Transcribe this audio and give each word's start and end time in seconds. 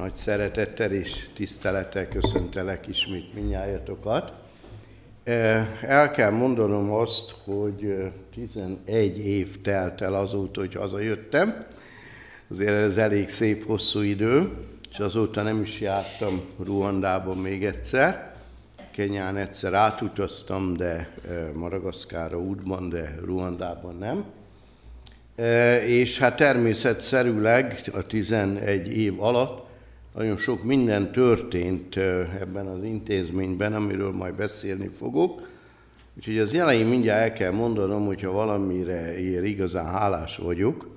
Nagy 0.00 0.16
szeretettel 0.16 0.92
és 0.92 1.28
tisztelettel 1.34 2.08
köszöntelek 2.08 2.86
ismét 2.86 3.34
minnyájatokat. 3.34 4.32
El 5.82 6.10
kell 6.10 6.30
mondanom 6.30 6.92
azt, 6.92 7.34
hogy 7.44 8.10
11 8.34 9.18
év 9.18 9.60
telt 9.60 10.00
el 10.00 10.14
azóta, 10.14 10.60
hogy 10.60 10.74
hazajöttem. 10.74 11.66
Azért 12.50 12.70
ez 12.70 12.96
elég 12.96 13.28
szép, 13.28 13.66
hosszú 13.66 14.00
idő, 14.00 14.50
és 14.90 14.98
azóta 14.98 15.42
nem 15.42 15.60
is 15.60 15.80
jártam 15.80 16.42
Ruandában 16.64 17.36
még 17.36 17.64
egyszer. 17.64 18.34
Kenyán 18.90 19.36
egyszer 19.36 19.74
átutaztam, 19.74 20.76
de 20.76 21.10
Maragaszkára 21.54 22.38
útban, 22.38 22.88
de 22.88 23.18
Ruandában 23.24 23.96
nem. 23.96 24.24
És 25.86 26.18
hát 26.18 26.36
természetszerűleg 26.36 27.80
a 27.92 28.06
11 28.06 28.96
év 28.96 29.22
alatt 29.22 29.68
nagyon 30.14 30.36
sok 30.36 30.62
minden 30.62 31.12
történt 31.12 31.96
ebben 32.40 32.66
az 32.66 32.82
intézményben, 32.82 33.74
amiről 33.74 34.12
majd 34.12 34.34
beszélni 34.34 34.88
fogok. 34.88 35.48
Úgyhogy 36.16 36.38
az 36.38 36.54
elején 36.54 36.86
mindjárt 36.86 37.20
el 37.20 37.32
kell 37.32 37.50
mondanom, 37.50 38.06
hogyha 38.06 38.30
valamire 38.30 39.18
ér 39.18 39.44
igazán 39.44 39.86
hálás 39.86 40.36
vagyok, 40.36 40.88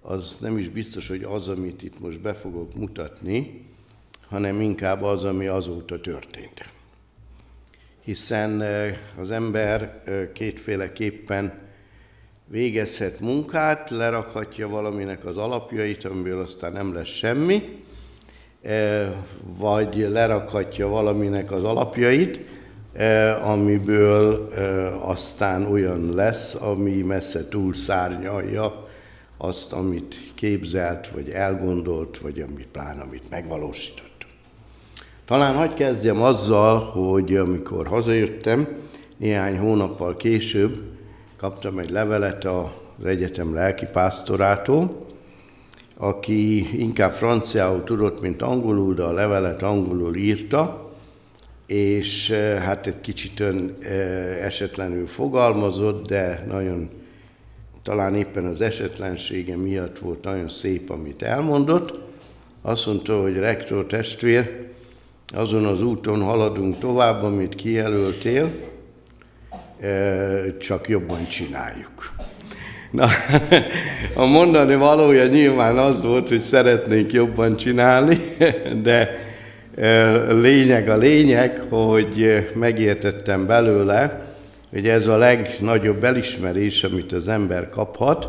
az 0.00 0.38
nem 0.40 0.58
is 0.58 0.68
biztos, 0.68 1.08
hogy 1.08 1.22
az, 1.22 1.48
amit 1.48 1.82
itt 1.82 2.00
most 2.00 2.20
be 2.20 2.32
fogok 2.32 2.74
mutatni, 2.74 3.64
hanem 4.28 4.60
inkább 4.60 5.02
az, 5.02 5.24
ami 5.24 5.46
azóta 5.46 6.00
történt. 6.00 6.70
Hiszen 8.04 8.62
az 9.20 9.30
ember 9.30 10.02
kétféleképpen 10.34 11.58
végezhet 12.46 13.20
munkát, 13.20 13.90
lerakhatja 13.90 14.68
valaminek 14.68 15.24
az 15.24 15.36
alapjait, 15.36 16.04
amiből 16.04 16.40
aztán 16.40 16.72
nem 16.72 16.94
lesz 16.94 17.08
semmi, 17.08 17.84
vagy 19.58 20.06
lerakhatja 20.10 20.88
valaminek 20.88 21.50
az 21.50 21.64
alapjait, 21.64 22.40
e, 22.92 23.36
amiből 23.44 24.48
e, 24.54 24.62
aztán 25.08 25.66
olyan 25.66 26.14
lesz, 26.14 26.54
ami 26.54 27.02
messze 27.02 27.48
túl 27.48 27.74
szárnyalja 27.74 28.88
azt, 29.36 29.72
amit 29.72 30.16
képzelt, 30.34 31.08
vagy 31.08 31.30
elgondolt, 31.30 32.18
vagy 32.18 32.40
amit 32.40 32.66
plán, 32.66 32.98
amit 32.98 33.30
megvalósított. 33.30 34.26
Talán 35.24 35.54
hagyd 35.54 35.74
kezdjem 35.74 36.22
azzal, 36.22 36.78
hogy 36.78 37.36
amikor 37.36 37.86
hazajöttem, 37.86 38.68
néhány 39.16 39.58
hónappal 39.58 40.16
később 40.16 40.82
kaptam 41.36 41.78
egy 41.78 41.90
levelet 41.90 42.44
az 42.44 43.04
egyetem 43.04 43.54
lelkipásztorától, 43.54 45.06
aki 46.02 46.80
inkább 46.80 47.10
franciául 47.10 47.84
tudott, 47.84 48.20
mint 48.20 48.42
angolul, 48.42 48.94
de 48.94 49.02
a 49.02 49.12
levelet 49.12 49.62
angolul 49.62 50.16
írta, 50.16 50.90
és 51.66 52.30
eh, 52.30 52.62
hát 52.62 52.86
egy 52.86 53.00
kicsit 53.00 53.40
ön 53.40 53.76
eh, 53.80 54.44
esetlenül 54.44 55.06
fogalmazott, 55.06 56.06
de 56.06 56.44
nagyon 56.48 56.88
talán 57.82 58.14
éppen 58.14 58.44
az 58.44 58.60
esetlensége 58.60 59.56
miatt 59.56 59.98
volt 59.98 60.24
nagyon 60.24 60.48
szép, 60.48 60.90
amit 60.90 61.22
elmondott. 61.22 61.98
Azt 62.62 62.86
mondta, 62.86 63.20
hogy 63.20 63.36
rektor 63.36 63.86
testvér, 63.86 64.66
azon 65.34 65.64
az 65.64 65.82
úton 65.82 66.22
haladunk 66.22 66.78
tovább, 66.78 67.22
amit 67.22 67.54
kijelöltél, 67.54 68.50
eh, 69.80 70.54
csak 70.58 70.88
jobban 70.88 71.26
csináljuk. 71.26 72.21
Na, 72.92 73.08
a 74.22 74.24
mondani 74.26 74.74
valója 74.74 75.26
nyilván 75.26 75.78
az 75.78 76.02
volt, 76.02 76.28
hogy 76.28 76.40
szeretnénk 76.40 77.12
jobban 77.12 77.56
csinálni, 77.56 78.18
de 78.82 79.18
lényeg 80.28 80.88
a 80.88 80.96
lényeg, 80.96 81.62
hogy 81.68 82.46
megértettem 82.54 83.46
belőle, 83.46 84.26
hogy 84.70 84.88
ez 84.88 85.06
a 85.06 85.16
legnagyobb 85.16 86.04
elismerés, 86.04 86.84
amit 86.84 87.12
az 87.12 87.28
ember 87.28 87.68
kaphat, 87.70 88.28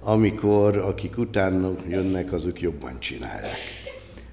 amikor 0.00 0.76
akik 0.76 1.18
utána 1.18 1.70
jönnek, 1.88 2.32
azok 2.32 2.60
jobban 2.60 2.98
csinálják. 2.98 3.58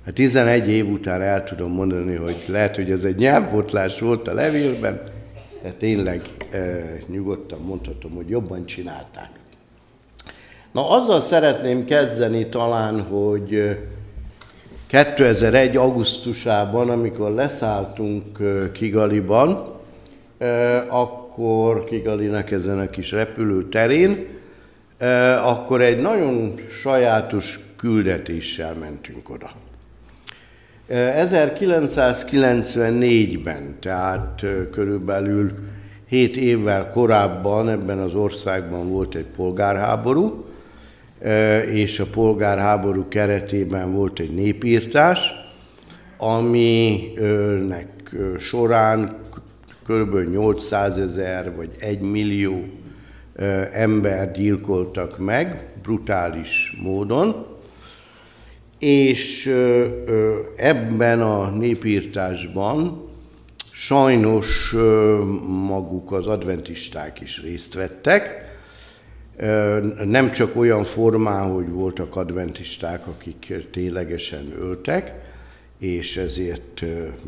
Hát 0.05 0.13
11 0.13 0.69
év 0.69 0.89
után 0.89 1.21
el 1.21 1.43
tudom 1.43 1.71
mondani, 1.71 2.15
hogy 2.15 2.43
lehet, 2.47 2.75
hogy 2.75 2.91
ez 2.91 3.03
egy 3.03 3.15
nyelvbotlás 3.15 3.99
volt 3.99 4.27
a 4.27 4.33
levélben, 4.33 5.01
de 5.63 5.71
tényleg 5.71 6.21
e, 6.51 6.57
nyugodtan 7.07 7.59
mondhatom, 7.59 8.11
hogy 8.11 8.29
jobban 8.29 8.65
csinálták. 8.65 9.29
Na 10.75 10.89
azzal 10.89 11.21
szeretném 11.21 11.85
kezdeni 11.85 12.47
talán, 12.47 13.01
hogy 13.01 13.77
2001. 14.87 15.75
augusztusában, 15.75 16.89
amikor 16.89 17.31
leszálltunk 17.31 18.37
Kigaliban, 18.71 19.73
akkor 20.89 21.83
Kigalinak 21.83 22.51
ezen 22.51 22.79
a 22.79 22.89
kis 22.89 23.11
repülőterén, 23.11 24.27
akkor 25.43 25.81
egy 25.81 26.01
nagyon 26.01 26.55
sajátos 26.81 27.59
küldetéssel 27.77 28.73
mentünk 28.73 29.29
oda. 29.29 29.49
1994-ben, 30.89 33.77
tehát 33.79 34.45
körülbelül 34.71 35.51
7 36.07 36.37
évvel 36.37 36.91
korábban 36.91 37.69
ebben 37.69 37.99
az 37.99 38.13
országban 38.13 38.89
volt 38.89 39.15
egy 39.15 39.27
polgárháború, 39.35 40.44
és 41.71 41.99
a 41.99 42.05
polgárháború 42.05 43.07
keretében 43.07 43.93
volt 43.93 44.19
egy 44.19 44.33
népírtás, 44.33 45.33
aminek 46.17 48.15
során 48.37 49.17
kb. 49.87 50.15
800 50.29 50.97
ezer 50.97 51.55
vagy 51.55 51.69
1 51.79 51.99
millió 51.99 52.63
ember 53.71 54.31
gyilkoltak 54.31 55.17
meg 55.17 55.69
brutális 55.81 56.77
módon, 56.83 57.45
és 58.79 59.53
ebben 60.55 61.21
a 61.21 61.49
népírtásban 61.49 63.03
sajnos 63.71 64.75
maguk 65.67 66.11
az 66.11 66.27
adventisták 66.27 67.21
is 67.21 67.41
részt 67.41 67.73
vettek, 67.73 68.44
nem 70.05 70.31
csak 70.31 70.55
olyan 70.55 70.83
formán, 70.83 71.51
hogy 71.51 71.69
voltak 71.69 72.15
adventisták, 72.15 73.07
akik 73.07 73.53
ténylegesen 73.71 74.53
öltek, 74.59 75.13
és 75.79 76.17
ezért 76.17 76.83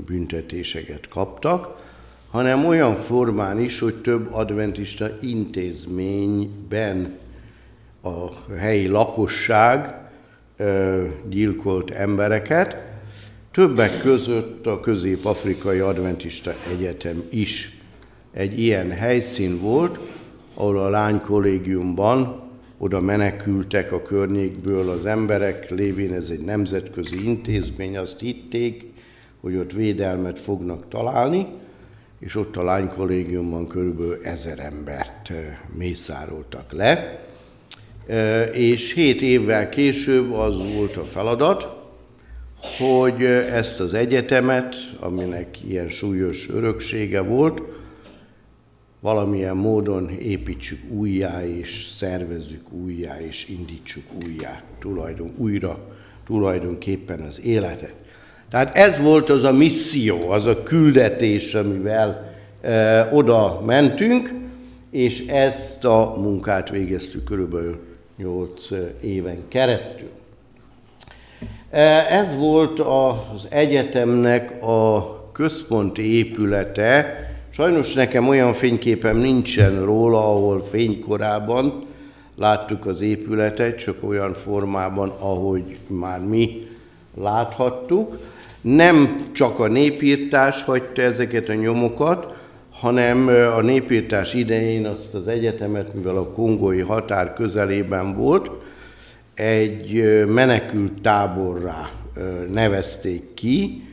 büntetéseket 0.06 1.07
kaptak, 1.07 1.85
hanem 2.31 2.66
olyan 2.66 2.95
formán 2.95 3.59
is, 3.59 3.79
hogy 3.79 3.95
több 3.95 4.34
adventista 4.34 5.09
intézményben 5.22 7.18
a 8.01 8.51
helyi 8.57 8.88
lakosság 8.88 9.95
gyilkolt 11.29 11.91
embereket, 11.91 12.78
többek 13.51 14.01
között 14.01 14.66
a 14.66 14.79
Közép-Afrikai 14.79 15.79
Adventista 15.79 16.53
Egyetem 16.72 17.24
is 17.29 17.78
egy 18.34 18.59
ilyen 18.59 18.91
helyszín 18.91 19.59
volt, 19.59 20.00
ahol 20.57 20.79
a 20.79 20.90
lány 20.90 21.22
kollégiumban 21.22 22.41
oda 22.78 23.01
menekültek 23.01 23.91
a 23.91 24.01
környékből 24.01 24.90
az 24.90 25.06
emberek, 25.06 25.69
lévén 25.69 26.13
ez 26.13 26.29
egy 26.29 26.41
nemzetközi 26.41 27.25
intézmény, 27.25 27.97
azt 27.97 28.19
hitték, 28.19 28.85
hogy 29.41 29.56
ott 29.56 29.73
védelmet 29.73 30.40
fognak 30.40 30.90
találni, 30.90 31.47
és 32.19 32.35
ott 32.35 32.56
a 32.56 32.63
lány 32.63 32.90
kollégiumban 32.90 33.68
körülbelül 33.68 34.18
ezer 34.23 34.59
embert 34.59 35.31
mészároltak 35.75 36.72
le. 36.72 37.19
És 38.53 38.94
hét 38.94 39.22
évvel 39.22 39.69
később 39.69 40.34
az 40.34 40.56
volt 40.74 40.95
a 40.95 41.03
feladat, 41.03 41.68
hogy 42.78 43.24
ezt 43.51 43.80
az 43.80 43.94
egyetemet, 43.94 44.75
aminek 45.00 45.63
ilyen 45.68 45.89
súlyos 45.89 46.50
öröksége 46.50 47.21
volt, 47.21 47.62
valamilyen 48.99 49.55
módon 49.55 50.09
építsük 50.09 50.91
újjá, 50.91 51.47
és 51.47 51.88
szervezzük 51.91 52.71
újjá, 52.71 53.19
és 53.21 53.49
indítsuk 53.49 54.03
újjá, 54.25 54.61
tulajdon, 54.79 55.33
újra 55.38 55.79
tulajdonképpen 56.25 57.19
az 57.19 57.41
életet. 57.41 57.94
Tehát 58.49 58.77
ez 58.77 59.01
volt 59.01 59.29
az 59.29 59.44
a 59.44 59.51
misszió, 59.51 60.29
az 60.29 60.45
a 60.45 60.63
küldetés, 60.63 61.53
amivel 61.53 62.35
e, 62.61 63.09
oda 63.13 63.61
mentünk, 63.65 64.33
és 64.91 65.25
ezt 65.27 65.85
a 65.85 66.13
munkát 66.17 66.69
végeztük 66.69 67.23
körülbelül 67.23 67.79
8 68.17 68.67
éven 69.01 69.43
keresztül. 69.47 70.09
E, 71.69 71.81
ez 72.09 72.38
volt 72.38 72.79
az 72.79 73.47
egyetemnek 73.50 74.61
a 74.63 75.15
központi 75.31 76.15
épülete, 76.15 77.26
Sajnos 77.49 77.94
nekem 77.94 78.27
olyan 78.27 78.53
fényképem 78.53 79.17
nincsen 79.17 79.85
róla, 79.85 80.19
ahol 80.19 80.59
fénykorában 80.59 81.85
láttuk 82.35 82.85
az 82.85 83.01
épületet, 83.01 83.77
csak 83.77 84.03
olyan 84.03 84.33
formában, 84.33 85.09
ahogy 85.09 85.77
már 85.88 86.19
mi 86.19 86.67
láthattuk. 87.21 88.17
Nem 88.61 89.17
csak 89.31 89.59
a 89.59 89.67
népírtás 89.67 90.63
hagyta 90.63 91.01
ezeket 91.01 91.49
a 91.49 91.53
nyomokat, 91.53 92.35
hanem 92.71 93.27
a 93.57 93.61
népírtás 93.61 94.33
idején 94.33 94.85
azt 94.85 95.13
az 95.13 95.27
egyetemet, 95.27 95.93
mivel 95.93 96.15
a 96.15 96.31
kongói 96.31 96.81
határ 96.81 97.33
közelében 97.33 98.15
volt, 98.15 98.50
egy 99.33 100.03
menekült 100.27 101.01
táborrá 101.01 101.89
nevezték 102.51 103.33
ki. 103.33 103.87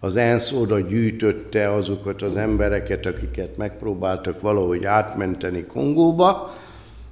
Az 0.00 0.16
ENSZ 0.16 0.52
oda 0.52 0.80
gyűjtötte 0.80 1.72
azokat 1.72 2.22
az 2.22 2.36
embereket, 2.36 3.06
akiket 3.06 3.56
megpróbáltak 3.56 4.40
valahogy 4.40 4.84
átmenteni 4.84 5.64
Kongóba. 5.64 6.56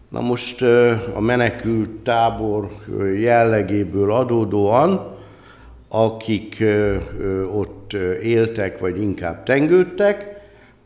Na 0.09 0.21
most 0.21 0.63
a 1.15 1.21
menekült 1.21 1.91
tábor 1.91 2.71
jellegéből 3.19 4.13
adódóan, 4.13 5.15
akik 5.89 6.65
ott 7.53 7.93
éltek, 8.23 8.79
vagy 8.79 9.01
inkább 9.01 9.43
tengődtek, 9.43 10.35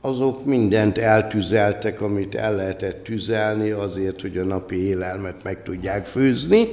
azok 0.00 0.44
mindent 0.44 0.98
eltüzeltek, 0.98 2.00
amit 2.00 2.34
el 2.34 2.54
lehetett 2.54 3.04
tüzelni 3.04 3.70
azért, 3.70 4.20
hogy 4.20 4.38
a 4.38 4.44
napi 4.44 4.86
élelmet 4.86 5.42
meg 5.42 5.62
tudják 5.62 6.06
főzni. 6.06 6.68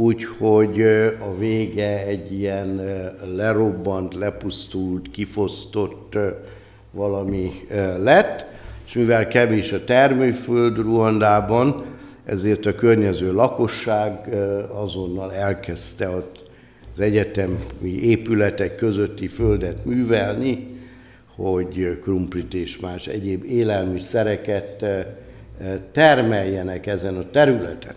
Úgyhogy 0.00 0.82
a 1.20 1.36
vége 1.38 2.06
egy 2.06 2.32
ilyen 2.32 2.80
lerobbant, 3.36 4.14
lepusztult, 4.14 5.10
kifosztott 5.10 6.18
valami 6.90 7.50
lett, 8.02 8.46
és 8.86 8.92
mivel 8.92 9.28
kevés 9.28 9.72
a 9.72 9.84
termőföld 9.84 10.76
Ruandában, 10.76 11.84
ezért 12.24 12.66
a 12.66 12.74
környező 12.74 13.32
lakosság 13.32 14.28
azonnal 14.72 15.34
elkezdte 15.34 16.08
ott 16.08 16.50
az 16.92 17.00
egyetemi 17.00 17.56
épületek 18.02 18.76
közötti 18.76 19.28
földet 19.28 19.84
művelni, 19.84 20.66
hogy 21.36 21.98
krumplit 22.02 22.54
és 22.54 22.78
más 22.78 23.06
egyéb 23.06 23.44
élelmiszereket 23.44 24.84
termeljenek 25.92 26.86
ezen 26.86 27.16
a 27.16 27.30
területen. 27.30 27.94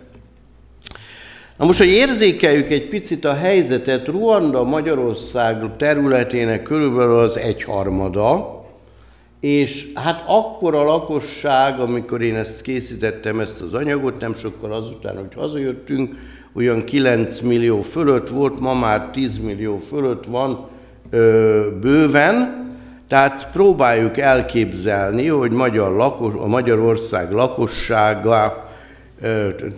Na 1.62 1.68
most, 1.68 1.80
hogy 1.80 1.88
érzékeljük 1.88 2.70
egy 2.70 2.88
picit 2.88 3.26
a 3.26 3.34
helyzetet, 3.34 4.08
Ruanda 4.08 4.64
Magyarország 4.64 5.76
területének 5.78 6.64
körülbelül 6.64 7.20
az 7.20 7.38
egyharmada, 7.38 8.62
és 9.40 9.88
hát 9.94 10.24
akkor 10.28 10.76
a 10.76 10.84
lakosság, 10.84 11.80
amikor 11.80 12.22
én 12.22 12.36
ezt 12.36 12.62
készítettem, 12.62 13.40
ezt 13.40 13.62
az 13.62 13.74
anyagot, 13.74 14.20
nem 14.20 14.36
sokkal 14.36 14.74
azután, 14.74 15.16
hogy 15.16 15.34
hazajöttünk, 15.36 16.16
olyan 16.56 16.84
9 16.84 17.40
millió 17.40 17.82
fölött 17.82 18.30
volt, 18.30 18.60
ma 18.60 18.74
már 18.74 19.10
10 19.12 19.38
millió 19.38 19.78
fölött 19.78 20.26
van 20.26 20.68
ö, 21.10 21.68
bőven, 21.82 22.70
tehát 23.08 23.52
próbáljuk 23.52 24.18
elképzelni, 24.18 25.28
hogy 25.28 25.52
magyar 25.52 25.92
lakos, 25.92 26.34
a 26.34 26.48
Magyarország 26.48 27.32
lakossága, 27.32 28.70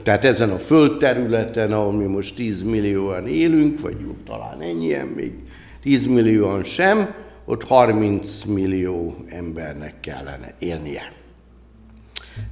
tehát 0.03 0.25
ezen 0.25 0.49
a 0.49 0.57
földterületen, 0.57 1.71
ahol 1.71 1.93
mi 1.93 2.05
most 2.05 2.35
10 2.35 2.63
millióan 2.63 3.27
élünk, 3.27 3.79
vagy 3.79 3.95
talán 4.25 4.61
ennyien, 4.61 5.05
még 5.05 5.33
10 5.81 6.05
millióan 6.05 6.63
sem, 6.63 7.13
ott 7.45 7.63
30 7.63 8.43
millió 8.43 9.15
embernek 9.29 9.93
kellene 9.99 10.53
élnie. 10.59 11.11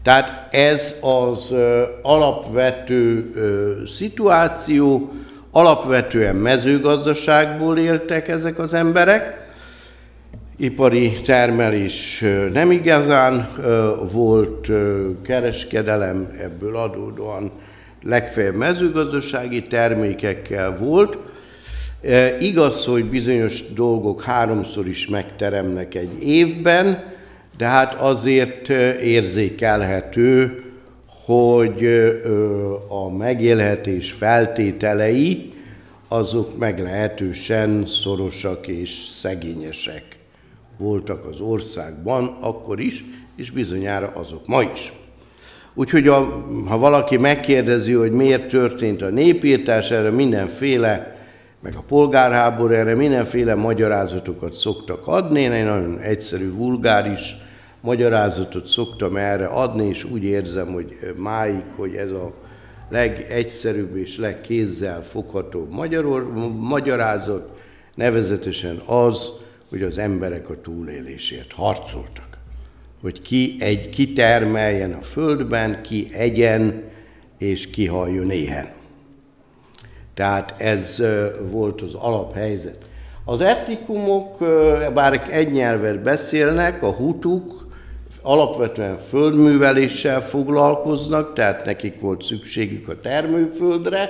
Tehát 0.04 0.54
ez 0.54 0.96
az 1.02 1.54
alapvető 2.02 3.32
szituáció, 3.88 5.12
alapvetően 5.52 6.36
mezőgazdaságból 6.36 7.78
éltek 7.78 8.28
ezek 8.28 8.60
az 8.60 8.74
emberek, 8.74 9.51
ipari 10.62 11.12
termelés 11.12 12.24
nem 12.54 12.72
igazán 12.72 13.50
volt, 14.12 14.70
kereskedelem 15.24 16.30
ebből 16.42 16.78
adódóan 16.78 17.52
legfeljebb 18.04 18.56
mezőgazdasági 18.56 19.62
termékekkel 19.62 20.78
volt. 20.78 21.18
Igaz, 22.40 22.86
hogy 22.86 23.06
bizonyos 23.06 23.74
dolgok 23.74 24.24
háromszor 24.24 24.88
is 24.88 25.08
megteremnek 25.08 25.96
egy 25.96 26.24
évben, 26.24 27.04
de 27.58 27.66
hát 27.66 27.94
azért 27.94 28.70
érzékelhető, 29.02 30.64
hogy 31.26 31.86
a 32.88 33.10
megélhetés 33.18 34.12
feltételei 34.12 35.54
azok 36.08 36.58
meglehetősen 36.58 37.86
szorosak 37.86 38.68
és 38.68 38.90
szegényesek 38.90 40.20
voltak 40.82 41.26
az 41.26 41.40
országban 41.40 42.38
akkor 42.40 42.80
is, 42.80 43.06
és 43.36 43.52
bizonyára 43.52 44.12
azok 44.16 44.48
ma 44.48 44.62
is. 44.62 44.92
Úgyhogy 45.74 46.08
a, 46.08 46.26
ha 46.68 46.78
valaki 46.78 47.18
megkérdezi, 47.18 47.94
hogy 47.94 48.12
miért 48.12 48.48
történt 48.48 49.02
a 49.02 49.10
népírtás, 49.10 49.92
erre 49.92 50.10
mindenféle, 50.10 51.20
meg 51.60 51.74
a 51.76 51.84
polgárháború, 51.88 52.74
erre 52.74 52.96
mindenféle 52.96 53.56
magyarázatokat 53.56 54.54
szoktak 54.54 55.08
adni. 55.08 55.42
Én 55.42 55.52
egy 55.52 55.66
nagyon 55.66 56.00
egyszerű, 56.00 56.52
vulgáris 56.54 57.38
magyarázatot 57.82 58.68
szoktam 58.68 59.18
erre 59.18 59.46
adni, 59.46 59.88
és 59.88 60.04
úgy 60.04 60.24
érzem, 60.24 60.74
hogy 60.74 60.98
máig, 61.18 61.64
hogy 61.76 61.96
ez 61.96 62.12
a 62.12 62.34
legegyszerűbb 62.90 63.96
és 63.96 64.18
legkézzel 64.18 65.04
foghatóbb 65.04 65.72
magyaror, 65.72 66.32
magyarázat, 66.60 67.60
nevezetesen 67.96 68.82
az, 68.86 69.30
hogy 69.72 69.82
az 69.82 69.98
emberek 69.98 70.50
a 70.50 70.62
túlélésért 70.62 71.54
harcoltak. 71.54 72.38
Hogy 73.02 73.22
ki, 73.22 73.56
egy, 73.60 73.90
ki 73.90 74.14
termeljen 74.14 74.94
a 74.94 75.02
földben, 75.02 75.82
ki 75.82 76.08
egyen, 76.12 76.84
és 77.38 77.70
ki 77.70 77.86
halljon 77.88 78.32
éhen. 78.32 78.70
Tehát 80.14 80.62
ez 80.62 81.04
volt 81.52 81.82
az 81.82 81.94
alaphelyzet. 81.94 82.90
Az 83.26 83.42
etnikumok, 83.42 84.38
bár 84.94 85.28
egy 85.30 85.52
nyelvet 85.52 86.02
beszélnek, 86.02 86.84
a 86.84 86.92
hutuk 86.92 87.68
alapvetően 88.22 88.98
földműveléssel 88.98 90.22
foglalkoznak, 90.22 91.34
tehát 91.34 91.66
nekik 91.66 92.00
volt 92.00 92.24
szükségük 92.24 92.88
a 92.88 93.00
termőföldre, 93.00 94.10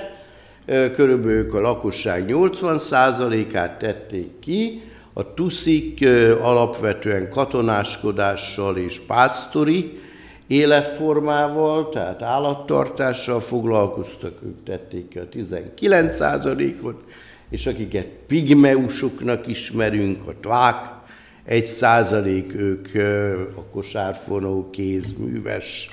körülbelül 0.66 1.56
a 1.56 1.60
lakosság 1.60 2.24
80%-át 2.28 3.78
tették 3.78 4.38
ki, 4.40 4.82
a 5.12 5.34
tuszik 5.34 6.06
alapvetően 6.40 7.28
katonáskodással 7.28 8.76
és 8.76 9.00
pásztori 9.06 10.00
életformával, 10.46 11.88
tehát 11.88 12.22
állattartással 12.22 13.40
foglalkoztak, 13.40 14.38
ők 14.42 14.64
tették 14.64 15.08
ki 15.08 15.18
a 15.18 15.28
19%-ot, 15.28 17.04
és 17.50 17.66
akiket 17.66 18.06
pigmeusoknak 18.26 19.46
ismerünk, 19.46 20.28
a 20.28 20.34
tvák, 20.40 21.00
egy 21.44 21.66
százalék 21.66 22.54
ők 22.54 22.88
a 23.56 23.62
kosárfonó, 23.70 24.70
kézműves 24.70 25.88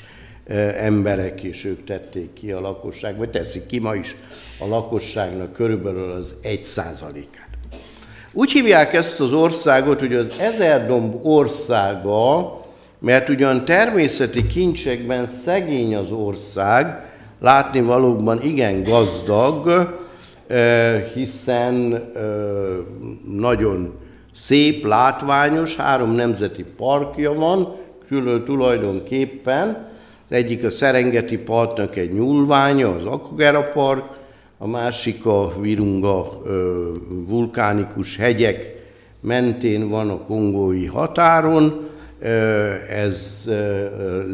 emberek, 0.77 1.43
és 1.43 1.65
ők 1.65 1.83
tették 1.83 2.33
ki 2.33 2.51
a 2.51 2.59
lakosság, 2.59 3.17
vagy 3.17 3.29
teszik 3.29 3.65
ki 3.65 3.79
ma 3.79 3.95
is 3.95 4.15
a 4.59 4.67
lakosságnak 4.67 5.53
körülbelül 5.53 6.11
az 6.11 6.35
egy 6.41 6.63
százalékát. 6.63 7.48
Úgy 8.33 8.51
hívják 8.51 8.93
ezt 8.93 9.19
az 9.19 9.33
országot, 9.33 9.99
hogy 9.99 10.13
az 10.13 10.31
Ezerdomb 10.39 11.15
országa, 11.25 12.53
mert 12.99 13.29
ugyan 13.29 13.65
természeti 13.65 14.47
kincsekben 14.47 15.27
szegény 15.27 15.95
az 15.95 16.11
ország, 16.11 17.11
látni 17.39 17.81
valóban 17.81 18.41
igen 18.43 18.83
gazdag, 18.83 19.87
hiszen 21.13 22.03
nagyon 23.37 23.93
szép, 24.35 24.85
látványos, 24.85 25.75
három 25.75 26.11
nemzeti 26.11 26.65
parkja 26.77 27.33
van, 27.33 27.75
külön 28.07 28.43
tulajdonképpen. 28.43 29.87
Az 30.25 30.35
egyik 30.35 30.63
a 30.63 30.69
Szerengeti 30.69 31.37
partnak 31.37 31.95
egy 31.95 32.13
nyúlványa, 32.13 32.95
az 32.95 33.05
Akogera 33.05 33.63
Park, 33.63 34.03
a 34.61 34.67
másik 34.67 35.25
a 35.25 35.53
Virunga 35.61 36.41
vulkánikus 37.27 38.17
hegyek 38.17 38.75
mentén 39.19 39.89
van 39.89 40.09
a 40.09 40.17
kongói 40.17 40.85
határon, 40.85 41.87
ez 42.89 43.49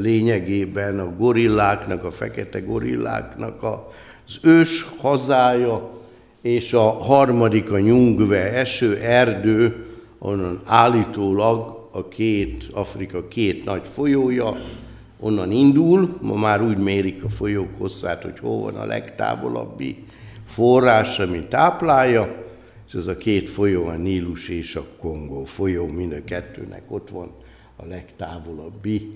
lényegében 0.01 1.00
a 1.00 1.13
gorilláknak, 1.17 2.03
a 2.03 2.12
fekete 2.12 2.60
gorilláknak 2.60 3.63
az 3.63 4.39
ős 4.41 4.86
hazája, 4.98 5.89
és 6.41 6.74
a 6.74 6.89
harmadik 6.89 7.72
a 7.72 7.79
Nyungve 7.79 8.53
eső 8.53 8.98
erdő, 8.98 9.86
onnan 10.20 10.60
állítólag 10.65 11.88
a 11.91 12.08
két, 12.08 12.70
Afrika 12.74 13.27
két 13.27 13.65
nagy 13.65 13.88
folyója, 13.88 14.55
onnan 15.20 15.51
indul, 15.51 16.17
ma 16.22 16.36
már 16.36 16.62
úgy 16.62 16.77
mérik 16.77 17.24
a 17.24 17.29
folyók 17.29 17.70
hosszát, 17.77 18.24
hogy 18.24 18.39
hol 18.39 18.62
van 18.62 18.75
a 18.75 18.86
legtávolabbi 18.86 20.04
forrás, 20.45 21.19
ami 21.19 21.45
táplálja, 21.47 22.43
és 22.87 22.93
ez 22.93 23.07
a 23.07 23.15
két 23.15 23.49
folyó, 23.49 23.85
a 23.85 23.95
Nílus 23.95 24.49
és 24.49 24.75
a 24.75 24.85
Kongó 24.99 25.43
folyó, 25.43 25.87
mind 25.87 26.11
a 26.11 26.23
kettőnek 26.25 26.81
ott 26.87 27.09
van 27.09 27.31
a 27.75 27.85
legtávolabbi 27.85 29.09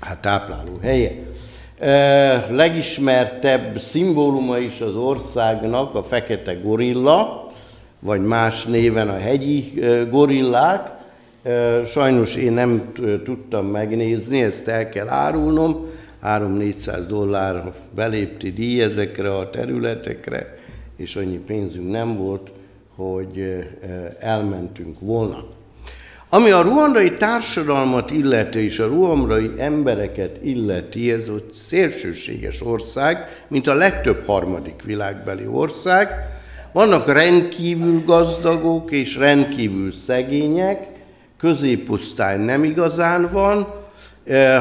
hát 0.00 0.20
tápláló 0.20 0.78
helye. 0.82 1.12
Legismertebb 2.50 3.78
szimbóluma 3.78 4.58
is 4.58 4.80
az 4.80 4.94
országnak 4.94 5.94
a 5.94 6.02
fekete 6.02 6.54
gorilla, 6.54 7.50
vagy 8.00 8.20
más 8.20 8.64
néven 8.64 9.08
a 9.08 9.18
hegyi 9.18 9.72
gorillák. 10.10 10.94
Sajnos 11.86 12.36
én 12.36 12.52
nem 12.52 12.92
tudtam 13.24 13.66
megnézni, 13.66 14.42
ezt 14.42 14.68
el 14.68 14.88
kell 14.88 15.08
árulnom. 15.08 15.86
3-400 16.22 17.04
dollár 17.08 17.72
belépti 17.94 18.52
díj 18.52 18.82
ezekre 18.82 19.36
a 19.36 19.50
területekre, 19.50 20.58
és 20.96 21.16
annyi 21.16 21.38
pénzünk 21.38 21.90
nem 21.90 22.16
volt, 22.16 22.50
hogy 22.94 23.64
elmentünk 24.20 25.00
volna. 25.00 25.44
Ami 26.28 26.50
a 26.50 26.62
ruandai 26.62 27.16
társadalmat 27.16 28.10
illeti 28.10 28.58
és 28.58 28.78
a 28.78 28.86
ruandai 28.86 29.50
embereket 29.58 30.38
illeti, 30.42 31.12
ez 31.12 31.28
egy 31.36 31.52
szélsőséges 31.52 32.62
ország, 32.62 33.44
mint 33.48 33.66
a 33.66 33.74
legtöbb 33.74 34.24
harmadik 34.24 34.82
világbeli 34.84 35.46
ország. 35.46 36.08
Vannak 36.72 37.12
rendkívül 37.12 38.02
gazdagok 38.04 38.90
és 38.90 39.16
rendkívül 39.16 39.92
szegények, 39.92 40.88
középosztály 41.38 42.38
nem 42.38 42.64
igazán 42.64 43.28
van, 43.32 43.66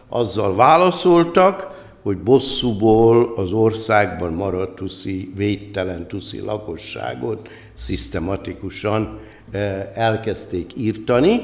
azzal 0.09 0.55
válaszoltak, 0.55 1.83
hogy 2.03 2.17
bosszúból 2.17 3.33
az 3.35 3.51
országban 3.51 4.33
maradt 4.33 4.75
tuszi, 4.75 5.31
védtelen 5.35 6.07
tuszi 6.07 6.39
lakosságot 6.39 7.47
szisztematikusan 7.75 9.19
elkezdték 9.93 10.71
írtani, 10.77 11.41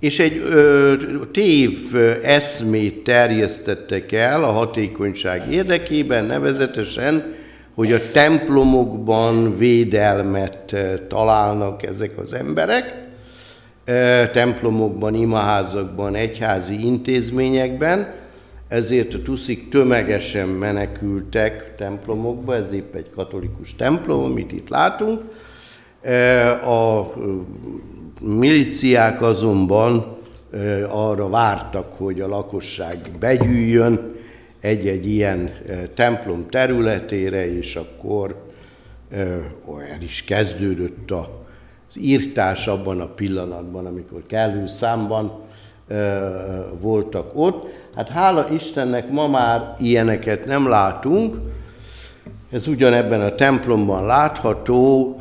és 0.00 0.18
egy 0.18 0.36
ö, 0.36 0.94
tév 1.32 1.78
eszmét 2.22 3.04
terjesztettek 3.04 4.12
el 4.12 4.44
a 4.44 4.50
hatékonyság 4.50 5.52
érdekében, 5.52 6.24
nevezetesen 6.24 7.34
hogy 7.74 7.92
a 7.92 8.10
templomokban 8.10 9.56
védelmet 9.56 10.76
találnak 11.08 11.82
ezek 11.82 12.18
az 12.18 12.34
emberek, 12.34 13.00
templomokban, 14.32 15.14
imaházakban, 15.14 16.14
egyházi 16.14 16.86
intézményekben, 16.86 18.12
ezért 18.68 19.14
a 19.14 19.22
tuszik 19.22 19.68
tömegesen 19.68 20.48
menekültek 20.48 21.74
templomokba, 21.76 22.54
ez 22.54 22.72
épp 22.72 22.94
egy 22.94 23.10
katolikus 23.14 23.74
templom, 23.76 24.24
amit 24.24 24.52
itt 24.52 24.68
látunk. 24.68 25.20
Eh, 26.04 26.68
a 26.68 27.12
miliciák 28.20 29.22
azonban 29.22 30.16
arra 30.88 31.28
vártak, 31.28 31.92
hogy 31.96 32.20
a 32.20 32.28
lakosság 32.28 32.98
begyűjjön, 33.18 34.14
egy-egy 34.60 35.06
ilyen 35.06 35.50
templom 35.94 36.46
területére, 36.50 37.56
és 37.56 37.76
akkor 37.76 38.44
olyan 39.66 40.00
is 40.00 40.24
kezdődött 40.24 41.10
az 41.10 41.98
írtás 41.98 42.66
abban 42.66 43.00
a 43.00 43.06
pillanatban, 43.06 43.86
amikor 43.86 44.22
kellő 44.26 44.66
számban 44.66 45.40
voltak 46.80 47.30
ott. 47.34 47.66
Hát 47.94 48.08
hála 48.08 48.48
Istennek 48.50 49.10
ma 49.10 49.28
már 49.28 49.74
ilyeneket 49.78 50.44
nem 50.44 50.68
látunk, 50.68 51.36
ez 52.54 52.66
ugyanebben 52.66 53.20
a 53.20 53.34
templomban 53.34 54.06
látható 54.06 55.16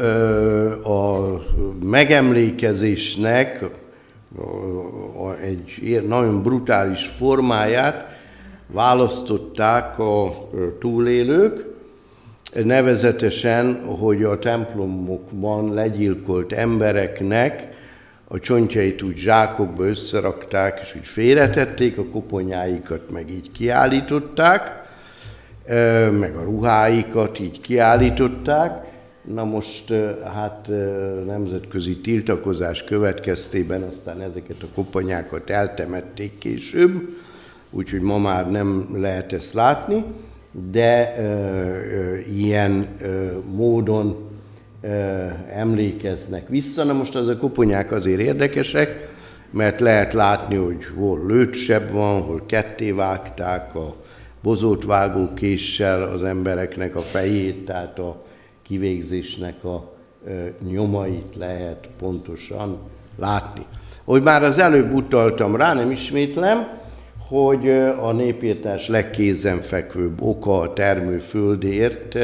a 0.83 1.17
megemlékezésnek 1.85 3.65
egy 5.41 6.03
nagyon 6.07 6.41
brutális 6.41 7.05
formáját, 7.05 8.05
választották 8.67 9.99
a 9.99 10.49
túlélők, 10.79 11.65
nevezetesen, 12.63 13.85
hogy 13.85 14.23
a 14.23 14.39
templomokban 14.39 15.73
legyilkolt 15.73 16.51
embereknek 16.51 17.67
a 18.27 18.39
csontjait 18.39 19.01
úgy 19.01 19.17
zsákokba 19.17 19.87
összerakták, 19.87 20.79
és 20.81 20.95
úgy 20.95 21.07
félretették, 21.07 21.97
a 21.97 22.05
koponyáikat 22.05 23.11
meg 23.11 23.29
így 23.29 23.51
kiállították, 23.51 24.82
meg 26.19 26.35
a 26.35 26.43
ruháikat 26.43 27.39
így 27.39 27.59
kiállították. 27.59 28.91
Na 29.21 29.43
most 29.43 29.93
hát 30.33 30.69
nemzetközi 31.25 31.97
tiltakozás 31.97 32.83
következtében 32.83 33.81
aztán 33.81 34.21
ezeket 34.21 34.63
a 34.63 34.67
koponyákat 34.75 35.49
eltemették 35.49 36.37
később, 36.37 37.17
úgyhogy 37.71 38.01
ma 38.01 38.17
már 38.17 38.51
nem 38.51 38.89
lehet 38.93 39.33
ezt 39.33 39.53
látni, 39.53 40.03
de 40.71 41.15
ö, 41.17 41.23
ö, 41.23 42.17
ilyen 42.17 42.87
ö, 43.01 43.27
módon 43.51 44.29
ö, 44.81 44.87
emlékeznek 45.53 46.47
vissza. 46.47 46.83
Na 46.83 46.93
most 46.93 47.15
az 47.15 47.27
a 47.27 47.37
koponyák 47.37 47.91
azért 47.91 48.19
érdekesek, 48.19 49.11
mert 49.49 49.79
lehet 49.79 50.13
látni, 50.13 50.55
hogy 50.55 50.85
hol 50.97 51.25
lőtsebb 51.27 51.91
van, 51.91 52.21
hol 52.21 52.43
ketté 52.45 52.91
vágták 52.91 53.75
a 53.75 53.95
bozótvágó 54.43 55.33
késsel 55.33 56.03
az 56.03 56.23
embereknek 56.23 56.95
a 56.95 57.01
fejét, 57.01 57.65
tehát 57.65 57.99
a 57.99 58.23
kivégzésnek 58.61 59.63
a 59.63 59.91
nyomait 60.71 61.35
lehet 61.35 61.89
pontosan 61.97 62.77
látni. 63.19 63.65
Hogy 64.03 64.21
már 64.21 64.43
az 64.43 64.59
előbb 64.59 64.93
utaltam 64.93 65.55
rá, 65.55 65.73
nem 65.73 65.91
ismétlem, 65.91 66.67
hogy 67.27 67.69
a 68.01 68.11
népírtás 68.11 68.87
legkézenfekvőbb 68.87 70.21
oka 70.21 70.59
a 70.59 70.73
termőföldért 70.73 72.17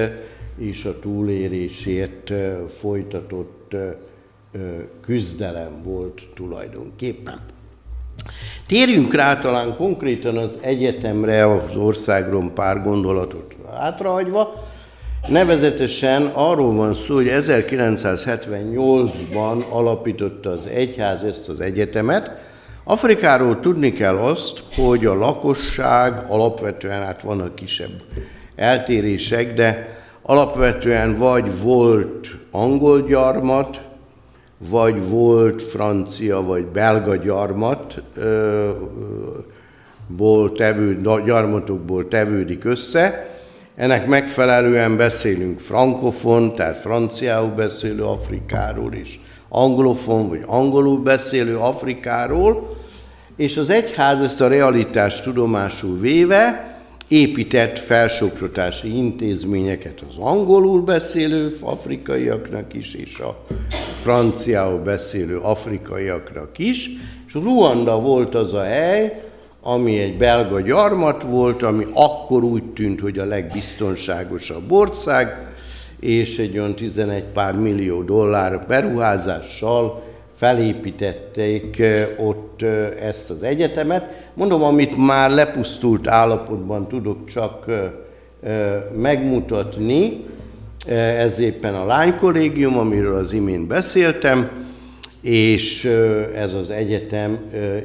és 0.58 0.86
a 0.86 1.00
túlérésért 1.00 2.34
folytatott 2.68 3.76
küzdelem 5.02 5.84
volt 5.84 6.22
tulajdonképpen. 6.36 7.40
Térjünk 8.68 9.14
rá 9.14 9.40
talán 9.40 9.76
konkrétan 9.76 10.38
az 10.38 10.58
egyetemre, 10.62 11.52
az 11.52 11.76
országról 11.76 12.52
pár 12.56 12.84
gondolatot 12.84 13.56
átrahagyva. 13.80 14.68
Nevezetesen 15.28 16.32
arról 16.34 16.74
van 16.74 16.94
szó, 16.94 17.16
hogy 17.16 17.30
1978-ban 17.30 19.70
alapította 19.70 20.52
az 20.52 20.68
egyház 20.74 21.24
ezt 21.24 21.50
az 21.50 21.60
egyetemet. 21.60 22.32
Afrikáról 22.84 23.60
tudni 23.60 23.94
kell 23.94 24.18
azt, 24.18 24.64
hogy 24.76 25.06
a 25.06 25.14
lakosság 25.14 26.24
alapvetően, 26.28 27.04
hát 27.04 27.22
vannak 27.22 27.56
kisebb 27.56 27.92
eltérések, 28.56 29.54
de 29.54 29.98
alapvetően 30.22 31.16
vagy 31.16 31.62
volt 31.62 32.28
angol 32.52 33.02
gyarmat, 33.02 33.82
vagy 34.68 35.10
volt 35.10 35.62
francia 35.62 36.42
vagy 36.42 36.66
belga 36.66 37.16
gyarmat, 37.16 38.02
ból 40.08 40.52
tevő, 40.52 41.02
gyarmatokból 41.26 42.08
tevődik 42.08 42.66
össze. 42.66 43.28
Ennek 43.76 44.08
megfelelően 44.08 44.98
beszélünk 44.98 45.60
frankofon, 45.60 46.56
tehát 46.56 46.78
franciául 46.78 47.50
beszélő 47.50 48.04
Afrikáról 48.04 48.94
is, 48.94 49.20
anglofon 49.50 50.30
vagy 50.30 50.44
angolul 50.46 51.00
beszélő 51.00 51.58
Afrikáról, 51.58 52.78
és 53.36 53.58
az 53.58 53.70
egyház 53.70 54.22
ezt 54.22 54.42
a 54.42 54.48
realitást 54.48 55.24
tudomásul 55.24 56.00
véve 56.00 56.78
épített 57.08 57.80
felsőoktatási 57.80 58.98
intézményeket 58.98 60.04
az 60.10 60.16
angolul 60.18 60.82
beszélő 60.82 61.58
afrikaiaknak 61.62 62.74
is, 62.74 62.94
és 62.94 63.20
a 63.20 63.46
franciául 64.02 64.80
beszélő 64.80 65.38
afrikaiaknak 65.38 66.58
is, 66.58 66.90
és 67.28 67.34
Ruanda 67.34 68.00
volt 68.00 68.36
az 68.36 68.54
a 68.54 68.64
hely, 68.64 69.24
ami 69.62 70.00
egy 70.00 70.18
belga 70.18 70.62
gyarmat 70.62 71.24
volt, 71.24 71.64
ami 71.64 71.86
akkor 71.94 72.44
úgy 72.44 72.64
tűnt, 72.64 73.00
hogy 73.00 73.20
a 73.20 73.26
legbiztonságosabb 73.26 74.72
ország, 74.72 75.48
és 76.00 76.38
egy 76.38 76.58
olyan 76.58 76.76
11 76.76 77.24
pár 77.24 77.56
millió 77.56 78.02
dollár 78.02 78.66
beruházással 78.68 80.04
felépítették 80.36 81.84
ott 82.18 82.62
ezt 83.02 83.30
az 83.30 83.44
egyetemet. 83.44 84.32
Mondom, 84.34 84.64
amit 84.64 85.06
már 85.06 85.32
lepusztult 85.32 86.08
állapotban 86.08 86.88
tudok 86.88 87.26
csak 87.26 87.66
megmutatni, 88.96 90.26
ez 90.88 91.40
éppen 91.40 91.76
a 91.76 91.86
lánykollégium, 91.86 92.78
amiről 92.78 93.16
az 93.16 93.34
imént 93.34 93.68
beszéltem, 93.68 94.68
és 95.22 95.86
ez 96.36 96.54
az 96.54 96.70
egyetem 96.70 97.40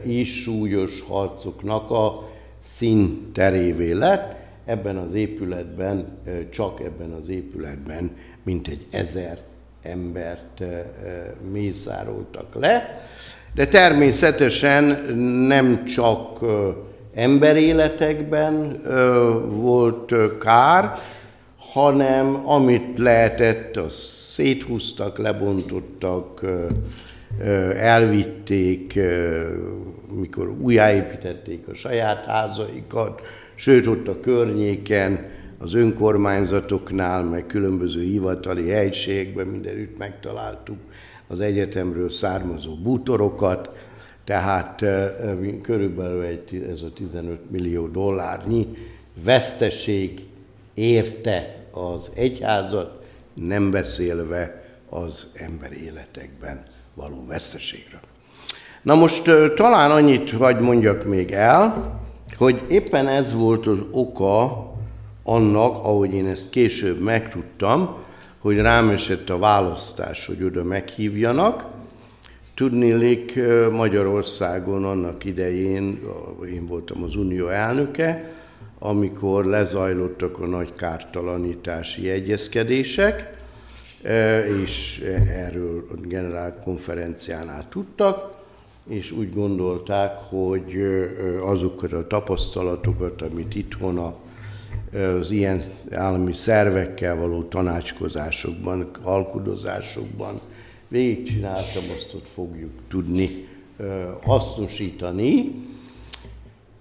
is 0.07 0.43
súlyos 0.43 1.03
harcoknak 1.09 1.91
a 1.91 2.29
színterévé 2.65 3.93
lett. 3.93 4.35
Ebben 4.65 4.97
az 4.97 5.15
épületben, 5.15 6.19
csak 6.51 6.81
ebben 6.81 7.11
az 7.11 7.29
épületben 7.29 8.17
mintegy 8.43 8.87
ezer 8.91 9.39
embert 9.83 10.63
mészároltak 11.53 12.55
le, 12.61 13.05
de 13.55 13.67
természetesen 13.67 14.85
nem 15.49 15.85
csak 15.85 16.39
emberéletekben 17.15 18.83
volt 19.49 20.13
kár, 20.39 20.93
hanem 21.75 22.49
amit 22.49 22.99
lehetett, 22.99 23.77
azt 23.77 23.99
széthúztak, 24.31 25.19
lebontottak, 25.19 26.41
elvitték, 27.77 28.99
mikor 30.19 30.49
újjáépítették 30.49 31.69
a 31.69 31.75
saját 31.75 32.25
házaikat, 32.25 33.21
sőt 33.55 33.87
ott 33.87 34.09
a 34.09 34.21
környéken 34.21 35.31
az 35.59 35.75
önkormányzatoknál, 35.75 37.25
meg 37.25 37.47
különböző 37.47 38.03
hivatali 38.03 38.69
helységekben 38.69 39.47
mindenütt 39.47 39.99
megtaláltuk 39.99 40.79
az 41.27 41.41
egyetemről 41.41 42.11
származó 42.11 42.75
bútorokat, 42.75 43.87
tehát 44.25 44.85
körülbelül 45.63 46.23
egy, 46.23 46.67
ez 46.73 46.83
a 46.83 46.93
15 46.93 47.51
millió 47.51 47.87
dollárnyi 47.87 48.69
veszteség 49.25 50.27
érte 50.75 51.63
az 51.75 52.11
egyházat, 52.15 53.05
nem 53.35 53.71
beszélve 53.71 54.65
az 54.89 55.27
ember 55.35 55.73
életekben 55.73 56.63
való 56.95 57.25
veszteségről. 57.27 58.01
Na 58.83 58.95
most 58.95 59.31
talán 59.55 59.91
annyit 59.91 60.31
hagy 60.31 60.59
mondjak 60.59 61.05
még 61.05 61.31
el, 61.31 61.93
hogy 62.37 62.63
éppen 62.69 63.09
ez 63.09 63.33
volt 63.35 63.67
az 63.67 63.79
oka 63.91 64.73
annak, 65.23 65.85
ahogy 65.85 66.15
én 66.15 66.27
ezt 66.27 66.51
később 66.51 67.01
megtudtam, 67.01 67.97
hogy 68.39 68.57
rám 68.59 68.89
esett 68.89 69.31
a 69.31 69.39
választás, 69.39 70.27
hogy 70.27 70.43
oda 70.43 70.63
meghívjanak. 70.63 71.67
Tudnélik 72.55 73.41
Magyarországon 73.71 74.85
annak 74.85 75.25
idején, 75.25 76.01
én 76.53 76.67
voltam 76.67 77.03
az 77.03 77.17
Unió 77.17 77.49
elnöke, 77.49 78.33
amikor 78.87 79.45
lezajlottak 79.45 80.39
a 80.39 80.47
nagy 80.47 80.73
kártalanítási 80.73 82.11
egyezkedések, 82.11 83.37
és 84.63 85.03
erről 85.29 85.87
a 85.91 85.95
generál 86.01 86.61
konferenciánál 86.65 87.69
tudtak, 87.69 88.43
és 88.89 89.11
úgy 89.11 89.35
gondolták, 89.35 90.17
hogy 90.29 90.87
azokat 91.45 91.93
a 91.93 92.07
tapasztalatokat, 92.07 93.23
amit 93.23 93.55
itthon 93.55 94.15
az 95.21 95.31
ilyen 95.31 95.61
állami 95.91 96.33
szervekkel 96.33 97.17
való 97.17 97.43
tanácskozásokban, 97.43 98.91
alkudozásokban 99.03 100.41
végigcsináltam, 100.89 101.85
azt 101.95 102.15
ott 102.15 102.29
fogjuk 102.29 102.73
tudni 102.89 103.49
hasznosítani. 104.23 105.55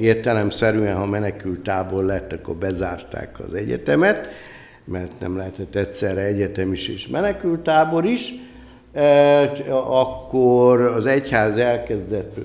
értelemszerűen, 0.00 0.96
ha 0.96 1.06
menekült 1.06 1.60
tábor 1.60 2.04
lett, 2.04 2.32
akkor 2.32 2.54
bezárták 2.54 3.40
az 3.46 3.54
egyetemet, 3.54 4.28
mert 4.84 5.12
nem 5.20 5.36
lehetett 5.36 5.74
egyszerre 5.74 6.20
egyetem 6.20 6.72
is 6.72 6.88
és 6.88 7.08
menekült 7.08 7.60
tábor 7.60 8.04
is, 8.04 8.32
akkor 9.88 10.80
az 10.80 11.06
egyház 11.06 11.56
elkezdett 11.56 12.36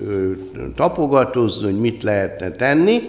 tapogatózni, 0.76 1.64
hogy 1.64 1.80
mit 1.80 2.02
lehetne 2.02 2.50
tenni. 2.50 3.00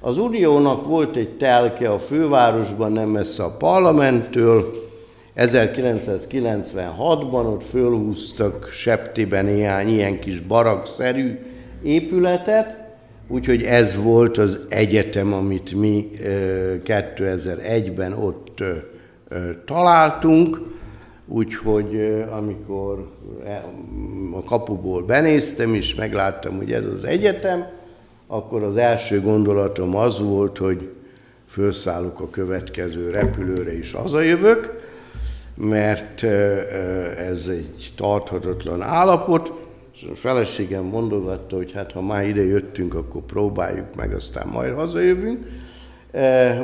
Az 0.00 0.18
Uniónak 0.18 0.86
volt 0.86 1.16
egy 1.16 1.36
telke 1.36 1.88
a 1.88 1.98
fővárosban, 1.98 2.92
nem 2.92 3.08
messze 3.08 3.42
a 3.42 3.56
parlamenttől, 3.56 4.83
1996-ban 5.36 7.52
ott 7.52 7.62
fölhúztak 7.62 8.68
Septiben 8.70 9.44
néhány 9.44 9.88
ilyen 9.88 10.18
kis 10.18 10.40
barakszerű 10.40 11.38
épületet, 11.82 12.76
úgyhogy 13.28 13.62
ez 13.62 14.02
volt 14.02 14.38
az 14.38 14.58
egyetem, 14.68 15.32
amit 15.32 15.74
mi 15.74 16.08
2001-ben 16.84 18.12
ott 18.12 18.62
találtunk, 19.64 20.60
úgyhogy 21.26 22.24
amikor 22.30 23.10
e, 23.46 23.64
a 24.32 24.42
kapuból 24.42 25.02
benéztem, 25.02 25.74
és 25.74 25.94
megláttam, 25.94 26.56
hogy 26.56 26.72
ez 26.72 26.84
az 26.84 27.04
egyetem, 27.04 27.66
akkor 28.26 28.62
az 28.62 28.76
első 28.76 29.20
gondolatom 29.20 29.96
az 29.96 30.20
volt, 30.20 30.58
hogy 30.58 30.90
felszállok 31.46 32.20
a 32.20 32.30
következő 32.30 33.10
repülőre, 33.10 33.78
és 33.78 33.92
hazajövök, 33.92 34.83
mert 35.54 36.22
ez 37.18 37.46
egy 37.50 37.92
tarthatatlan 37.96 38.82
állapot, 38.82 39.52
a 40.12 40.14
feleségem 40.14 40.84
mondogatta, 40.84 41.56
hogy 41.56 41.72
hát 41.72 41.92
ha 41.92 42.02
már 42.02 42.28
ide 42.28 42.44
jöttünk, 42.44 42.94
akkor 42.94 43.22
próbáljuk 43.22 43.94
meg, 43.96 44.14
aztán 44.14 44.46
majd 44.52 44.74
hazajövünk. 44.74 45.46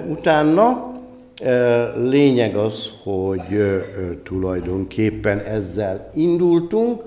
Utána 0.08 0.92
lényeg 1.96 2.56
az, 2.56 2.90
hogy 3.02 3.82
tulajdonképpen 4.22 5.38
ezzel 5.38 6.10
indultunk, 6.14 7.02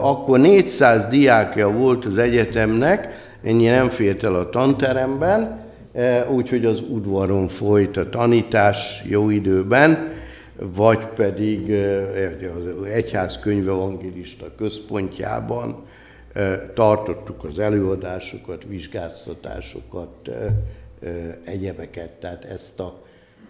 akkor 0.00 0.38
400 0.38 1.06
diákja 1.06 1.70
volt 1.70 2.04
az 2.04 2.18
egyetemnek, 2.18 3.08
ennyi 3.42 3.66
nem 3.66 3.88
fért 3.88 4.24
el 4.24 4.34
a 4.34 4.48
tanteremben, 4.48 5.60
úgyhogy 6.34 6.64
az 6.64 6.82
udvaron 6.88 7.48
folyt 7.48 7.96
a 7.96 8.08
tanítás 8.08 9.02
jó 9.08 9.30
időben, 9.30 10.12
vagy 10.72 11.06
pedig 11.06 11.72
az 12.56 12.86
egyház 12.86 13.38
könyve 13.38 13.70
evangélista 13.70 14.46
központjában 14.56 15.84
tartottuk 16.74 17.44
az 17.44 17.58
előadásokat, 17.58 18.64
vizsgáztatásokat, 18.68 20.30
egyebeket, 21.44 22.10
tehát 22.10 22.44
ezt 22.44 22.80
a 22.80 23.02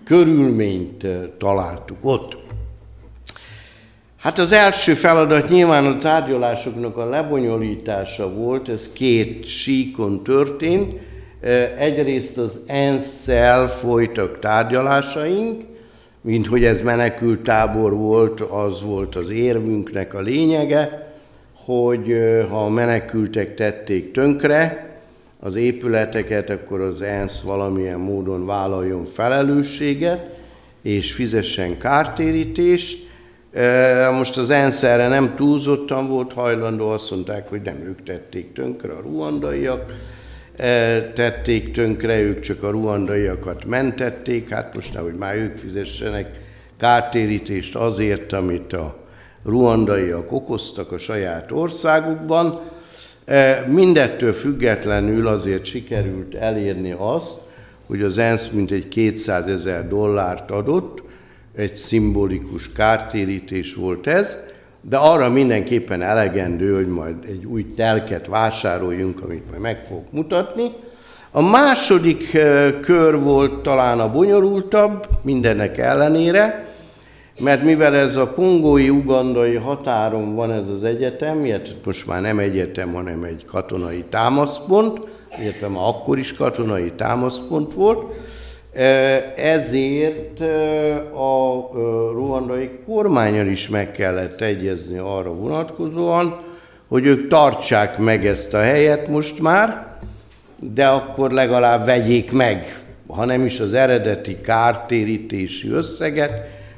körülményt 0.05 1.07
találtuk 1.39 1.99
ott. 2.01 2.37
Hát 4.17 4.39
az 4.39 4.53
első 4.53 4.95
feladat 4.95 5.49
nyilván 5.49 5.87
a 5.87 5.99
tárgyalásoknak 5.99 6.97
a 6.97 7.09
lebonyolítása 7.09 8.35
volt, 8.35 8.69
ez 8.69 8.93
két 8.93 9.45
síkon 9.45 10.23
történt. 10.23 11.01
Egyrészt 11.79 12.39
az 12.39 12.61
ENSZ-szel 12.67 13.69
folytak 13.69 14.39
tárgyalásaink, 14.39 15.63
mint 16.27 16.47
hogy 16.47 16.65
ez 16.65 16.81
menekült 16.81 17.41
tábor 17.41 17.93
volt, 17.93 18.41
az 18.41 18.83
volt 18.83 19.17
az 19.17 19.31
érvünknek 19.31 20.15
a 20.15 20.21
lényege, 20.21 21.13
hogy 21.65 22.15
ha 22.51 22.65
a 22.65 22.69
menekültek 22.69 23.55
tették 23.55 24.13
tönkre 24.13 24.91
az 25.41 25.55
épületeket, 25.55 26.51
akkor 26.51 26.81
az 26.81 27.03
ENSZ 27.03 27.43
valamilyen 27.43 27.99
módon 27.99 28.47
vállaljon 28.47 29.05
felelősséget, 29.05 30.39
és 30.83 31.13
fizessen 31.13 31.79
kártérítést. 31.79 33.09
Most 34.13 34.37
az 34.37 34.51
ENSZ 34.51 34.83
erre 34.83 35.09
nem 35.09 35.35
túlzottan 35.35 36.09
volt 36.09 36.33
hajlandó, 36.33 36.89
azt 36.89 37.11
mondták, 37.11 37.49
hogy 37.49 37.61
nem 37.63 37.77
ők 37.87 38.03
tették 38.03 38.53
tönkre, 38.53 38.93
a 38.93 39.01
ruandaiak 39.01 39.93
tették 41.15 41.71
tönkre, 41.71 42.21
ők 42.21 42.41
csak 42.41 42.63
a 42.63 42.71
ruandaiakat 42.71 43.65
mentették, 43.65 44.49
hát 44.49 44.75
most 44.75 44.95
nehogy 44.95 45.15
már 45.15 45.35
ők 45.37 45.57
fizessenek 45.57 46.41
kártérítést 46.79 47.77
azért, 47.77 48.33
amit 48.33 48.73
a 48.73 48.97
ruandaiak 49.45 50.33
okoztak 50.33 50.93
a 50.93 50.99
saját 50.99 51.53
országukban. 51.53 52.61
Mindettől 53.67 54.33
függetlenül 54.33 55.27
azért 55.27 55.65
sikerült 55.65 56.35
elérni 56.35 56.95
azt, 56.99 57.41
hogy 57.87 58.03
az 58.03 58.19
ENSZ 58.19 58.49
mintegy 58.49 58.89
200 58.89 59.47
ezer 59.47 59.89
dollárt 59.89 60.51
adott, 60.51 61.03
egy 61.57 61.77
szimbolikus 61.77 62.73
kártérítés 62.73 63.75
volt 63.75 64.07
ez, 64.07 64.54
de 64.89 64.97
arra 64.97 65.29
mindenképpen 65.29 66.03
elegendő, 66.03 66.75
hogy 66.75 66.89
majd 66.89 67.15
egy 67.27 67.45
új 67.45 67.75
telket 67.75 68.27
vásároljunk, 68.27 69.23
amit 69.23 69.51
majd 69.51 69.61
meg 69.61 69.85
fogok 69.85 70.13
mutatni. 70.13 70.65
A 71.31 71.43
második 71.43 72.31
kör 72.81 73.23
volt 73.23 73.63
talán 73.63 74.01
a 74.01 74.11
bonyolultabb, 74.11 75.07
mindennek 75.23 75.79
ellenére, 75.79 76.69
mert 77.41 77.63
mivel 77.63 77.95
ez 77.95 78.17
a 78.17 78.31
kongói-ugandai 78.31 79.55
határon 79.55 80.35
van 80.35 80.53
ez 80.53 80.69
az 80.69 80.83
egyetem, 80.83 81.45
illetve 81.45 81.75
most 81.85 82.07
már 82.07 82.21
nem 82.21 82.39
egyetem, 82.39 82.93
hanem 82.93 83.23
egy 83.23 83.45
katonai 83.45 84.05
támaszpont, 84.09 85.01
illetve 85.43 85.69
már 85.69 85.83
akkor 85.83 86.19
is 86.19 86.35
katonai 86.35 86.93
támaszpont 86.97 87.75
volt, 87.75 88.13
ezért 89.37 90.41
a 91.15 91.71
ruandai 92.13 92.71
kormányal 92.87 93.47
is 93.47 93.69
meg 93.69 93.93
kellett 93.93 94.41
egyezni 94.41 94.99
arra 94.99 95.35
vonatkozóan, 95.35 96.41
hogy 96.89 97.07
ők 97.07 97.29
tartsák 97.29 97.99
meg 97.99 98.27
ezt 98.27 98.55
a 98.55 98.61
helyet 98.61 99.09
most 99.09 99.41
már, 99.41 99.87
de 100.73 100.87
akkor 100.87 101.31
legalább 101.31 101.85
vegyék 101.85 102.33
meg, 102.33 102.85
ha 103.07 103.25
nem 103.25 103.45
is 103.45 103.61
az 103.61 103.73
eredeti 103.73 104.41
kártérítési 104.41 105.71
összeget, 105.71 106.33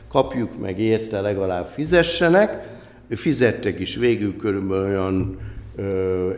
kapjuk 0.08 0.60
meg 0.60 0.80
érte, 0.80 1.20
legalább 1.20 1.66
fizessenek. 1.66 2.68
Fizettek 3.10 3.80
is 3.80 3.96
végül 3.96 4.36
körülbelül 4.36 4.86
olyan 4.86 5.38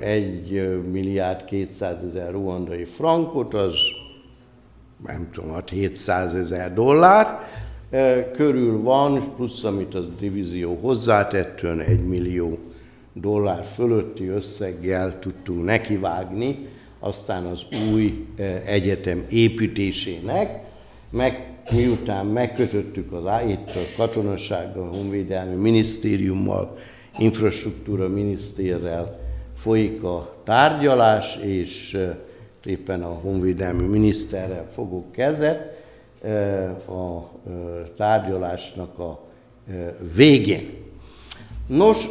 1 0.00 0.78
milliárd 0.90 1.44
200 1.44 1.96
ezer 2.08 2.30
ruandai 2.30 2.84
frankot, 2.84 3.54
az 3.54 3.74
nem 5.06 5.28
tudom, 5.32 5.56
700 5.70 6.34
ezer 6.34 6.72
dollár, 6.72 7.48
körül 8.32 8.82
van, 8.82 9.34
plusz 9.36 9.64
amit 9.64 9.94
a 9.94 10.00
divízió 10.00 10.78
hozzátettően 10.80 11.80
1 11.80 12.04
millió 12.06 12.58
dollár 13.12 13.64
fölötti 13.64 14.26
összeggel 14.26 15.18
tudtunk 15.18 15.64
nekivágni, 15.64 16.68
aztán 17.00 17.44
az 17.44 17.66
új 17.92 18.26
egyetem 18.66 19.24
építésének, 19.30 20.60
meg 21.10 21.52
miután 21.70 22.26
megkötöttük 22.26 23.12
az 23.12 23.24
itt 23.48 23.68
a 23.68 23.96
katonasággal, 23.96 24.88
a 24.88 24.96
honvédelmi 24.96 25.54
minisztériummal, 25.54 26.76
infrastruktúra 27.18 28.08
minisztérrel 28.08 29.20
folyik 29.54 30.02
a 30.02 30.34
tárgyalás, 30.44 31.36
és 31.36 31.98
éppen 32.64 33.02
a 33.02 33.18
honvédelmi 33.22 33.86
miniszterrel 33.86 34.66
fogok 34.70 35.12
kezet 35.12 35.76
a 36.88 37.22
tárgyalásnak 37.96 38.98
a 38.98 39.20
végén. 40.14 40.86
Nos, 41.66 42.08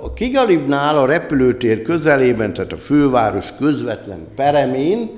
a 0.00 0.12
Kigalibnál 0.12 0.98
a 0.98 1.06
repülőtér 1.06 1.82
közelében, 1.82 2.52
tehát 2.52 2.72
a 2.72 2.76
főváros 2.76 3.52
közvetlen 3.56 4.26
peremén, 4.36 5.10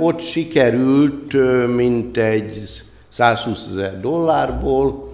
ott 0.00 0.20
sikerült 0.20 1.32
mintegy 1.74 2.62
120 3.08 3.68
ezer 3.70 4.00
dollárból 4.00 5.12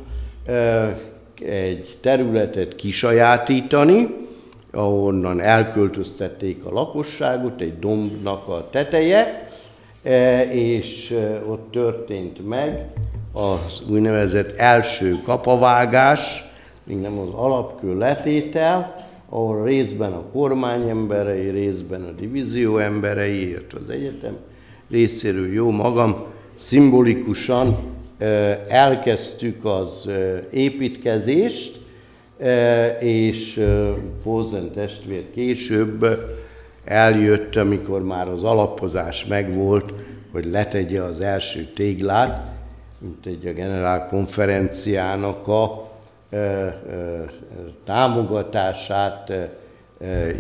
egy 1.41 1.99
területet 2.01 2.77
kisajátítani, 2.77 4.28
ahonnan 4.73 5.41
elköltöztették 5.41 6.65
a 6.65 6.73
lakosságot, 6.73 7.61
egy 7.61 7.79
dombnak 7.79 8.49
a 8.49 8.69
teteje, 8.71 9.49
és 10.51 11.19
ott 11.49 11.71
történt 11.71 12.49
meg 12.49 12.87
az 13.33 13.83
úgynevezett 13.91 14.57
első 14.57 15.15
kapavágás, 15.25 16.45
még 16.85 16.99
nem 16.99 17.19
az 17.19 17.35
alapkő 17.35 17.99
letétel, 17.99 18.95
ahol 19.29 19.65
részben 19.65 20.13
a 20.13 20.23
kormány 20.33 20.89
emberei, 20.89 21.49
részben 21.49 22.03
a 22.03 22.11
divízió 22.11 22.79
emberei, 22.79 23.49
illetve 23.49 23.79
az 23.79 23.91
egyetem 23.91 24.37
részéről 24.91 25.53
jó 25.53 25.71
magam, 25.71 26.17
szimbolikusan 26.55 27.77
elkezdtük 28.69 29.65
az 29.65 30.11
építkezést, 30.51 31.81
és 33.01 33.65
Pózen 34.23 34.71
testvér 34.71 35.25
később 35.35 36.07
eljött, 36.85 37.57
amikor 37.57 38.03
már 38.03 38.29
az 38.29 38.43
alapozás 38.43 39.25
megvolt, 39.27 39.93
hogy 40.33 40.45
letegye 40.45 41.03
az 41.03 41.21
első 41.21 41.65
téglát, 41.75 42.47
mint 42.99 43.27
egy 43.27 43.47
a 43.47 43.53
generálkonferenciának 43.53 45.49
a 45.49 45.91
támogatását 47.85 49.33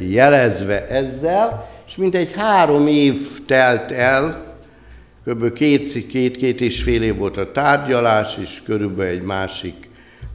jelezve 0.09 0.87
ezzel, 0.89 1.69
és 1.87 1.97
mint 1.97 2.15
egy 2.15 2.33
három 2.33 2.87
év 2.87 3.45
telt 3.47 3.91
el, 3.91 4.47
kb. 5.25 5.53
Két, 5.53 6.07
két, 6.07 6.37
két 6.37 6.61
és 6.61 6.83
fél 6.83 7.03
év 7.03 7.17
volt 7.17 7.37
a 7.37 7.53
tárgyalás, 7.53 8.39
és 8.43 8.63
körülbelül 8.65 9.13
egy 9.13 9.23
másik 9.23 9.88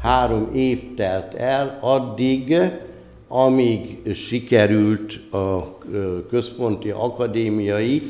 három 0.03 0.49
év 0.53 0.95
telt 0.95 1.33
el, 1.33 1.77
addig, 1.81 2.57
amíg 3.27 4.13
sikerült 4.13 5.33
a 5.33 5.77
központi 6.29 6.89
akadémiai 6.89 8.01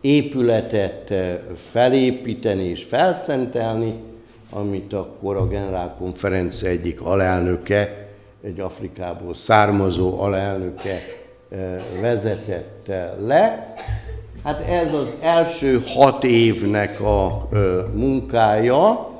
épületet 0.00 1.14
felépíteni 1.54 2.64
és 2.64 2.84
felszentelni, 2.84 3.94
amit 4.50 4.92
akkor 4.92 5.36
a 5.36 5.46
generálkonferencia 5.46 6.68
egyik 6.68 7.00
alelnöke, 7.00 8.08
egy 8.42 8.60
Afrikából 8.60 9.34
származó 9.34 10.20
alelnöke 10.20 11.00
vezetett 12.00 12.92
le. 13.26 13.74
Hát 14.44 14.60
ez 14.68 14.94
az 14.94 15.16
első 15.20 15.80
hat 15.86 16.24
évnek 16.24 17.00
a 17.00 17.48
munkája, 17.94 19.12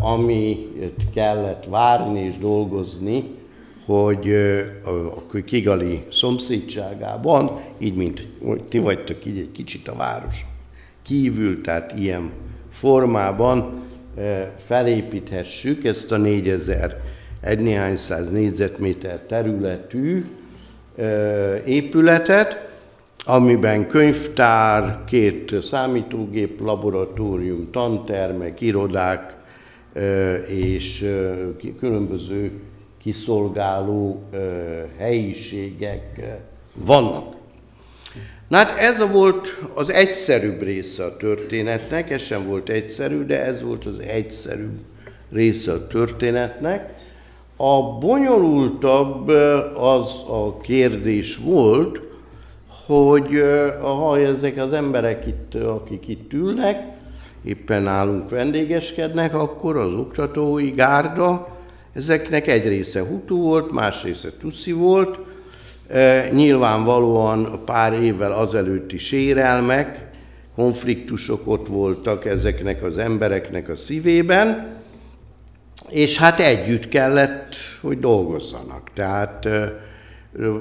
amit 0.00 0.92
kellett 1.14 1.64
várni 1.64 2.20
és 2.20 2.38
dolgozni, 2.38 3.24
hogy 3.86 4.34
a 5.32 5.42
Kigali 5.44 6.04
szomszédságában, 6.10 7.60
így 7.78 7.94
mint 7.94 8.26
ti 8.68 8.78
vagytok 8.78 9.24
így 9.26 9.38
egy 9.38 9.52
kicsit 9.52 9.88
a 9.88 9.94
város 9.94 10.46
kívül, 11.02 11.60
tehát 11.60 11.92
ilyen 11.98 12.30
formában 12.70 13.82
felépíthessük 14.56 15.84
ezt 15.84 16.12
a 16.12 16.16
4000 16.16 17.00
egy 17.40 17.58
néhány 17.58 17.96
száz 17.96 18.30
négyzetméter 18.30 19.18
területű 19.18 20.24
épületet, 21.64 22.67
amiben 23.28 23.88
könyvtár, 23.88 25.04
két 25.06 25.62
számítógép, 25.62 26.60
laboratórium, 26.60 27.70
tantermek, 27.70 28.60
irodák 28.60 29.36
és 30.46 31.06
különböző 31.78 32.52
kiszolgáló 33.02 34.22
helyiségek 34.98 36.20
vannak. 36.74 37.34
Na 38.48 38.56
hát 38.56 38.78
ez 38.78 39.10
volt 39.10 39.58
az 39.74 39.90
egyszerűbb 39.90 40.62
része 40.62 41.04
a 41.04 41.16
történetnek, 41.16 42.10
ez 42.10 42.22
sem 42.22 42.46
volt 42.46 42.68
egyszerű, 42.68 43.24
de 43.24 43.44
ez 43.44 43.62
volt 43.62 43.84
az 43.84 43.98
egyszerűbb 43.98 44.78
része 45.32 45.72
a 45.72 45.86
történetnek. 45.86 46.94
A 47.56 47.98
bonyolultabb 47.98 49.28
az 49.76 50.22
a 50.28 50.56
kérdés 50.60 51.36
volt, 51.36 52.07
hogy 52.88 53.42
ha 53.80 54.18
ezek 54.18 54.56
az 54.56 54.72
emberek 54.72 55.26
itt, 55.26 55.54
akik 55.54 56.08
itt 56.08 56.32
ülnek, 56.32 56.82
éppen 57.44 57.82
nálunk 57.82 58.30
vendégeskednek, 58.30 59.34
akkor 59.34 59.76
az 59.76 59.92
oktatói 59.92 60.70
gárda, 60.70 61.56
ezeknek 61.92 62.46
egy 62.46 62.68
része 62.68 63.02
hutu 63.02 63.36
volt, 63.36 63.72
más 63.72 64.02
része 64.02 64.28
tuszi 64.40 64.72
volt, 64.72 65.18
nyilvánvalóan 66.32 67.60
pár 67.64 67.92
évvel 67.92 68.32
azelőtti 68.32 68.98
sérelmek, 68.98 70.06
konfliktusok 70.54 71.40
ott 71.44 71.66
voltak 71.66 72.24
ezeknek 72.24 72.82
az 72.82 72.98
embereknek 72.98 73.68
a 73.68 73.76
szívében, 73.76 74.76
és 75.88 76.18
hát 76.18 76.40
együtt 76.40 76.88
kellett, 76.88 77.54
hogy 77.80 77.98
dolgozzanak. 77.98 78.90
Tehát 78.94 79.48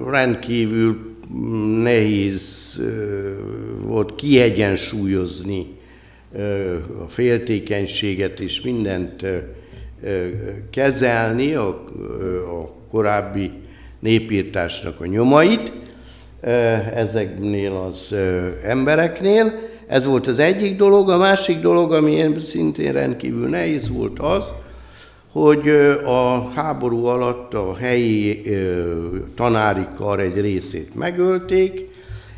rendkívül 0.10 1.15
nehéz 1.84 2.75
e, 2.80 2.84
volt 3.82 4.15
kiegyensúlyozni 4.15 5.75
a 7.03 7.08
féltékenységet 7.08 8.39
és 8.39 8.62
mindent 8.62 9.25
kezelni, 10.69 11.53
a, 11.53 11.67
a 12.62 12.73
korábbi 12.91 13.51
népírtásnak 13.99 15.01
a 15.01 15.06
nyomait 15.06 15.71
ezeknél 16.93 17.71
az 17.71 18.15
embereknél. 18.63 19.53
Ez 19.88 20.06
volt 20.06 20.27
az 20.27 20.39
egyik 20.39 20.75
dolog. 20.75 21.10
A 21.10 21.17
másik 21.17 21.60
dolog, 21.60 21.93
ami 21.93 22.25
szintén 22.39 22.91
rendkívül 22.91 23.49
nehéz 23.49 23.89
volt 23.89 24.19
az, 24.19 24.53
hogy 25.41 25.69
a 26.06 26.50
háború 26.56 27.06
alatt 27.06 27.54
a 27.54 27.76
helyi 27.76 28.41
tanári 29.36 29.86
kar 29.95 30.19
egy 30.19 30.41
részét 30.41 30.95
megölték, 30.95 31.88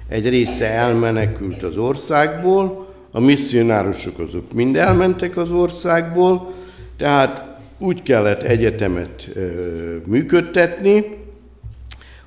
egy 0.07 0.29
része 0.29 0.71
elmenekült 0.71 1.63
az 1.63 1.77
országból, 1.77 2.87
a 3.11 3.19
misszionárusok 3.19 4.19
azok 4.19 4.53
mind 4.53 4.75
elmentek 4.75 5.37
az 5.37 5.51
országból, 5.51 6.53
tehát 6.97 7.57
úgy 7.77 8.01
kellett 8.03 8.43
egyetemet 8.43 9.29
működtetni, 10.05 11.05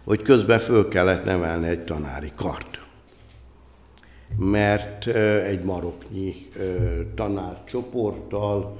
hogy 0.04 0.22
közben 0.22 0.58
föl 0.58 0.88
kellett 0.88 1.24
nevelni 1.24 1.68
egy 1.68 1.84
tanári 1.84 2.32
kart. 2.36 2.80
Mert 4.38 5.06
egy 5.46 5.62
maroknyi 5.62 6.34
tanárcsoporttal 7.14 8.76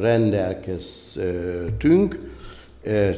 rendelkeztünk, 0.00 2.18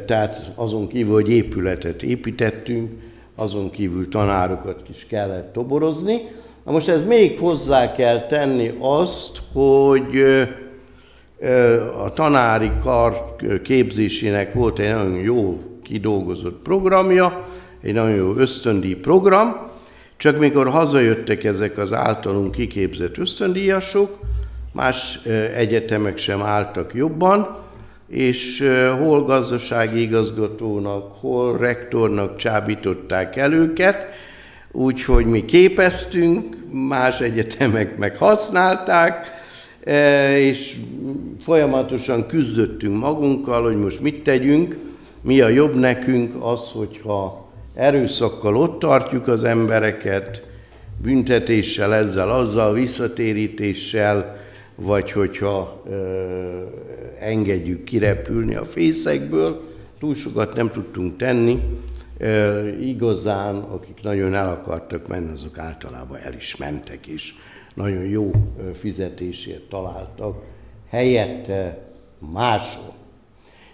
tehát 0.06 0.52
azon 0.54 0.88
kívül, 0.88 1.12
hogy 1.12 1.30
épületet 1.30 2.02
építettünk, 2.02 2.90
azon 3.34 3.70
kívül 3.70 4.08
tanárokat 4.08 4.82
is 4.88 5.06
kellett 5.08 5.52
toborozni, 5.52 6.20
Na 6.64 6.72
most 6.72 6.88
ez 6.88 7.04
még 7.04 7.38
hozzá 7.38 7.92
kell 7.92 8.26
tenni 8.26 8.72
azt, 8.78 9.40
hogy 9.52 10.24
a 12.04 12.12
tanári 12.12 12.70
kar 12.82 13.36
képzésének 13.62 14.52
volt 14.52 14.78
egy 14.78 14.94
nagyon 14.94 15.18
jó 15.18 15.60
kidolgozott 15.82 16.62
programja, 16.62 17.46
egy 17.82 17.94
nagyon 17.94 18.14
jó 18.14 18.34
ösztöndíj 18.36 18.94
program, 18.94 19.70
csak 20.16 20.38
mikor 20.38 20.68
hazajöttek 20.68 21.44
ezek 21.44 21.78
az 21.78 21.92
általunk 21.92 22.50
kiképzett 22.50 23.18
ösztöndíjasok, 23.18 24.18
más 24.72 25.20
egyetemek 25.56 26.16
sem 26.16 26.42
álltak 26.42 26.94
jobban, 26.94 27.58
és 28.08 28.64
hol 28.98 29.24
gazdasági 29.24 30.00
igazgatónak, 30.00 31.12
hol 31.20 31.58
rektornak 31.58 32.36
csábították 32.36 33.36
el 33.36 33.52
őket, 33.52 33.96
úgyhogy 34.72 35.26
mi 35.26 35.44
képeztünk, 35.44 36.56
más 36.70 37.20
egyetemek 37.20 37.98
meg 37.98 38.16
használták, 38.16 39.30
és 40.36 40.76
folyamatosan 41.40 42.26
küzdöttünk 42.26 43.00
magunkkal, 43.00 43.62
hogy 43.62 43.76
most 43.76 44.00
mit 44.00 44.22
tegyünk, 44.22 44.76
mi 45.20 45.40
a 45.40 45.48
jobb 45.48 45.74
nekünk 45.74 46.44
az, 46.44 46.70
hogyha 46.72 47.50
erőszakkal 47.74 48.56
ott 48.56 48.78
tartjuk 48.78 49.28
az 49.28 49.44
embereket, 49.44 50.42
büntetéssel, 51.02 51.94
ezzel, 51.94 52.30
azzal, 52.30 52.72
visszatérítéssel, 52.72 54.40
vagy 54.74 55.10
hogyha 55.10 55.82
ö, 55.88 56.62
engedjük 57.20 57.84
kirepülni 57.84 58.54
a 58.54 58.64
fészekből, 58.64 59.70
túl 59.98 60.14
sokat 60.14 60.54
nem 60.54 60.70
tudtunk 60.70 61.16
tenni, 61.16 61.60
igazán, 62.80 63.56
akik 63.56 64.02
nagyon 64.02 64.34
el 64.34 64.48
akartak 64.48 65.06
menni, 65.06 65.32
azok 65.32 65.58
általában 65.58 66.18
el 66.18 66.32
is 66.34 66.56
mentek, 66.56 67.06
és 67.06 67.34
nagyon 67.74 68.04
jó 68.04 68.30
fizetésért 68.74 69.68
találtak 69.68 70.42
helyette 70.90 71.78
máshol. 72.32 72.94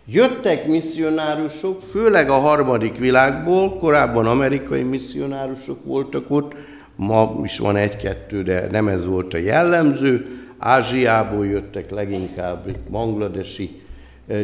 Jöttek 0.06 0.66
misszionárusok, 0.66 1.82
főleg 1.82 2.30
a 2.30 2.38
harmadik 2.38 2.98
világból, 2.98 3.78
korábban 3.78 4.26
amerikai 4.26 4.82
misszionárusok 4.82 5.84
voltak 5.84 6.30
ott, 6.30 6.54
ma 6.96 7.40
is 7.42 7.58
van 7.58 7.76
egy-kettő, 7.76 8.42
de 8.42 8.68
nem 8.70 8.88
ez 8.88 9.06
volt 9.06 9.34
a 9.34 9.38
jellemző. 9.38 10.26
Ázsiából 10.58 11.46
jöttek 11.46 11.90
leginkább, 11.90 12.76
bangladesi 12.90 13.82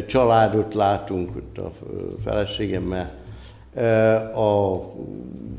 családot 0.05 0.73
látunk, 0.73 1.35
ott 1.35 1.57
a 1.57 1.71
feleségemmel 2.23 3.11
a 4.35 4.81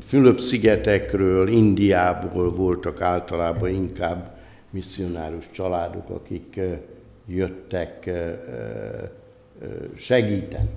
Fülöp-szigetekről, 0.05 1.47
Indiából 1.47 2.51
voltak 2.51 3.01
általában 3.01 3.69
inkább 3.69 4.37
misszionárus 4.69 5.49
családok, 5.51 6.09
akik 6.09 6.59
jöttek 7.27 8.09
segíteni. 9.95 10.69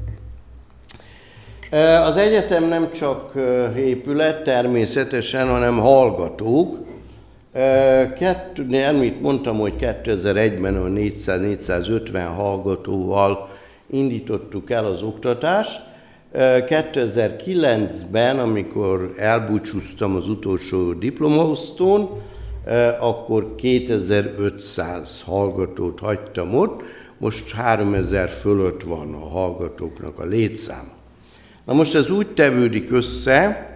Az 2.05 2.17
egyetem 2.17 2.65
nem 2.65 2.93
csak 2.93 3.33
épület 3.77 4.43
természetesen, 4.43 5.49
hanem 5.49 5.79
hallgatók. 5.79 6.77
Kettő, 8.19 8.85
amit 8.89 9.21
mondtam, 9.21 9.59
hogy 9.59 9.75
2001-ben 9.81 10.77
a 10.77 10.87
400-450 10.87 12.29
hallgatóval 12.37 13.49
indítottuk 13.91 14.71
el 14.71 14.85
az 14.85 15.03
oktatást, 15.03 15.81
2009-ben, 16.35 18.39
amikor 18.39 19.15
elbúcsúztam 19.17 20.17
az 20.17 20.29
utolsó 20.29 20.93
diplomaosztón, 20.93 22.09
akkor 23.01 23.55
2500 23.55 25.23
hallgatót 25.27 26.01
hagytam 26.01 26.55
ott, 26.55 26.83
most 27.19 27.51
3000 27.51 28.29
fölött 28.29 28.83
van 28.83 29.15
a 29.15 29.29
hallgatóknak 29.29 30.19
a 30.19 30.25
létszám. 30.25 30.89
Na 31.65 31.73
most 31.73 31.95
ez 31.95 32.11
úgy 32.11 32.27
tevődik 32.27 32.93
össze, 32.93 33.71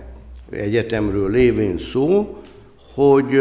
egyetemről 0.51 1.31
lévén 1.31 1.79
szó, 1.79 2.39
hogy 2.95 3.35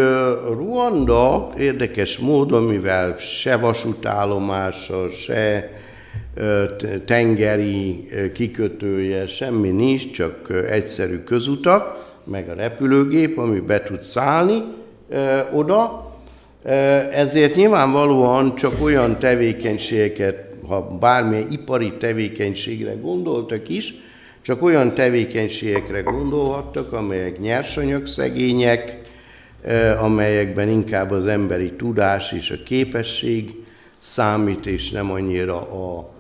Ruanda 0.48 1.54
érdekes 1.58 2.18
módon, 2.18 2.64
mivel 2.64 3.16
se 3.18 3.56
vasútállomása, 3.56 5.10
se 5.10 5.70
tengeri 7.06 8.06
kikötője, 8.34 9.26
semmi 9.26 9.70
nincs, 9.70 10.12
csak 10.12 10.66
egyszerű 10.70 11.18
közutak, 11.18 12.12
meg 12.26 12.50
a 12.50 12.54
repülőgép, 12.54 13.38
ami 13.38 13.60
be 13.60 13.84
tud 13.84 14.02
szállni 14.02 14.64
oda. 15.54 16.12
Ezért 17.12 17.56
nyilvánvalóan 17.56 18.56
csak 18.56 18.84
olyan 18.84 19.20
tevékenységeket, 19.20 20.52
ha 20.68 20.98
bármilyen 21.00 21.52
ipari 21.52 21.94
tevékenységre 22.00 22.94
gondoltak 22.94 23.70
is, 23.70 23.94
csak 24.42 24.62
olyan 24.62 24.94
tevékenységekre 24.94 26.02
gondolhattak, 26.02 26.94
amelyek 26.94 27.40
nyersanyag 27.40 28.06
szegények, 28.08 28.98
amelyekben 30.00 30.70
inkább 30.70 31.12
az 31.12 31.26
emberi 31.26 31.72
tudás 31.72 32.32
és 32.32 32.52
a 32.52 32.64
képesség 32.66 33.56
számít, 34.00 34.66
és 34.66 34.92
nem 34.92 35.12
annyira 35.12 35.58
a 35.58 36.14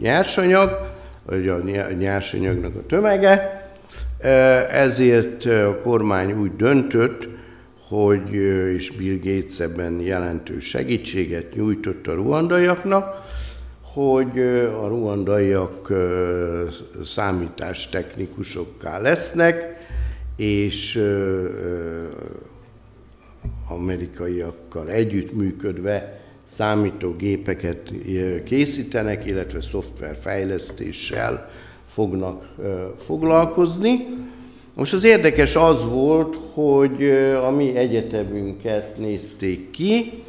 nyersanyag, 0.00 0.78
vagy 1.26 1.48
a 1.48 1.58
nyersanyagnak 1.98 2.74
a 2.76 2.86
tömege, 2.86 3.64
ezért 4.70 5.44
a 5.44 5.78
kormány 5.82 6.32
úgy 6.32 6.56
döntött, 6.56 7.28
hogy, 7.88 8.34
és 8.74 8.90
Bill 8.90 9.18
Gates 9.22 9.60
ebben 9.60 10.00
jelentős 10.00 10.64
segítséget 10.64 11.54
nyújtott 11.54 12.06
a 12.06 12.14
ruandaiaknak, 12.14 13.22
hogy 13.92 14.40
a 14.82 14.86
ruandaiak 14.86 15.92
számítástechnikusokká 17.04 18.98
lesznek, 18.98 19.79
és 20.40 21.02
amerikaiakkal 23.70 24.88
együttműködve 24.88 26.20
számítógépeket 26.44 27.92
készítenek, 28.44 29.26
illetve 29.26 29.60
szoftverfejlesztéssel 29.60 31.50
fognak 31.86 32.54
foglalkozni. 32.98 34.06
Most 34.76 34.92
az 34.92 35.04
érdekes 35.04 35.56
az 35.56 35.84
volt, 35.88 36.38
hogy 36.52 37.04
a 37.44 37.50
mi 37.50 37.76
egyetemünket 37.76 38.98
nézték 38.98 39.70
ki 39.70 40.22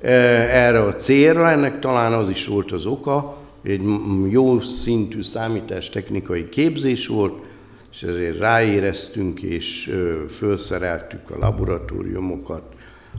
erre 0.00 0.82
a 0.82 0.96
célra, 0.96 1.50
ennek 1.50 1.78
talán 1.78 2.12
az 2.12 2.28
is 2.28 2.46
volt 2.46 2.72
az 2.72 2.86
oka, 2.86 3.36
egy 3.62 3.82
jó 4.28 4.60
szintű 4.60 5.22
számítástechnikai 5.22 6.48
képzés 6.48 7.06
volt, 7.06 7.46
és 7.98 8.04
ezért 8.04 8.38
ráéreztünk 8.38 9.42
és 9.42 9.94
felszereltük 10.28 11.30
a 11.30 11.38
laboratóriumokat 11.38 12.62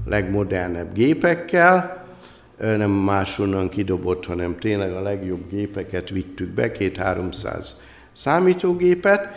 legmodernebb 0.05 0.93
gépekkel, 0.93 2.05
nem 2.57 2.91
máshonnan 2.91 3.69
kidobott, 3.69 4.25
hanem 4.25 4.57
tényleg 4.57 4.91
a 4.91 5.01
legjobb 5.01 5.49
gépeket 5.49 6.09
vittük 6.09 6.49
be, 6.49 6.71
két-háromszáz 6.71 7.81
számítógépet, 8.13 9.27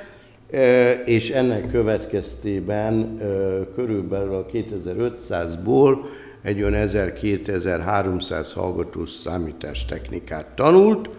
és 1.04 1.30
ennek 1.30 1.70
következtében 1.70 3.16
körülbelül 3.74 4.34
a 4.34 4.46
2500-ból 4.46 5.96
egy 6.42 6.62
olyan 6.62 6.88
1000-2300 6.88 8.50
hallgatós 8.54 9.10
számítástechnikát 9.10 10.46
tanult, 10.46 11.10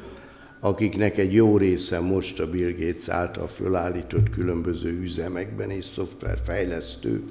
akiknek 0.66 1.18
egy 1.18 1.34
jó 1.34 1.58
része 1.58 2.00
most 2.00 2.40
a 2.40 2.50
Bill 2.50 2.72
Gates 2.72 3.08
által 3.08 3.48
fölállított 3.48 4.30
különböző 4.30 5.00
üzemekben 5.02 5.70
és 5.70 5.86
szoftverfejlesztő 5.86 7.24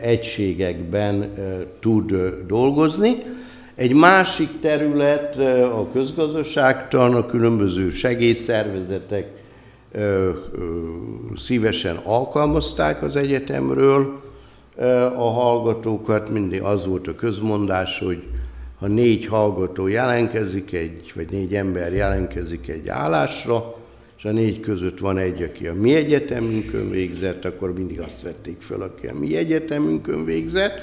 egységekben 0.00 1.32
tud 1.80 2.14
dolgozni. 2.46 3.16
Egy 3.74 3.94
másik 3.94 4.48
terület 4.60 5.36
a 5.64 5.88
közgazdaságtan, 5.92 7.14
a 7.14 7.26
különböző 7.26 7.90
segélyszervezetek 7.90 9.30
szívesen 11.36 11.96
alkalmazták 11.96 13.02
az 13.02 13.16
egyetemről 13.16 14.22
a 15.16 15.30
hallgatókat, 15.30 16.30
mindig 16.30 16.62
az 16.62 16.86
volt 16.86 17.08
a 17.08 17.14
közmondás, 17.14 17.98
hogy 17.98 18.22
ha 18.84 18.90
négy 18.90 19.26
hallgató 19.26 19.86
jelentkezik 19.86 20.72
egy, 20.72 21.12
vagy 21.14 21.30
négy 21.30 21.54
ember 21.54 21.92
jelentkezik 21.92 22.68
egy 22.68 22.88
állásra, 22.88 23.76
és 24.18 24.24
a 24.24 24.30
négy 24.30 24.60
között 24.60 24.98
van 24.98 25.18
egy, 25.18 25.42
aki 25.42 25.66
a 25.66 25.74
mi 25.74 25.94
egyetemünkön 25.94 26.90
végzett, 26.90 27.44
akkor 27.44 27.72
mindig 27.72 28.00
azt 28.00 28.22
vették 28.22 28.60
föl, 28.60 28.82
aki 28.82 29.06
a 29.06 29.14
mi 29.14 29.36
egyetemünkön 29.36 30.24
végzett. 30.24 30.82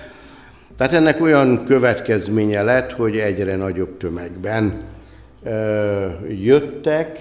Tehát 0.78 0.94
ennek 0.94 1.22
olyan 1.22 1.66
következménye 1.66 2.64
lett, 2.64 2.92
hogy 2.92 3.18
egyre 3.18 3.56
nagyobb 3.56 3.98
tömegben 3.98 4.84
jöttek, 6.30 7.20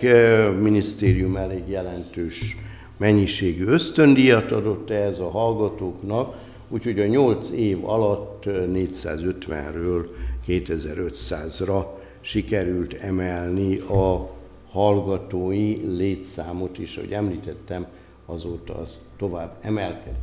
a 0.49 0.61
minisztérium 0.61 1.37
elég 1.37 1.69
jelentős 1.69 2.57
mennyiségű 2.97 3.65
ösztöndíjat 3.67 4.53
adott 4.53 4.91
ehhez 4.91 5.19
a 5.19 5.31
hallgatóknak, 5.31 6.35
úgyhogy 6.69 7.01
a 7.01 7.07
8 7.07 7.51
év 7.51 7.89
alatt 7.89 8.45
450-ről 8.47 10.05
2500-ra 10.51 11.85
sikerült 12.21 12.95
emelni 12.95 13.79
a 13.79 14.31
hallgatói 14.71 15.97
létszámot 15.97 16.79
is, 16.79 16.97
ahogy 16.97 17.13
említettem, 17.13 17.87
azóta 18.27 18.79
az 18.79 18.99
tovább 19.19 19.57
emelkedik. 19.61 20.19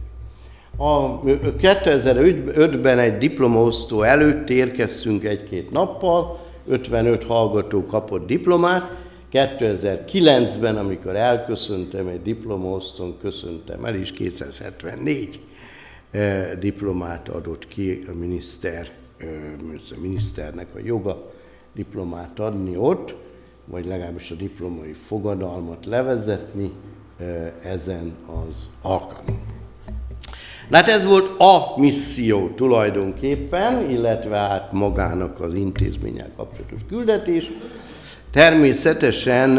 A 0.77 1.21
2005-ben 1.21 2.99
egy 2.99 3.17
diplomaosztó 3.17 4.01
előtt 4.01 4.49
érkeztünk 4.49 5.23
egy-két 5.23 5.71
nappal, 5.71 6.39
55 6.67 7.23
hallgató 7.23 7.85
kapott 7.85 8.27
diplomát, 8.27 8.91
2009-ben, 9.31 10.77
amikor 10.77 11.15
elköszöntem 11.15 12.07
egy 12.07 12.21
diplomaosztón, 12.21 13.17
köszöntem 13.21 13.85
el, 13.85 13.95
és 13.95 14.11
274 14.11 15.39
eh, 16.11 16.49
diplomát 16.59 17.29
adott 17.29 17.67
ki 17.67 18.03
a 18.07 18.11
miniszter, 18.13 18.91
miniszternek 20.01 20.75
a 20.75 20.79
joga 20.83 21.31
diplomát 21.75 22.39
adni 22.39 22.77
ott, 22.77 23.15
vagy 23.65 23.85
legalábbis 23.85 24.31
a 24.31 24.35
diplomai 24.35 24.93
fogadalmat 24.93 25.85
levezetni 25.85 26.71
ezen 27.63 28.13
az 28.25 28.55
alkalmon. 28.81 29.55
Na 30.69 30.77
hát 30.77 30.87
ez 30.87 31.05
volt 31.05 31.41
a 31.41 31.79
misszió 31.79 32.49
tulajdonképpen, 32.49 33.89
illetve 33.89 34.37
hát 34.37 34.71
magának 34.71 35.39
az 35.39 35.53
intézménnyel 35.53 36.31
kapcsolatos 36.35 36.79
küldetés. 36.89 37.51
Természetesen 38.31 39.49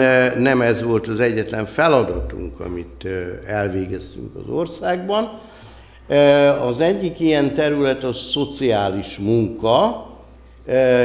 nem 0.40 0.62
ez 0.62 0.82
volt 0.82 1.06
az 1.06 1.20
egyetlen 1.20 1.64
feladatunk, 1.66 2.60
amit 2.60 3.08
elvégeztünk 3.46 4.36
az 4.36 4.48
országban. 4.48 5.40
Az 6.60 6.80
egyik 6.80 7.20
ilyen 7.20 7.54
terület 7.54 8.04
a 8.04 8.12
szociális 8.12 9.18
munka, 9.18 10.06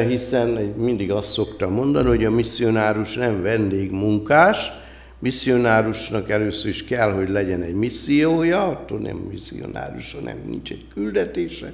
hiszen 0.08 0.48
mindig 0.78 1.12
azt 1.12 1.32
szoktam 1.32 1.72
mondani, 1.72 2.08
hogy 2.08 2.26
a 2.26 2.32
misszionárus 2.32 3.16
nem 3.16 3.42
vendégmunkás, 3.42 4.72
misszionárusnak 5.20 6.30
először 6.30 6.70
is 6.70 6.84
kell, 6.84 7.12
hogy 7.12 7.30
legyen 7.30 7.62
egy 7.62 7.74
missziója, 7.74 8.68
attól 8.68 9.00
nem 9.00 9.16
misszionárus, 9.16 10.14
hanem 10.14 10.38
nincs 10.50 10.72
egy 10.72 10.86
küldetése, 10.94 11.72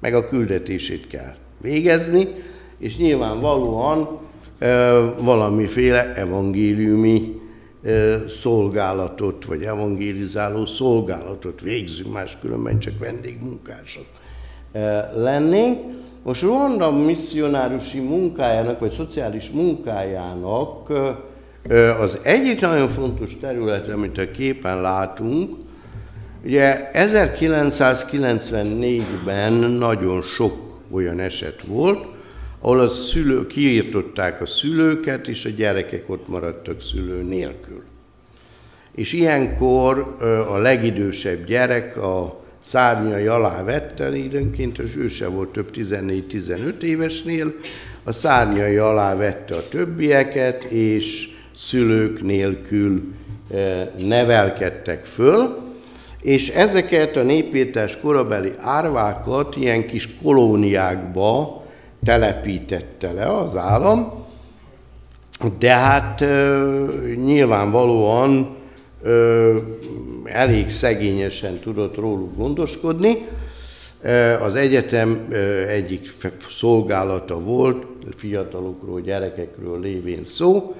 meg 0.00 0.14
a 0.14 0.28
küldetését 0.28 1.06
kell 1.06 1.34
végezni, 1.60 2.28
és 2.78 2.96
nyilvánvalóan 2.96 4.20
valamiféle 5.20 6.12
evangéliumi 6.14 7.40
szolgálatot, 8.28 9.44
vagy 9.44 9.62
evangélizáló 9.62 10.66
szolgálatot 10.66 11.60
végzünk, 11.60 12.12
máskülönben 12.12 12.78
csak 12.78 12.98
vendégmunkások 12.98 14.06
lennénk. 15.14 15.78
Most 16.22 16.42
Ruanda 16.42 16.90
misszionárusi 16.90 18.00
munkájának, 18.00 18.80
vagy 18.80 18.92
szociális 18.92 19.50
munkájának 19.50 20.92
az 22.00 22.18
egyik 22.22 22.60
nagyon 22.60 22.88
fontos 22.88 23.36
terület, 23.40 23.88
amit 23.88 24.18
a 24.18 24.30
képen 24.30 24.80
látunk, 24.80 25.56
ugye 26.44 26.90
1994-ben 26.92 29.52
nagyon 29.52 30.22
sok 30.22 30.54
olyan 30.90 31.18
eset 31.18 31.62
volt, 31.62 32.06
ahol 32.62 32.80
a 32.80 32.88
szülő, 32.88 33.46
kiírtották 33.46 34.40
a 34.40 34.46
szülőket, 34.46 35.28
és 35.28 35.44
a 35.44 35.48
gyerekek 35.48 36.10
ott 36.10 36.28
maradtak 36.28 36.80
szülő 36.80 37.22
nélkül. 37.22 37.82
És 38.94 39.12
ilyenkor 39.12 40.16
a 40.50 40.56
legidősebb 40.56 41.44
gyerek 41.44 41.96
a 41.96 42.40
szárnyai 42.60 43.26
alá 43.26 43.62
vette, 43.64 44.16
időnként 44.16 44.78
az 44.78 44.96
ő 44.96 45.08
se 45.08 45.28
volt 45.28 45.48
több 45.48 45.70
14-15 45.74 46.82
évesnél, 46.82 47.54
a 48.04 48.12
szárnyai 48.12 48.76
alá 48.76 49.16
vette 49.16 49.54
a 49.54 49.68
többieket, 49.68 50.62
és 50.62 51.28
szülők 51.54 52.22
nélkül 52.22 53.02
nevelkedtek 53.98 55.04
föl, 55.04 55.58
és 56.20 56.48
ezeket 56.48 57.16
a 57.16 57.22
népírtás 57.22 58.00
korabeli 58.00 58.52
árvákat 58.58 59.56
ilyen 59.56 59.86
kis 59.86 60.08
kolóniákba 60.22 61.61
telepítette 62.04 63.12
le 63.12 63.36
az 63.38 63.56
állam, 63.56 64.12
de 65.58 65.72
hát 65.72 66.24
nyilvánvalóan 67.24 68.56
elég 70.24 70.70
szegényesen 70.70 71.58
tudott 71.58 71.96
róluk 71.96 72.36
gondoskodni. 72.36 73.18
Az 74.40 74.54
egyetem 74.54 75.28
egyik 75.68 76.10
szolgálata 76.48 77.40
volt, 77.40 77.86
fiatalokról, 78.16 79.00
gyerekekről 79.00 79.80
lévén 79.80 80.24
szó, 80.24 80.74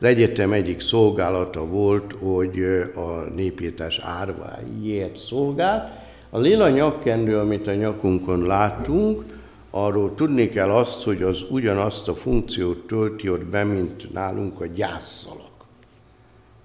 az 0.00 0.06
egyetem 0.06 0.52
egyik 0.52 0.80
szolgálata 0.80 1.66
volt, 1.66 2.14
hogy 2.20 2.58
a 2.94 3.34
népírtás 3.34 4.00
árváiért 4.02 5.16
szolgált. 5.16 5.90
A 6.30 6.38
lila 6.38 6.68
nyakkendő, 6.68 7.38
amit 7.38 7.66
a 7.66 7.74
nyakunkon 7.74 8.46
látunk, 8.46 9.24
arról 9.70 10.14
tudni 10.14 10.48
kell 10.48 10.70
azt, 10.70 11.02
hogy 11.02 11.22
az 11.22 11.44
ugyanazt 11.50 12.08
a 12.08 12.14
funkciót 12.14 12.86
tölti 12.86 13.30
ott 13.30 13.44
be, 13.44 13.64
mint 13.64 14.12
nálunk 14.12 14.60
a 14.60 14.66
gyászszalag. 14.66 15.50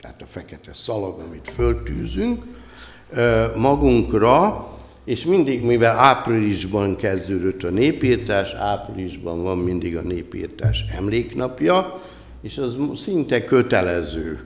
Tehát 0.01 0.21
a 0.21 0.25
fekete 0.25 0.73
szalag, 0.73 1.19
amit 1.19 1.47
föltűzünk 1.47 2.43
magunkra, 3.57 4.67
és 5.05 5.25
mindig, 5.25 5.63
mivel 5.63 5.97
áprilisban 5.97 6.95
kezdődött 6.95 7.63
a 7.63 7.69
népírtás, 7.69 8.53
áprilisban 8.53 9.43
van 9.43 9.57
mindig 9.57 9.97
a 9.97 10.01
népírtás 10.01 10.85
emléknapja, 10.97 12.01
és 12.41 12.57
az 12.57 12.77
szinte 12.95 13.43
kötelező 13.43 14.43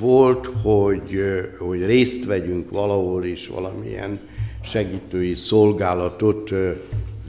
volt, 0.00 0.50
hogy, 0.62 1.20
hogy 1.58 1.84
részt 1.84 2.24
vegyünk 2.24 2.70
valahol 2.70 3.24
is, 3.24 3.48
valamilyen 3.48 4.20
segítői 4.62 5.34
szolgálatot 5.34 6.50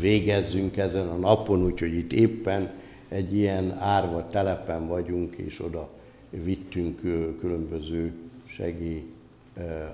végezzünk 0.02 0.78
ezen 0.78 1.08
a 1.08 1.16
napon, 1.16 1.64
úgyhogy 1.64 1.93
itt 1.93 2.12
éppen 2.12 2.70
egy 3.10 3.36
ilyen 3.36 3.78
árva 3.80 4.28
telepen 4.32 4.88
vagyunk, 4.88 5.36
és 5.36 5.60
oda 5.60 5.89
vittünk 6.30 6.99
különböző 7.39 8.12
segély 8.45 9.04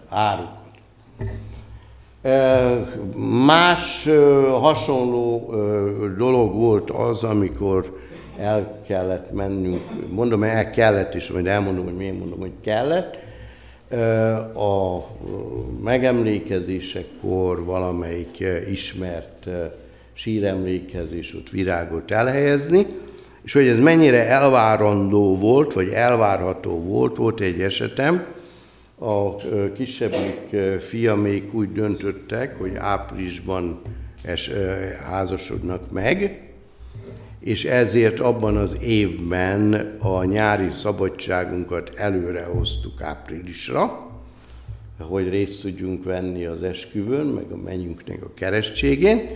árukat. 0.10 0.66
Más 3.46 4.10
hasonló 4.60 5.52
dolog 6.18 6.56
volt 6.56 6.90
az, 6.90 7.24
amikor 7.24 8.00
el 8.38 8.82
kellett 8.88 9.32
mennünk, 9.32 9.82
mondom, 10.10 10.44
el 10.44 10.70
kellett 10.70 11.16
is, 11.16 11.32
majd 11.32 11.48
elmondom, 11.48 11.84
hogy 11.84 11.96
miért 11.96 12.20
mondom, 12.20 12.40
hogy 12.40 12.54
kellett, 12.62 13.26
a 14.56 15.04
megemlékezésekor 15.84 17.64
valamelyik 17.66 18.44
ismert 18.70 19.48
síremlékezés 20.18 21.34
ott 21.34 21.50
virágot 21.50 22.12
elhelyezni, 22.12 22.86
és 23.44 23.54
hogy 23.54 23.68
ez 23.68 23.80
mennyire 23.80 24.28
elvárandó 24.28 25.38
volt, 25.38 25.74
vagy 25.74 25.90
elvárható 25.90 26.80
volt, 26.80 27.16
volt 27.16 27.40
egy 27.40 27.62
esetem, 27.62 28.26
a 29.00 29.36
kisebbik 29.74 30.56
fiamék 30.80 31.54
úgy 31.54 31.72
döntöttek, 31.72 32.58
hogy 32.58 32.76
áprilisban 32.76 33.82
es, 34.24 34.52
házasodnak 35.10 35.92
meg, 35.92 36.42
és 37.40 37.66
ezért 37.66 38.20
abban 38.20 38.58
az 38.58 38.78
évben 38.82 39.96
a 40.00 40.24
nyári 40.24 40.72
szabadságunkat 40.72 41.92
előre 41.96 42.44
hoztuk 42.44 43.02
áprilisra, 43.02 44.10
hogy 45.00 45.30
részt 45.30 45.62
tudjunk 45.62 46.04
venni 46.04 46.46
az 46.46 46.64
esküvőn, 46.64 47.26
meg 47.26 47.52
a 47.52 47.58
mennyünknek 47.58 48.24
a 48.24 48.34
keresztségén, 48.34 49.30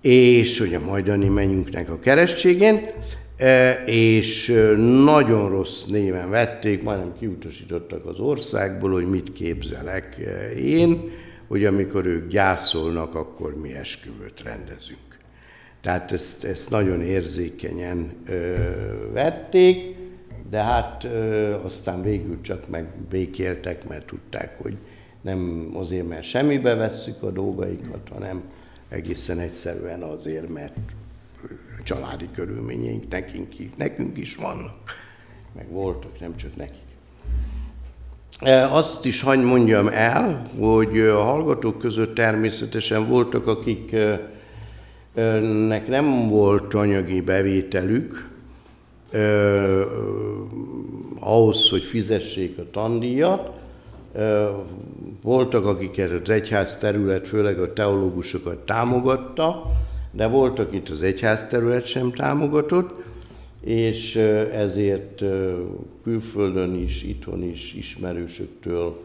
és 0.00 0.58
hogy 0.58 0.74
a 0.74 0.80
majdani 0.80 1.28
mennyünknek 1.28 1.90
a 1.90 1.98
keresztségén, 1.98 2.86
e, 3.36 3.72
és 3.86 4.46
nagyon 5.04 5.48
rossz 5.48 5.84
néven 5.84 6.30
vették, 6.30 6.82
majdnem 6.82 7.14
kiutasítottak 7.18 8.06
az 8.06 8.18
országból, 8.18 8.90
hogy 8.90 9.08
mit 9.08 9.32
képzelek 9.32 10.16
én, 10.56 11.10
hogy 11.48 11.64
amikor 11.64 12.06
ők 12.06 12.28
gyászolnak, 12.28 13.14
akkor 13.14 13.60
mi 13.60 13.72
esküvőt 13.72 14.42
rendezünk. 14.42 14.98
Tehát 15.80 16.12
ezt, 16.12 16.44
ezt 16.44 16.70
nagyon 16.70 17.02
érzékenyen 17.02 18.12
vették, 19.12 19.96
de 20.50 20.62
hát 20.62 21.08
aztán 21.62 22.02
végül 22.02 22.40
csak 22.40 22.68
meg 22.68 22.86
békéltek, 23.10 23.88
mert 23.88 24.06
tudták, 24.06 24.62
hogy 24.62 24.76
nem 25.20 25.70
azért, 25.74 26.08
mert 26.08 26.22
semmibe 26.22 26.74
vesszük 26.74 27.22
a 27.22 27.30
dolgaikat, 27.30 28.08
hanem 28.10 28.42
egészen 28.88 29.38
egyszerűen 29.38 30.02
azért, 30.02 30.48
mert 30.48 30.76
családi 31.82 32.28
körülményeink 32.34 33.08
nekünk, 33.08 33.54
nekünk 33.76 34.18
is 34.18 34.36
vannak, 34.36 34.78
meg 35.54 35.70
voltak, 35.70 36.20
nem 36.20 36.36
csak 36.36 36.56
nekik. 36.56 36.86
Azt 38.70 39.04
is 39.06 39.20
hagy 39.20 39.42
mondjam 39.42 39.88
el, 39.88 40.50
hogy 40.58 40.98
a 40.98 41.22
hallgatók 41.22 41.78
között 41.78 42.14
természetesen 42.14 43.08
voltak, 43.08 43.46
akik 43.46 43.96
nek 45.68 45.88
nem 45.88 46.28
volt 46.28 46.74
anyagi 46.74 47.20
bevételük 47.20 48.28
ahhoz, 51.20 51.68
hogy 51.68 51.82
fizessék 51.82 52.58
a 52.58 52.70
tandíjat. 52.70 53.60
Voltak, 55.22 55.64
akiket 55.64 56.10
az 56.10 56.30
egyház 56.30 56.76
terület, 56.76 57.26
főleg 57.26 57.60
a 57.60 57.72
teológusokat 57.72 58.58
támogatta, 58.58 59.62
de 60.10 60.26
voltak 60.26 60.74
itt 60.74 60.88
az 60.88 61.02
egyház 61.02 61.48
terület 61.48 61.86
sem 61.86 62.12
támogatott, 62.12 63.04
és 63.60 64.16
ezért 64.52 65.22
külföldön 66.02 66.74
is, 66.74 67.02
itthon 67.02 67.42
is 67.42 67.74
ismerősöktől 67.74 69.00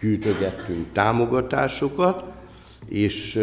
gyűjtögettünk 0.00 0.92
támogatásokat, 0.92 2.24
és 2.88 3.40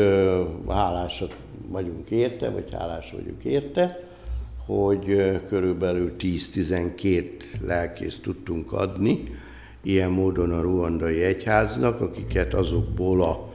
hálásak 0.67 1.35
vagyunk 1.67 2.11
érte, 2.11 2.49
vagy 2.49 2.73
hálás 2.73 3.11
vagyunk 3.11 3.43
érte, 3.43 4.07
hogy 4.65 5.31
körülbelül 5.47 6.15
10-12 6.19 7.23
lelkész 7.61 8.19
tudtunk 8.19 8.71
adni, 8.71 9.23
ilyen 9.83 10.09
módon 10.09 10.51
a 10.51 10.61
ruandai 10.61 11.21
egyháznak, 11.21 12.01
akiket 12.01 12.53
azokból 12.53 13.47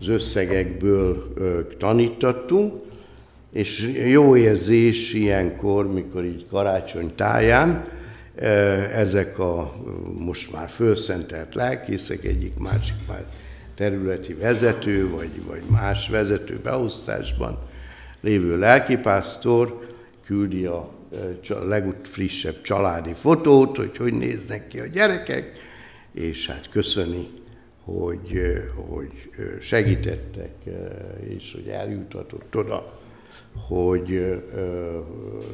az 0.00 0.08
összegekből 0.08 1.32
tanítattunk, 1.78 2.74
és 3.52 3.92
jó 4.06 4.36
érzés 4.36 5.12
ilyenkor, 5.12 5.92
mikor 5.92 6.24
így 6.24 6.46
karácsony 6.48 7.14
táján, 7.14 7.84
ezek 8.94 9.38
a 9.38 9.74
most 10.18 10.52
már 10.52 10.68
fölszentelt 10.68 11.54
lelkészek, 11.54 12.24
egyik 12.24 12.58
másik 12.58 12.96
már 13.08 13.24
területi 13.74 14.34
vezető, 14.34 15.10
vagy, 15.10 15.44
vagy 15.46 15.62
más 15.70 16.08
vezető 16.08 16.60
beosztásban 16.62 17.58
lévő 18.20 18.58
lelkipásztor 18.58 19.80
küldi 20.24 20.64
a 20.66 20.90
legfrissebb 21.66 22.60
családi 22.62 23.12
fotót, 23.12 23.76
hogy 23.76 23.96
hogy 23.96 24.12
néznek 24.14 24.68
ki 24.68 24.78
a 24.78 24.86
gyerekek, 24.86 25.61
és 26.12 26.46
hát 26.46 26.68
köszöni, 26.68 27.28
hogy, 27.84 28.40
hogy 28.88 29.10
segítettek, 29.60 30.54
és 31.28 31.52
hogy 31.52 31.68
eljutatott 31.68 32.56
oda, 32.56 33.00
hogy 33.68 34.40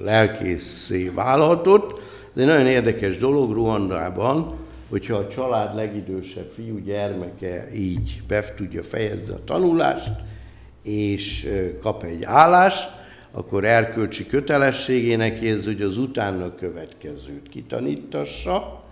lelkészé 0.03 1.09
válhatott. 1.09 2.01
Ez 2.35 2.43
egy 2.43 2.47
nagyon 2.47 2.67
érdekes 2.67 3.19
dolog 3.19 3.53
Ruandában, 3.53 4.57
hogyha 4.89 5.17
a 5.17 5.29
család 5.29 5.75
legidősebb 5.75 6.51
fiú 6.51 6.79
gyermeke 6.79 7.75
így 7.75 8.23
be 8.27 8.55
tudja 8.57 8.83
fejezni 8.83 9.33
a 9.33 9.45
tanulást, 9.45 10.13
és 10.83 11.49
kap 11.81 12.03
egy 12.03 12.23
állást, 12.23 12.89
akkor 13.31 13.65
erkölcsi 13.65 14.27
kötelességének 14.27 15.41
érzi, 15.41 15.67
hogy 15.67 15.83
az 15.83 15.97
utána 15.97 16.55
következőt 16.55 17.49
kitanítassa, 17.49 18.85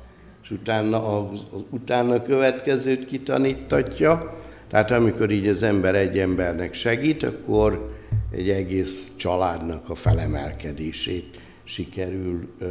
és 0.47 0.53
utána 0.53 1.19
az, 1.19 1.47
az 1.55 1.65
utána 1.71 2.23
következőt 2.23 3.07
kitanítatja. 3.07 4.35
Tehát 4.69 4.91
amikor 4.91 5.31
így 5.31 5.49
az 5.49 5.63
ember 5.63 5.95
egy 5.95 6.19
embernek 6.19 6.75
segít, 6.75 7.23
akkor 7.23 7.91
egy 8.33 8.49
egész 8.49 9.13
családnak 9.17 9.91
a 9.91 9.95
felemelkedését 9.95 11.41
sikerül 11.65 12.49
ö, 12.59 12.67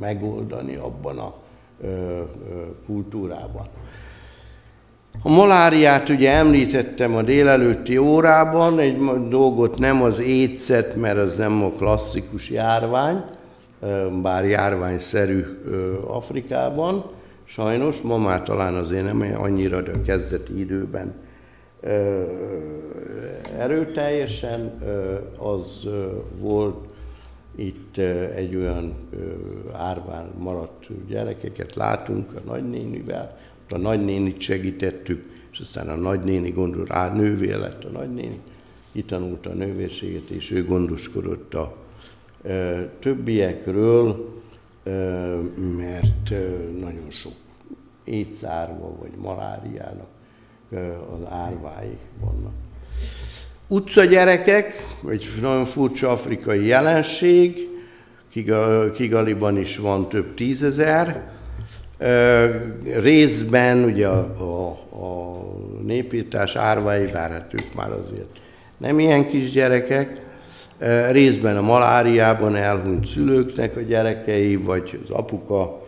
megoldani 0.00 0.76
abban 0.76 1.18
a 1.18 1.34
kultúrában. 2.86 3.68
A 5.22 5.28
maláriát 5.28 6.08
ugye 6.08 6.32
említettem 6.32 7.16
a 7.16 7.22
délelőtti 7.22 7.98
órában, 7.98 8.78
egy 8.78 8.98
dolgot 9.28 9.78
nem 9.78 10.02
az 10.02 10.20
étszet, 10.20 10.96
mert 10.96 11.18
az 11.18 11.36
nem 11.36 11.64
a 11.64 11.70
klasszikus 11.70 12.50
járvány, 12.50 13.24
bár 14.22 14.44
járványszerű 14.44 15.44
Afrikában, 16.06 17.04
sajnos, 17.44 18.00
ma 18.00 18.18
már 18.18 18.42
talán 18.42 18.74
azért 18.74 19.04
nem 19.04 19.34
annyira, 19.38 19.82
de 19.82 19.90
a 19.90 20.02
kezdeti 20.02 20.58
időben 20.58 21.14
erőteljesen 23.58 24.82
az 25.38 25.88
volt 26.38 26.92
itt 27.54 27.96
egy 28.34 28.56
olyan 28.56 28.94
árván 29.72 30.30
maradt 30.38 30.86
gyerekeket. 31.08 31.74
Látunk 31.74 32.32
a 32.34 32.40
nagynénivel, 32.46 33.38
a 33.70 33.78
nagynénit 33.78 34.40
segítettük, 34.40 35.24
és 35.52 35.60
aztán 35.60 35.88
a 35.88 35.94
nagynéni 35.94 36.50
gondol 36.50 36.84
rá, 36.84 37.12
nővé 37.12 37.52
lett 37.52 37.84
a 37.84 37.88
nagynéni, 37.88 38.40
kitanulta 38.92 39.50
a 39.50 39.54
nővérséget, 39.54 40.28
és 40.28 40.50
ő 40.50 40.64
gondoskodott 40.64 41.54
a 41.54 41.76
többiekről, 42.98 44.32
mert 45.76 46.30
nagyon 46.80 47.10
sok 47.10 47.32
étszárva 48.04 48.96
vagy 49.00 49.12
maláriának 49.16 50.06
az 51.14 51.30
árvái 51.30 51.98
vannak. 52.20 52.52
Utcagyerekek, 53.68 54.86
egy 55.10 55.26
nagyon 55.40 55.64
furcsa 55.64 56.10
afrikai 56.10 56.66
jelenség, 56.66 57.68
Kigaliban 58.94 59.58
is 59.58 59.76
van 59.76 60.08
több 60.08 60.34
tízezer, 60.34 61.32
Részben 62.82 63.84
ugye 63.84 64.08
a, 64.08 64.18
a, 64.38 64.68
a 65.04 65.42
népírtás 65.82 66.56
árvái, 66.56 67.06
bár 67.06 67.30
hát 67.30 67.52
ők 67.52 67.74
már 67.74 67.92
azért 67.92 68.38
nem 68.76 68.98
ilyen 68.98 69.28
kis 69.28 69.50
gyerekek, 69.50 70.20
részben 71.10 71.56
a 71.56 71.62
maláriában 71.62 72.56
elhunyt 72.56 73.06
szülőknek 73.06 73.76
a 73.76 73.80
gyerekei, 73.80 74.56
vagy 74.56 75.00
az 75.02 75.10
apuka 75.10 75.86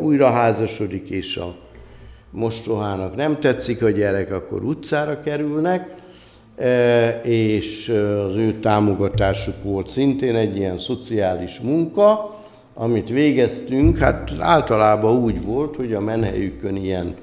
újra 0.00 0.30
házasodik, 0.30 1.10
és 1.10 1.36
a 1.36 1.54
mostohának 2.30 3.16
nem 3.16 3.40
tetszik 3.40 3.82
a 3.82 3.90
gyerek, 3.90 4.32
akkor 4.32 4.64
utcára 4.64 5.20
kerülnek, 5.20 5.94
és 7.22 7.88
az 8.28 8.36
ő 8.36 8.52
támogatásuk 8.52 9.62
volt 9.62 9.88
szintén 9.88 10.36
egy 10.36 10.56
ilyen 10.56 10.78
szociális 10.78 11.60
munka, 11.60 12.38
amit 12.74 13.08
végeztünk, 13.08 13.98
hát 13.98 14.32
általában 14.38 15.16
úgy 15.16 15.44
volt, 15.44 15.76
hogy 15.76 15.92
a 15.92 16.00
menhelyükön 16.00 16.76
ilyen 16.76 17.14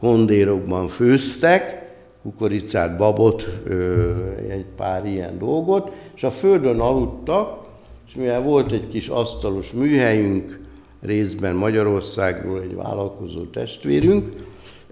kondérokban 0.00 0.88
főztek, 0.88 1.92
kukoricát, 2.22 2.96
babot, 2.96 3.48
egy 4.48 4.64
pár 4.76 5.06
ilyen 5.06 5.38
dolgot, 5.38 5.90
és 6.14 6.22
a 6.22 6.30
földön 6.30 6.80
aludtak, 6.80 7.66
és 8.06 8.14
mivel 8.14 8.42
volt 8.42 8.72
egy 8.72 8.88
kis 8.88 9.08
asztalos 9.08 9.72
műhelyünk, 9.72 10.60
részben 11.00 11.54
Magyarországról 11.54 12.60
egy 12.60 12.74
vállalkozó 12.74 13.44
testvérünk, 13.44 14.28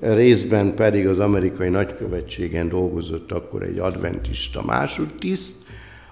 részben 0.01 0.75
pedig 0.75 1.07
az 1.07 1.19
amerikai 1.19 1.69
nagykövetségen 1.69 2.69
dolgozott 2.69 3.33
akkor 3.33 3.63
egy 3.63 3.79
adventista 3.79 4.63
másodtiszt, 4.63 5.65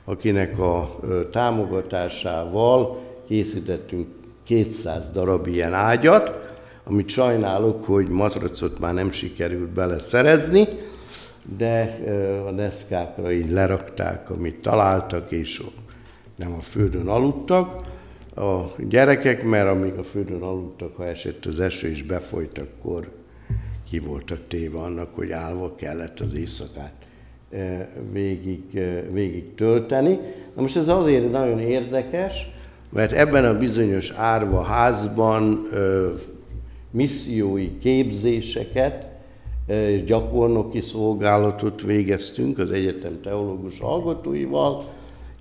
akinek 0.05 0.59
a 0.59 1.01
támogatásával 1.31 2.99
készítettünk 3.27 4.07
200 4.45 5.11
darab 5.11 5.47
ilyen 5.47 5.75
ágyat, 5.75 6.33
amit 6.85 7.09
sajnálok, 7.09 7.85
hogy 7.85 8.09
matracot 8.09 8.79
már 8.79 8.95
nem 8.95 9.11
sikerült 9.11 9.69
beleszerezni, 9.69 10.69
de 11.57 11.99
a 12.47 12.51
deszkákra 12.51 13.33
így 13.33 13.51
lerakták, 13.51 14.31
amit 14.31 14.61
találtak, 14.61 15.31
és 15.31 15.63
nem 16.37 16.53
a 16.53 16.61
földön 16.61 17.09
aludtak 17.09 17.89
a 18.37 18.61
gyerekek, 18.89 19.45
mert 19.45 19.69
amíg 19.69 19.95
a 19.95 20.03
földön 20.03 20.43
aludtak, 20.43 20.97
ha 20.97 21.07
esett 21.07 21.47
az 21.47 21.61
eső 21.61 21.89
és 21.89 22.03
befolyt, 22.03 22.59
akkor 22.59 23.11
ki 23.91 23.99
voltak 23.99 24.39
téve 24.49 24.79
annak, 24.79 25.15
hogy 25.15 25.31
állva 25.31 25.75
kellett 25.75 26.21
az 26.21 26.35
éjszakát 26.35 26.93
végig, 28.13 28.81
végig 29.13 29.55
tölteni. 29.55 30.19
Na 30.55 30.63
most 30.63 30.77
ez 30.77 30.89
azért 30.89 31.31
nagyon 31.31 31.59
érdekes, 31.59 32.51
mert 32.93 33.13
ebben 33.13 33.45
a 33.45 33.59
bizonyos 33.59 34.11
árva 34.11 34.63
házban 34.63 35.67
missziói 36.91 37.79
képzéseket 37.79 39.10
és 39.71 40.05
gyakornoki 40.05 40.81
szolgálatot 40.81 41.83
végeztünk 41.83 42.59
az 42.59 42.71
egyetem 42.71 43.21
teológus 43.23 43.81
hallgatóival, 43.81 44.85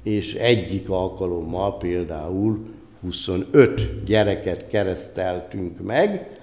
és 0.04 0.34
egyik 0.34 0.90
alkalommal 0.90 1.78
például 1.78 2.60
25 3.02 4.04
gyereket 4.06 4.68
kereszteltünk 4.68 5.82
meg, 5.82 6.38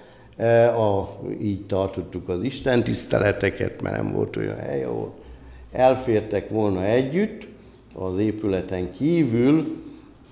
a, 0.77 1.19
így 1.41 1.65
tartottuk 1.65 2.29
az 2.29 2.43
Isten 2.43 2.83
tiszteleteket, 2.83 3.81
mert 3.81 3.95
nem 3.95 4.11
volt 4.11 4.35
olyan 4.35 4.57
hely, 4.57 4.83
ahol 4.83 5.13
elfértek 5.71 6.49
volna 6.49 6.85
együtt 6.85 7.47
az 7.95 8.17
épületen 8.19 8.91
kívül, 8.91 9.75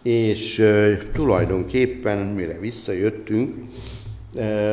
és 0.03 0.65
tulajdonképpen, 1.13 2.17
mire 2.17 2.59
visszajöttünk, 2.59 3.53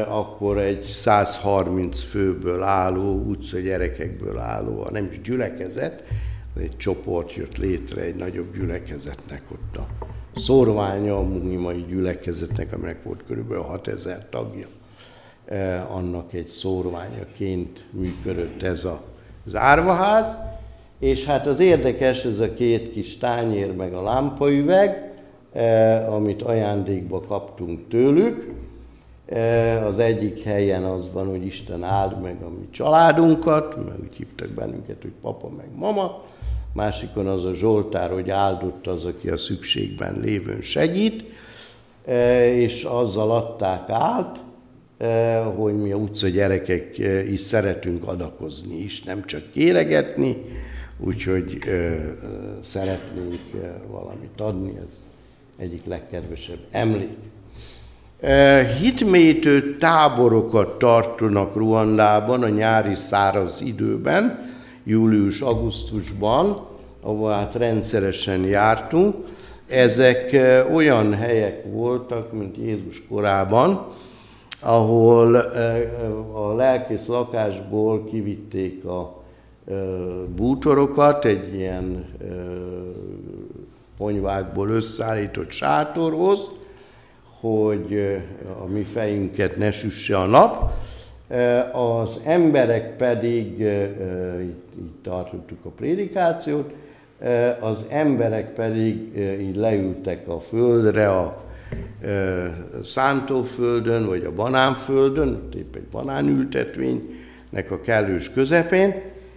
akkor 0.09 0.59
egy 0.59 0.83
130 0.83 2.01
főből 2.01 2.63
álló, 2.63 3.23
utca 3.27 3.59
gyerekekből 3.59 4.39
álló, 4.39 4.87
nem 4.91 5.09
is 5.11 5.21
gyülekezet, 5.21 6.03
egy 6.61 6.77
csoport 6.77 7.35
jött 7.35 7.59
létre 7.59 8.01
egy 8.01 8.15
nagyobb 8.15 8.55
gyülekezetnek 8.55 9.43
ott 9.53 9.77
a 9.77 9.87
szorványa, 10.35 11.19
a 11.19 11.23
mai 11.59 11.85
gyülekezetnek, 11.89 12.73
aminek 12.73 13.03
volt 13.03 13.23
kb. 13.29 13.55
6000 13.55 14.27
tagja. 14.31 14.67
Annak 15.89 16.33
egy 16.33 16.47
szórványaként 16.47 17.85
működött 17.91 18.63
ez 18.63 18.85
a, 18.85 19.03
az 19.47 19.57
árvaház, 19.57 20.35
és 20.99 21.25
hát 21.25 21.47
az 21.47 21.59
érdekes, 21.59 22.25
ez 22.25 22.39
a 22.39 22.55
két 22.55 22.93
kis 22.93 23.19
tányér 23.19 23.75
meg 23.75 23.95
a 23.95 24.03
lámpaüveg, 24.03 25.13
amit 26.09 26.43
ajándékba 26.43 27.21
kaptunk 27.21 27.89
tőlük, 27.89 28.47
E, 28.47 28.72
az 29.85 29.99
egyik 29.99 30.43
helyen 30.43 30.85
az 30.85 31.12
van, 31.12 31.28
hogy 31.28 31.47
Isten 31.47 31.83
áld 31.83 32.20
meg 32.20 32.43
a 32.43 32.49
mi 32.49 32.68
családunkat, 32.70 33.76
mert 33.76 33.99
úgy 34.01 34.16
hívtak 34.16 34.49
bennünket, 34.49 35.03
hogy 35.03 35.12
papa 35.20 35.49
meg 35.49 35.68
mama. 35.76 36.24
Másikon 36.72 37.26
az 37.26 37.45
a 37.45 37.55
Zsoltár, 37.55 38.11
hogy 38.11 38.30
áldott 38.30 38.87
az, 38.87 39.05
aki 39.05 39.28
a 39.28 39.37
szükségben 39.37 40.20
lévőn 40.20 40.61
segít, 40.61 41.24
e, 42.07 42.47
és 42.55 42.85
azzal 42.85 43.30
adták 43.30 43.89
át, 43.89 44.43
e, 44.99 45.39
hogy 45.43 45.74
mi 45.76 45.93
a 45.93 45.97
utca 45.97 46.28
gyerekek 46.28 46.99
is 47.30 47.41
szeretünk 47.41 48.09
adakozni 48.09 48.76
is, 48.76 49.03
nem 49.03 49.24
csak 49.24 49.43
kéregetni, 49.53 50.41
úgyhogy 50.99 51.59
szeretnénk 52.61 53.41
valamit 53.91 54.41
adni, 54.41 54.78
ez 54.85 55.07
egyik 55.59 55.85
legkedvesebb 55.85 56.61
emlék. 56.70 57.32
Hitmétő 58.81 59.77
táborokat 59.77 60.79
tartanak 60.79 61.57
Ruandában 61.57 62.43
a 62.43 62.49
nyári 62.49 62.95
száraz 62.95 63.61
időben, 63.61 64.51
július-augusztusban, 64.85 66.66
ahol 67.01 67.31
hát 67.31 67.55
rendszeresen 67.55 68.45
jártunk. 68.45 69.14
Ezek 69.68 70.37
olyan 70.75 71.14
helyek 71.14 71.64
voltak, 71.73 72.33
mint 72.33 72.57
Jézus 72.57 73.03
korában, 73.09 73.87
ahol 74.61 75.35
a 76.33 76.55
lelkész 76.55 77.07
lakásból 77.07 78.05
kivitték 78.05 78.85
a 78.85 79.23
bútorokat 80.37 81.25
egy 81.25 81.55
ilyen 81.55 82.05
ponyvákból 83.97 84.68
összeállított 84.68 85.51
sátorhoz, 85.51 86.49
hogy 87.43 88.18
a 88.61 88.66
mi 88.66 88.82
fejünket 88.82 89.57
ne 89.57 89.70
süsse 89.70 90.18
a 90.18 90.26
nap, 90.26 90.72
az 91.72 92.20
emberek 92.24 92.97
pedig, 92.97 93.61
így 94.40 94.55
tartottuk 95.03 95.64
a 95.64 95.68
prédikációt, 95.68 96.72
az 97.61 97.84
emberek 97.88 98.55
pedig 98.55 99.16
így 99.40 99.57
leültek 99.57 100.28
a 100.28 100.40
földre, 100.40 101.11
a 101.11 101.45
szántóföldön, 102.82 104.07
vagy 104.07 104.24
a 104.24 104.32
banánföldön, 104.32 105.49
épp 105.57 105.76
egy 105.76 105.86
banánültetvénynek 105.90 107.70
a 107.70 107.80
kellős 107.80 108.30
közepén, 108.30 108.95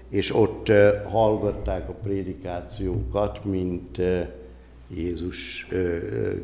és 0.09 0.35
ott 0.35 0.71
hallgatták 1.03 1.89
a 1.89 1.95
prédikációkat, 2.03 3.45
mint 3.45 4.01
Jézus 4.95 5.67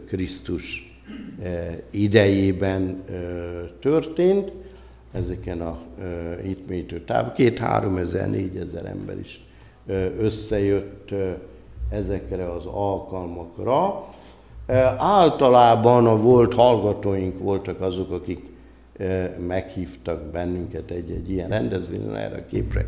Krisztus 0.07 0.90
idejében 1.89 3.03
történt, 3.79 4.51
ezeken 5.11 5.61
a 5.61 5.77
hitmétő 6.43 7.01
táv, 7.01 7.33
két-három 7.33 7.97
ezer, 7.97 8.29
négyezer 8.29 8.85
ember 8.85 9.19
is 9.19 9.45
összejött 10.19 11.13
ezekre 11.89 12.51
az 12.51 12.65
alkalmakra. 12.65 14.07
Általában 14.97 16.07
a 16.07 16.15
volt 16.15 16.53
hallgatóink 16.53 17.39
voltak 17.39 17.81
azok, 17.81 18.11
akik 18.11 18.39
meghívtak 19.47 20.21
bennünket 20.21 20.91
egy-egy 20.91 21.31
ilyen 21.31 21.49
rendezvényen, 21.49 22.15
erre 22.15 22.35
a 22.35 22.45
képre 22.49 22.85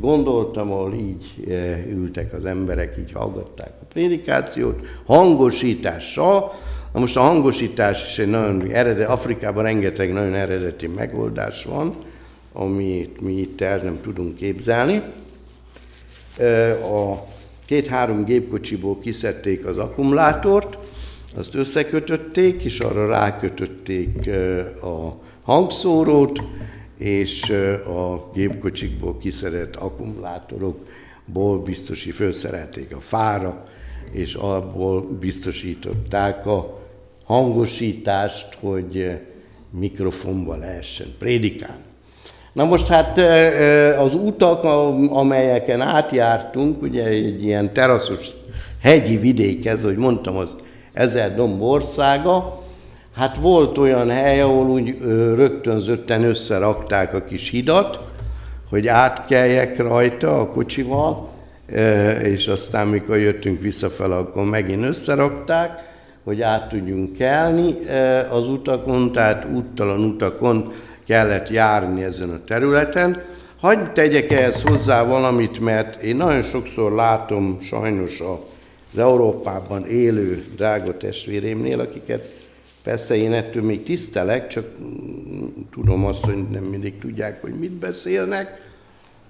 gondoltam, 0.00 0.72
ahol 0.72 0.94
így 0.94 1.44
ültek 1.88 2.32
az 2.32 2.44
emberek, 2.44 2.96
így 2.98 3.12
hallgatták 3.12 3.72
a 3.82 3.84
prédikációt, 3.84 4.86
hangosítással, 5.06 6.52
Na 6.96 7.02
most 7.02 7.16
a 7.16 7.20
hangosítás 7.20 8.06
is 8.06 8.18
egy 8.18 8.28
nagyon 8.28 8.70
eredet, 8.70 9.08
Afrikában 9.08 9.62
rengeteg 9.62 10.12
nagyon 10.12 10.34
eredeti 10.34 10.86
megoldás 10.86 11.64
van, 11.64 11.94
amit 12.52 13.20
mi 13.20 13.32
itt 13.32 13.60
el 13.60 13.76
nem 13.78 14.00
tudunk 14.02 14.36
képzelni. 14.36 15.02
A 16.80 17.24
két-három 17.66 18.24
gépkocsiból 18.24 18.98
kiszedték 18.98 19.66
az 19.66 19.78
akkumulátort, 19.78 20.78
azt 21.36 21.54
összekötötték, 21.54 22.64
és 22.64 22.78
arra 22.78 23.06
rákötötték 23.06 24.30
a 24.82 25.16
hangszórót, 25.42 26.42
és 26.98 27.50
a 27.86 28.30
gépkocsikból 28.34 29.18
kiszedett 29.18 29.76
akkumulátorokból 29.76 31.62
biztosi 31.62 32.10
felszerelték 32.10 32.94
a 32.94 33.00
fára, 33.00 33.68
és 34.12 34.34
abból 34.34 35.00
biztosították 35.20 36.46
a 36.46 36.84
hangosítást, 37.26 38.46
hogy 38.60 39.18
mikrofonba 39.70 40.56
lehessen 40.56 41.06
prédikálni. 41.18 41.82
Na 42.52 42.64
most 42.64 42.86
hát 42.86 43.18
az 43.98 44.14
utak, 44.14 44.64
amelyeken 45.08 45.80
átjártunk, 45.80 46.82
ugye 46.82 47.04
egy 47.04 47.44
ilyen 47.44 47.72
teraszos 47.72 48.30
hegyi 48.82 49.16
vidék 49.16 49.66
ez, 49.66 49.82
hogy 49.82 49.96
mondtam, 49.96 50.36
az 50.36 50.56
ezer 50.92 51.34
domb 51.34 51.62
országa, 51.62 52.62
hát 53.14 53.36
volt 53.36 53.78
olyan 53.78 54.10
hely, 54.10 54.40
ahol 54.40 54.66
úgy 54.66 54.98
rögtönzötten 55.36 56.22
összerakták 56.24 57.14
a 57.14 57.24
kis 57.24 57.50
hidat, 57.50 58.00
hogy 58.70 58.86
átkeljek 58.86 59.78
rajta 59.78 60.40
a 60.40 60.48
kocsival, 60.48 61.28
és 62.22 62.48
aztán 62.48 62.86
mikor 62.86 63.18
jöttünk 63.18 63.60
visszafel, 63.60 64.12
akkor 64.12 64.44
megint 64.44 64.84
összerakták, 64.84 65.85
hogy 66.26 66.42
át 66.42 66.68
tudjunk 66.68 67.12
kelni 67.12 67.76
az 68.30 68.48
utakon, 68.48 69.12
tehát 69.12 69.46
úttalan 69.54 70.00
utakon 70.00 70.72
kellett 71.04 71.48
járni 71.48 72.02
ezen 72.02 72.30
a 72.30 72.44
területen. 72.44 73.22
Hagyj 73.60 73.82
tegyek 73.92 74.32
ehhez 74.32 74.62
hozzá 74.62 75.04
valamit, 75.04 75.60
mert 75.60 76.02
én 76.02 76.16
nagyon 76.16 76.42
sokszor 76.42 76.92
látom 76.92 77.58
sajnos 77.60 78.20
az 78.20 78.98
Európában 78.98 79.86
élő 79.86 80.44
drága 80.56 80.96
testvérémnél, 80.96 81.80
akiket 81.80 82.32
persze 82.82 83.16
én 83.16 83.32
ettől 83.32 83.62
még 83.62 83.82
tisztelek, 83.82 84.46
csak 84.46 84.64
tudom 85.72 86.04
azt, 86.04 86.24
hogy 86.24 86.48
nem 86.50 86.62
mindig 86.62 86.98
tudják, 86.98 87.40
hogy 87.40 87.58
mit 87.58 87.72
beszélnek, 87.72 88.66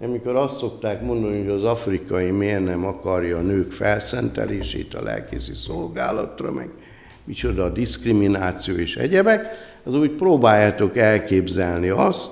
amikor 0.00 0.36
azt 0.36 0.56
szokták 0.56 1.02
mondani, 1.02 1.38
hogy 1.38 1.48
az 1.48 1.64
afrikai 1.64 2.30
miért 2.30 2.64
nem 2.64 2.86
akarja 2.86 3.38
a 3.38 3.40
nők 3.40 3.72
felszentelését 3.72 4.94
a 4.94 5.02
lelkészi 5.02 5.54
szolgálatra, 5.54 6.52
meg 6.52 6.68
micsoda 7.26 7.64
a 7.64 7.68
diszkrimináció 7.68 8.74
és 8.74 8.96
egyebek, 8.96 9.46
az 9.84 9.94
úgy 9.94 10.10
próbáljátok 10.10 10.96
elképzelni 10.96 11.88
azt, 11.88 12.30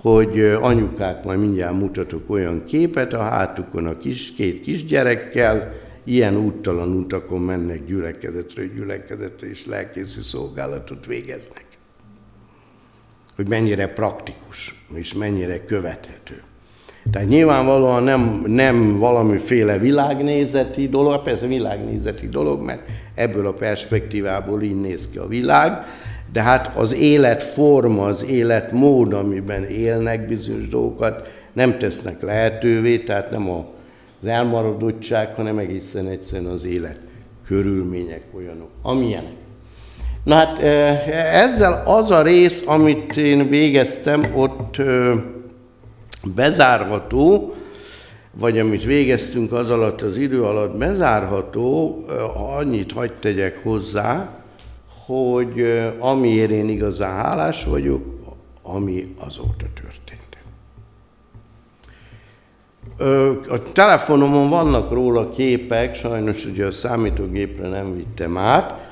hogy 0.00 0.40
anyukák, 0.60 1.24
majd 1.24 1.38
mindjárt 1.38 1.78
mutatok 1.78 2.30
olyan 2.30 2.64
képet, 2.64 3.12
a 3.12 3.22
hátukon 3.22 3.86
a 3.86 3.98
kis, 3.98 4.34
két 4.34 4.60
kisgyerekkel, 4.60 5.72
ilyen 6.04 6.36
úttalan 6.36 6.92
utakon 6.92 7.40
mennek 7.40 7.84
gyülekezetről 7.86 8.66
gyülekezetre, 8.66 9.48
és 9.48 9.66
lelkészi 9.66 10.20
szolgálatot 10.20 11.06
végeznek. 11.06 11.66
Hogy 13.36 13.48
mennyire 13.48 13.86
praktikus, 13.86 14.84
és 14.94 15.14
mennyire 15.14 15.64
követhető. 15.64 16.42
Tehát 17.10 17.28
nyilvánvalóan 17.28 18.02
nem, 18.02 18.42
nem 18.46 18.98
valamiféle 18.98 19.78
világnézeti 19.78 20.88
dolog, 20.88 21.22
persze 21.22 21.46
világnézeti 21.46 22.28
dolog, 22.28 22.62
mert 22.62 22.88
ebből 23.18 23.46
a 23.46 23.52
perspektívából 23.52 24.62
így 24.62 24.80
néz 24.80 25.08
ki 25.10 25.18
a 25.18 25.26
világ, 25.26 25.72
de 26.32 26.42
hát 26.42 26.76
az 26.76 26.94
életforma, 26.94 28.04
az 28.04 28.24
életmód, 28.24 29.12
amiben 29.12 29.64
élnek 29.64 30.26
bizonyos 30.26 30.68
dolgokat, 30.68 31.28
nem 31.52 31.78
tesznek 31.78 32.22
lehetővé, 32.22 32.98
tehát 32.98 33.30
nem 33.30 33.50
az 33.50 34.26
elmaradottság, 34.26 35.34
hanem 35.34 35.58
egészen 35.58 36.08
egyszerűen 36.08 36.50
az 36.50 36.64
élet 36.64 36.98
körülmények 37.46 38.22
olyanok, 38.36 38.70
amilyenek. 38.82 39.32
Na 40.24 40.34
hát 40.34 40.58
ezzel 41.32 41.82
az 41.86 42.10
a 42.10 42.22
rész, 42.22 42.64
amit 42.66 43.16
én 43.16 43.48
végeztem, 43.48 44.32
ott 44.34 44.76
bezárható, 46.34 47.54
vagy 48.32 48.58
amit 48.58 48.84
végeztünk 48.84 49.52
az 49.52 49.70
alatt, 49.70 50.02
az 50.02 50.16
idő 50.16 50.42
alatt 50.42 50.76
bezárható, 50.76 51.98
annyit 52.34 52.92
hagyd 52.92 53.18
tegyek 53.20 53.62
hozzá, 53.62 54.42
hogy 55.06 55.82
amiért 55.98 56.50
én 56.50 56.68
igazán 56.68 57.14
hálás 57.14 57.64
vagyok, 57.64 58.02
ami 58.62 59.14
azóta 59.26 59.66
történt. 59.74 60.26
A 63.48 63.72
telefonomon 63.72 64.48
vannak 64.48 64.90
róla 64.90 65.30
képek, 65.30 65.94
sajnos 65.94 66.44
ugye 66.44 66.66
a 66.66 66.70
számítógépre 66.70 67.68
nem 67.68 67.96
vittem 67.96 68.36
át. 68.36 68.86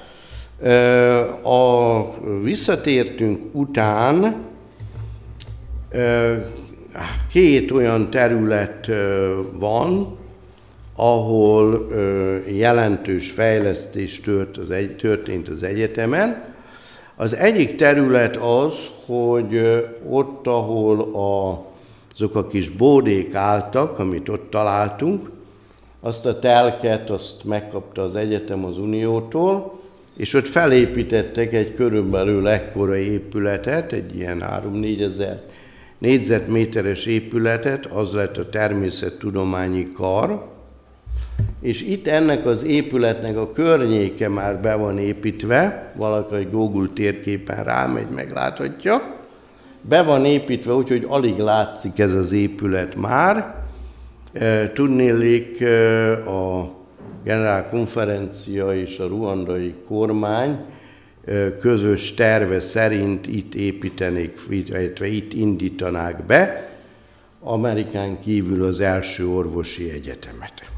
A 1.44 2.02
visszatértünk 2.42 3.40
után 3.52 4.44
két 7.30 7.70
olyan 7.70 8.10
terület 8.10 8.90
van, 9.52 10.16
ahol 10.96 11.86
jelentős 12.48 13.30
fejlesztés 13.30 14.20
tört 14.20 14.56
az 14.56 14.70
egy, 14.70 14.96
történt 14.96 15.48
az 15.48 15.62
egyetemen. 15.62 16.44
Az 17.16 17.34
egyik 17.34 17.74
terület 17.74 18.36
az, 18.36 18.74
hogy 19.06 19.82
ott, 20.08 20.46
ahol 20.46 21.00
a, 21.00 21.64
azok 22.14 22.34
a 22.34 22.46
kis 22.46 22.68
bódék 22.68 23.34
álltak, 23.34 23.98
amit 23.98 24.28
ott 24.28 24.50
találtunk, 24.50 25.30
azt 26.00 26.26
a 26.26 26.38
telket, 26.38 27.10
azt 27.10 27.44
megkapta 27.44 28.02
az 28.02 28.14
egyetem 28.14 28.64
az 28.64 28.78
Uniótól, 28.78 29.80
és 30.16 30.34
ott 30.34 30.46
felépítettek 30.46 31.52
egy 31.52 31.74
körülbelül 31.74 32.48
ekkora 32.48 32.96
épületet, 32.96 33.92
egy 33.92 34.16
ilyen 34.16 34.44
3-4 34.72 35.02
ezer 35.02 35.42
négyzetméteres 35.98 37.06
épületet, 37.06 37.86
az 37.86 38.12
lett 38.12 38.36
a 38.36 38.48
természettudományi 38.48 39.88
kar, 39.92 40.54
és 41.60 41.82
itt 41.82 42.06
ennek 42.06 42.46
az 42.46 42.64
épületnek 42.64 43.36
a 43.36 43.52
környéke 43.52 44.28
már 44.28 44.60
be 44.60 44.74
van 44.74 44.98
építve, 44.98 45.92
valaki 45.96 46.34
egy 46.34 46.50
Google 46.50 46.88
térképen 46.94 47.64
rámegy, 47.64 48.08
megláthatja, 48.08 49.14
be 49.80 50.02
van 50.02 50.24
építve, 50.24 50.72
úgyhogy 50.72 51.06
alig 51.08 51.38
látszik 51.38 51.98
ez 51.98 52.14
az 52.14 52.32
épület 52.32 52.94
már. 52.94 53.64
E, 54.32 54.72
tudnélik 54.72 55.60
e, 55.60 56.12
a 56.12 56.70
generálkonferencia 57.24 58.74
és 58.74 58.98
a 58.98 59.06
ruandai 59.06 59.74
kormány 59.86 60.58
közös 61.60 62.14
terve 62.14 62.60
szerint 62.60 63.26
itt 63.26 63.54
építenék, 63.54 64.38
illetve 64.50 65.06
itt 65.06 65.32
indítanák 65.32 66.26
be 66.26 66.70
Amerikán 67.40 68.20
kívül 68.20 68.64
az 68.64 68.80
első 68.80 69.28
orvosi 69.28 69.90
egyetemet. 69.90 70.70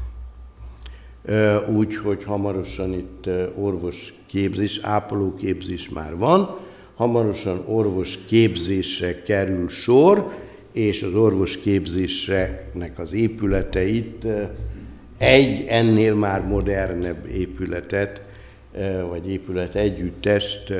Úgy, 1.69 1.95
hogy 1.95 2.23
hamarosan 2.23 2.93
itt 2.93 3.29
orvos 3.55 4.13
képzés, 4.25 4.79
ápoló 4.83 5.35
képzés 5.35 5.89
már 5.89 6.15
van, 6.15 6.57
hamarosan 6.95 7.63
orvos 7.67 8.19
képzésre 8.27 9.21
kerül 9.21 9.69
sor, 9.69 10.33
és 10.71 11.03
az 11.03 11.15
orvos 11.15 11.57
képzésnek 11.57 12.99
az 12.99 13.13
épületeit 13.13 14.27
egy 15.17 15.65
ennél 15.67 16.15
már 16.15 16.41
modernebb 16.41 17.27
épületet, 17.27 18.21
vagy 19.09 19.29
épület 19.29 19.75
együttest 19.75 20.73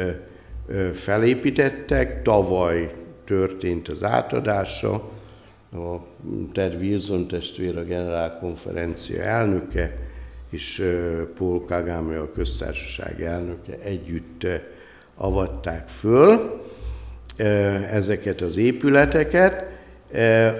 felépítettek. 0.93 2.21
Tavaly 2.21 2.93
történt 3.25 3.87
az 3.87 4.03
átadása, 4.03 4.93
a 5.73 5.95
Ted 6.53 6.75
Wilson 6.81 7.27
testvér, 7.27 7.77
a 7.77 7.83
generálkonferencia 7.83 9.21
elnöke, 9.21 9.97
és 10.49 10.83
Paul 11.37 11.65
Kagame, 11.65 12.19
a 12.19 12.31
köztársaság 12.31 13.21
elnöke 13.21 13.77
együtt 13.83 14.47
avatták 15.15 15.87
föl 15.87 16.61
ezeket 17.91 18.41
az 18.41 18.57
épületeket, 18.57 19.65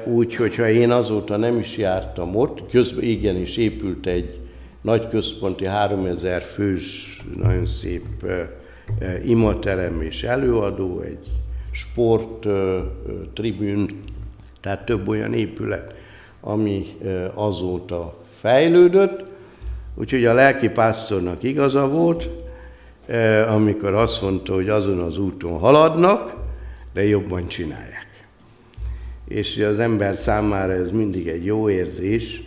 úgyhogy 0.06 0.56
ha 0.56 0.70
én 0.70 0.92
azóta 0.92 1.38
nem 1.38 1.58
is 1.58 1.78
jártam 1.78 2.36
ott, 2.36 2.70
közben 2.70 3.04
igenis 3.04 3.58
épült 3.58 4.06
egy 4.06 4.39
nagy 4.90 5.08
központi 5.08 5.66
3000 5.66 6.42
fős, 6.42 7.20
nagyon 7.36 7.66
szép 7.66 8.06
imaterem 9.26 10.02
és 10.02 10.24
előadó, 10.24 11.02
egy 11.02 11.28
sport 11.72 12.48
tribün, 13.34 14.04
tehát 14.62 14.86
több 14.86 15.08
olyan 15.08 15.34
épület, 15.34 15.94
ami 16.42 16.86
azóta 17.34 18.18
fejlődött, 18.40 19.28
Úgyhogy 19.96 20.26
a 20.26 20.34
lelki 20.34 20.70
pásztornak 20.70 21.44
igaza 21.44 21.88
volt, 21.88 22.30
amikor 23.48 23.94
azt 23.94 24.22
mondta, 24.22 24.54
hogy 24.54 24.70
azon 24.70 25.00
az 25.00 25.18
úton 25.18 25.60
haladnak, 25.60 26.36
de 26.94 27.06
jobban 27.08 27.48
csinálják. 27.48 28.28
És 29.28 29.58
az 29.58 29.80
ember 29.80 30.16
számára 30.16 30.72
ez 30.72 30.92
mindig 30.92 31.28
egy 31.28 31.46
jó 31.46 31.70
érzés, 31.70 32.44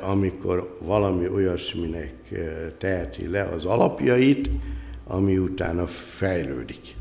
amikor 0.00 0.78
valami 0.80 1.28
olyasminek 1.28 2.14
eh, 2.32 2.72
teheti 2.78 3.28
le 3.28 3.42
az 3.42 3.64
alapjait, 3.64 4.50
ami 5.06 5.38
utána 5.38 5.86
fejlődik. 5.86 6.96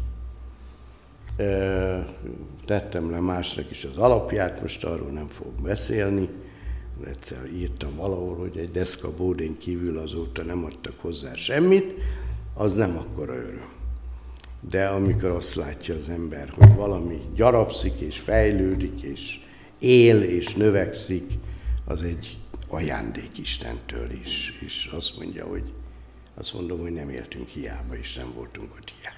Tettem 2.65 3.11
le 3.11 3.19
másnak 3.19 3.71
is 3.71 3.85
az 3.85 3.97
alapját, 3.97 4.61
most 4.61 4.83
arról 4.83 5.09
nem 5.09 5.27
fogok 5.27 5.61
beszélni, 5.61 6.29
egyszer 7.07 7.49
írtam 7.53 7.95
valahol, 7.95 8.35
hogy 8.35 8.57
egy 8.57 8.71
deszka 8.71 9.13
bódén 9.13 9.57
kívül 9.57 9.97
azóta 9.97 10.43
nem 10.43 10.65
adtak 10.65 10.93
hozzá 10.97 11.35
semmit, 11.35 11.93
az 12.53 12.75
nem 12.75 12.97
akkora 12.97 13.33
öröm. 13.33 13.71
de 14.69 14.85
amikor 14.85 15.29
azt 15.29 15.55
látja 15.55 15.95
az 15.95 16.09
ember, 16.09 16.49
hogy 16.49 16.75
valami 16.75 17.21
gyarapszik 17.35 17.99
és 17.99 18.19
fejlődik, 18.19 19.01
és 19.01 19.39
él 19.79 20.21
és 20.21 20.53
növekszik, 20.53 21.33
az 21.85 22.03
egy 22.03 22.37
ajándék 22.74 23.38
Istentől 23.38 24.11
is, 24.24 24.57
és 24.65 24.89
azt 24.95 25.17
mondja, 25.17 25.45
hogy 25.45 25.63
azt 26.36 26.53
mondom, 26.53 26.80
hogy 26.80 26.91
nem 26.91 27.09
éltünk 27.09 27.47
hiába, 27.47 27.97
és 27.97 28.15
nem 28.15 28.34
voltunk 28.36 28.76
ott 28.76 28.93
hiába. 28.99 29.17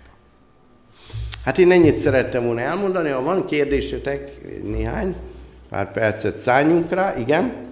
Hát 1.44 1.58
én 1.58 1.72
ennyit 1.72 1.98
szerettem 1.98 2.46
volna 2.46 2.60
elmondani, 2.60 3.10
ha 3.10 3.22
van 3.22 3.46
kérdésetek, 3.46 4.42
néhány, 4.64 5.16
pár 5.70 5.92
percet 5.92 6.38
szálljunk 6.38 6.92
rá, 6.92 7.18
igen? 7.18 7.64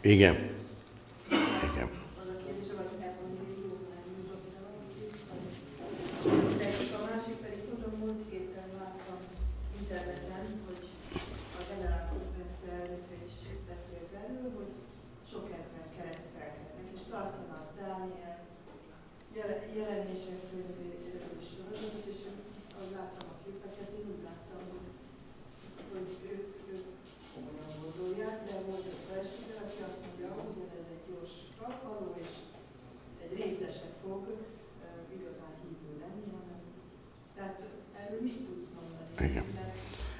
Igen. 0.00 0.47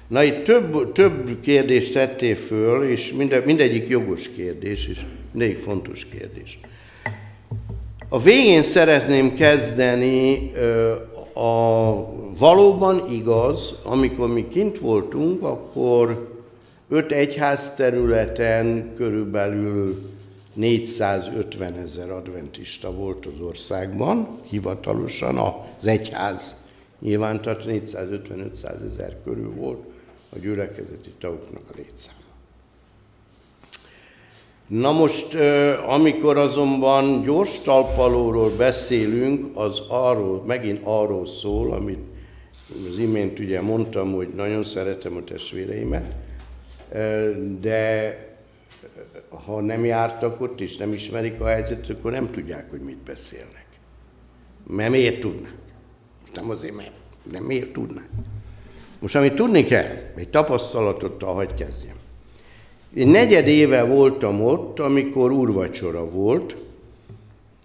Na 0.09 0.23
itt 0.23 0.43
több, 0.43 0.91
több 0.91 1.39
kérdést 1.41 1.93
tettél 1.93 2.35
föl, 2.35 2.83
és 2.83 3.13
minde, 3.13 3.41
mindegyik 3.45 3.87
jogos 3.87 4.29
kérdés, 4.29 4.87
és 4.87 5.05
mindegyik 5.31 5.57
fontos 5.57 6.05
kérdés. 6.05 6.59
A 8.09 8.19
végén 8.19 8.61
szeretném 8.61 9.33
kezdeni 9.33 10.51
a 11.33 11.93
valóban 12.37 13.11
igaz, 13.11 13.75
amikor 13.83 14.33
mi 14.33 14.47
kint 14.47 14.79
voltunk, 14.79 15.43
akkor 15.43 16.37
öt 16.89 17.11
egyház 17.11 17.73
területen 17.73 18.93
körülbelül 18.95 20.01
450 20.53 21.73
ezer 21.73 22.11
adventista 22.11 22.91
volt 22.91 23.25
az 23.25 23.41
országban, 23.41 24.39
hivatalosan 24.49 25.37
az 25.37 25.87
egyház 25.87 26.57
nyilván, 26.99 27.41
tehát 27.41 27.63
450-500 27.67 28.83
ezer 28.85 29.17
körül 29.23 29.53
volt 29.55 29.79
a 30.29 30.37
gyülekezeti 30.39 31.09
tagoknak 31.19 31.63
a 31.71 31.73
létszám. 31.75 32.15
Na 34.67 34.91
most, 34.91 35.33
amikor 35.87 36.37
azonban 36.37 37.21
gyors 37.21 37.59
talpalóról 37.59 38.49
beszélünk, 38.55 39.57
az 39.57 39.81
arról, 39.87 40.43
megint 40.43 40.79
arról 40.83 41.25
szól, 41.25 41.73
amit 41.73 42.07
az 42.91 42.97
imént 42.97 43.39
ugye 43.39 43.61
mondtam, 43.61 44.13
hogy 44.13 44.27
nagyon 44.27 44.63
szeretem 44.63 45.15
a 45.15 45.23
testvéreimet, 45.23 46.15
de 47.59 48.17
ha 49.45 49.61
nem 49.61 49.85
jártak 49.85 50.41
ott 50.41 50.61
és 50.61 50.77
nem 50.77 50.93
ismerik 50.93 51.41
a 51.41 51.45
helyzetet, 51.45 51.97
akkor 51.97 52.11
nem 52.11 52.31
tudják, 52.31 52.69
hogy 52.69 52.81
mit 52.81 52.97
beszélnek. 52.97 53.65
Mert 54.67 54.91
miért 54.91 55.19
tudnak? 55.19 55.53
Nem 56.33 56.49
azért, 56.49 56.75
mert 56.75 56.91
nem 57.31 57.43
miért 57.43 57.71
tudnak. 57.73 58.07
Most, 58.99 59.15
amit 59.15 59.35
tudni 59.35 59.63
kell, 59.63 59.95
egy 60.15 60.29
tapasztalatot, 60.29 61.23
hagy 61.23 61.53
kezdjem. 61.53 61.95
Én 62.93 63.07
negyed 63.07 63.47
éve 63.47 63.83
voltam 63.83 64.41
ott, 64.41 64.79
amikor 64.79 65.31
úrvacsora 65.31 66.09
volt, 66.09 66.55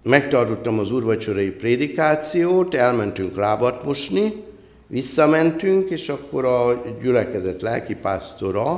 megtartottam 0.03 0.78
az 0.78 0.93
úrvacsorai 0.93 1.51
prédikációt, 1.51 2.74
elmentünk 2.74 3.37
lábat 3.37 3.85
mosni, 3.85 4.45
visszamentünk, 4.87 5.91
és 5.91 6.09
akkor 6.09 6.45
a 6.45 6.82
gyülekezet 7.03 7.62
lelkipásztora, 7.62 8.72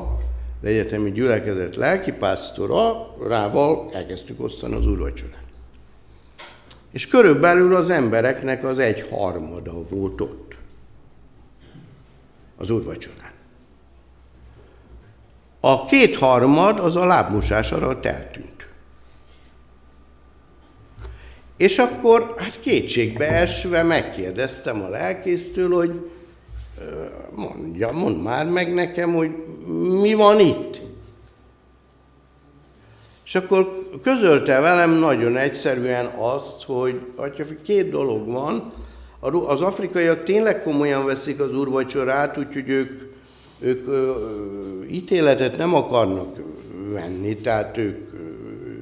az 0.62 0.68
egyetemi 0.68 1.12
gyülekezet 1.12 1.76
lelkipásztora 1.76 3.14
rával 3.28 3.90
elkezdtük 3.92 4.42
osztani 4.42 4.74
az 4.74 4.86
úrvacsorát. 4.86 5.44
És 6.92 7.06
körülbelül 7.06 7.74
az 7.74 7.90
embereknek 7.90 8.64
az 8.64 8.78
egy 8.78 9.06
harmada 9.10 9.82
volt 9.88 10.20
ott 10.20 10.45
az 12.56 12.70
úrvacsorán. 12.70 13.32
A 15.60 15.84
kétharmad 15.84 16.78
az 16.78 16.96
a 16.96 17.04
lábmosás 17.04 17.72
arra 17.72 17.98
eltűnt. 18.02 18.68
És 21.56 21.78
akkor 21.78 22.34
hát 22.38 22.60
kétségbe 22.60 23.28
esve 23.28 23.82
megkérdeztem 23.82 24.82
a 24.82 24.88
lelkésztől, 24.88 25.74
hogy 25.74 26.10
mondja, 27.30 27.92
mondd 27.92 28.16
már 28.16 28.48
meg 28.48 28.74
nekem, 28.74 29.14
hogy 29.14 29.30
mi 30.00 30.14
van 30.14 30.40
itt. 30.40 30.80
És 33.24 33.34
akkor 33.34 33.88
közölte 34.02 34.60
velem 34.60 34.90
nagyon 34.90 35.36
egyszerűen 35.36 36.06
azt, 36.06 36.64
hogy 36.64 37.12
atya, 37.16 37.44
két 37.62 37.90
dolog 37.90 38.26
van, 38.26 38.72
az 39.20 39.60
afrikaiak 39.60 40.24
tényleg 40.24 40.62
komolyan 40.62 41.04
veszik 41.04 41.40
az 41.40 41.54
úrvacsorát, 41.54 42.38
úgyhogy 42.38 42.68
ők, 42.68 43.00
ők 43.60 43.88
ö, 43.88 44.12
ítéletet 44.90 45.56
nem 45.56 45.74
akarnak 45.74 46.36
venni, 46.92 47.36
tehát 47.36 47.76
ők, 47.76 48.12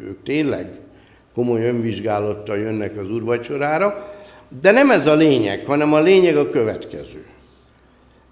ők 0.02 0.22
tényleg 0.22 0.80
komoly 1.34 1.64
önvizsgálattal 1.66 2.58
jönnek 2.58 2.96
az 2.96 3.10
úrvacsorára, 3.10 4.12
de 4.60 4.70
nem 4.70 4.90
ez 4.90 5.06
a 5.06 5.14
lényeg, 5.14 5.66
hanem 5.66 5.92
a 5.92 6.00
lényeg 6.00 6.36
a 6.36 6.50
következő. 6.50 7.26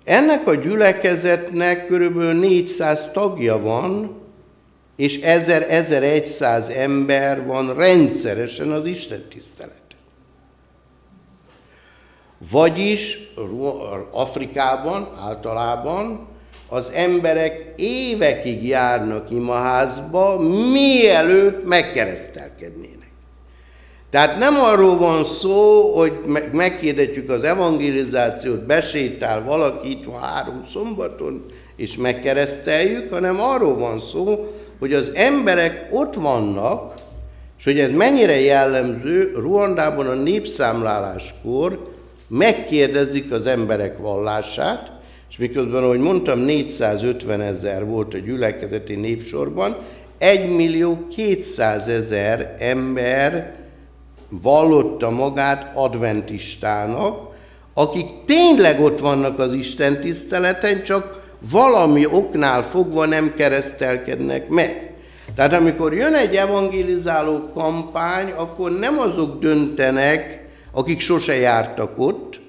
Ennek 0.05 0.47
a 0.47 0.55
gyülekezetnek 0.55 1.87
körülbelül 1.87 2.41
400 2.41 3.11
tagja 3.13 3.59
van, 3.59 4.21
és 4.97 5.19
1000-1100 5.23 6.77
ember 6.77 7.47
van 7.47 7.75
rendszeresen 7.75 8.71
az 8.71 8.87
Isten 8.87 9.23
tisztelet. 9.29 9.82
Vagyis 12.51 13.19
Afrikában 14.11 15.09
általában 15.21 16.27
az 16.69 16.91
emberek 16.95 17.73
évekig 17.77 18.67
járnak 18.67 19.31
imaházba, 19.31 20.39
mielőtt 20.73 21.67
megkeresztelkednének. 21.67 23.11
Tehát 24.11 24.39
nem 24.39 24.55
arról 24.55 24.97
van 24.97 25.25
szó, 25.25 25.93
hogy 25.95 26.13
megkérdetjük 26.53 27.31
az 27.31 27.43
evangelizációt, 27.43 28.67
besétál 28.67 29.45
valaki 29.45 29.91
itt 29.91 30.05
van 30.05 30.21
három 30.21 30.65
szombaton, 30.65 31.45
és 31.77 31.97
megkereszteljük, 31.97 33.13
hanem 33.13 33.41
arról 33.41 33.79
van 33.79 34.01
szó, 34.01 34.53
hogy 34.79 34.95
az 34.95 35.11
emberek 35.15 35.89
ott 35.91 36.15
vannak, 36.15 36.95
és 37.59 37.65
hogy 37.65 37.81
ez 37.81 37.91
mennyire 37.91 38.41
jellemző, 38.41 39.33
Ruandában 39.35 40.07
a 40.07 40.15
népszámláláskor 40.15 41.92
megkérdezik 42.33 43.33
az 43.33 43.47
emberek 43.47 43.99
vallását, 43.99 44.93
és 45.31 45.37
miközben, 45.39 45.83
ahogy 45.83 45.99
mondtam, 45.99 46.39
450 46.39 47.41
ezer 47.41 47.87
volt 47.87 48.15
a 48.15 48.19
gyülekezeti 48.19 48.95
népsorban, 48.95 49.77
1 50.19 50.55
millió 50.55 51.07
200 51.17 51.89
ezer 51.89 52.57
ember 52.59 53.55
vallotta 54.43 55.11
magát 55.11 55.71
adventistának, 55.75 57.29
akik 57.75 58.07
tényleg 58.27 58.81
ott 58.81 59.01
vannak 59.01 59.39
az 59.39 59.53
Isten 59.53 60.01
tiszteleten, 60.01 60.83
csak 60.83 61.23
valami 61.51 62.07
oknál 62.07 62.63
fogva 62.63 63.07
nem 63.07 63.35
keresztelkednek 63.35 64.49
meg. 64.49 64.93
Tehát 65.35 65.53
amikor 65.53 65.95
jön 65.95 66.15
egy 66.15 66.35
evangelizáló 66.35 67.51
kampány, 67.55 68.31
akkor 68.37 68.79
nem 68.79 68.99
azok 68.99 69.39
döntenek, 69.39 70.42
akik 70.73 71.01
sose 71.01 71.35
jártak 71.35 71.99
ott, 71.99 72.41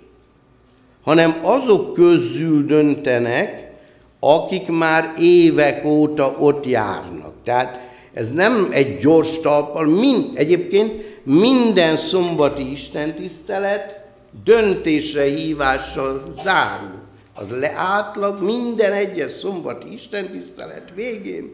hanem 1.04 1.40
azok 1.42 1.94
közül 1.94 2.66
döntenek, 2.66 3.72
akik 4.20 4.68
már 4.68 5.14
évek 5.20 5.86
óta 5.86 6.36
ott 6.40 6.66
járnak. 6.66 7.34
Tehát 7.44 7.92
ez 8.14 8.32
nem 8.32 8.70
egy 8.72 8.98
gyors 8.98 9.40
talpal, 9.40 9.86
mind, 9.86 10.26
egyébként 10.34 11.02
minden 11.24 11.98
szombati 11.98 12.72
istentisztelet 12.72 14.02
döntésre 14.44 15.24
hívással 15.24 16.34
zárul. 16.44 17.02
Az 17.36 17.50
le 17.50 17.74
átlag 17.76 18.42
minden 18.42 18.92
egyes 18.92 19.32
szombati 19.32 19.92
istentisztelet 19.92 20.92
végén 20.96 21.52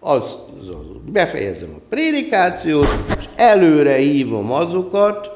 az, 0.00 0.22
az, 0.60 0.68
az, 0.68 1.12
befejezem 1.12 1.74
a 1.76 1.80
prédikációt, 1.88 2.88
és 3.18 3.24
előre 3.36 3.94
hívom 3.94 4.52
azokat, 4.52 5.30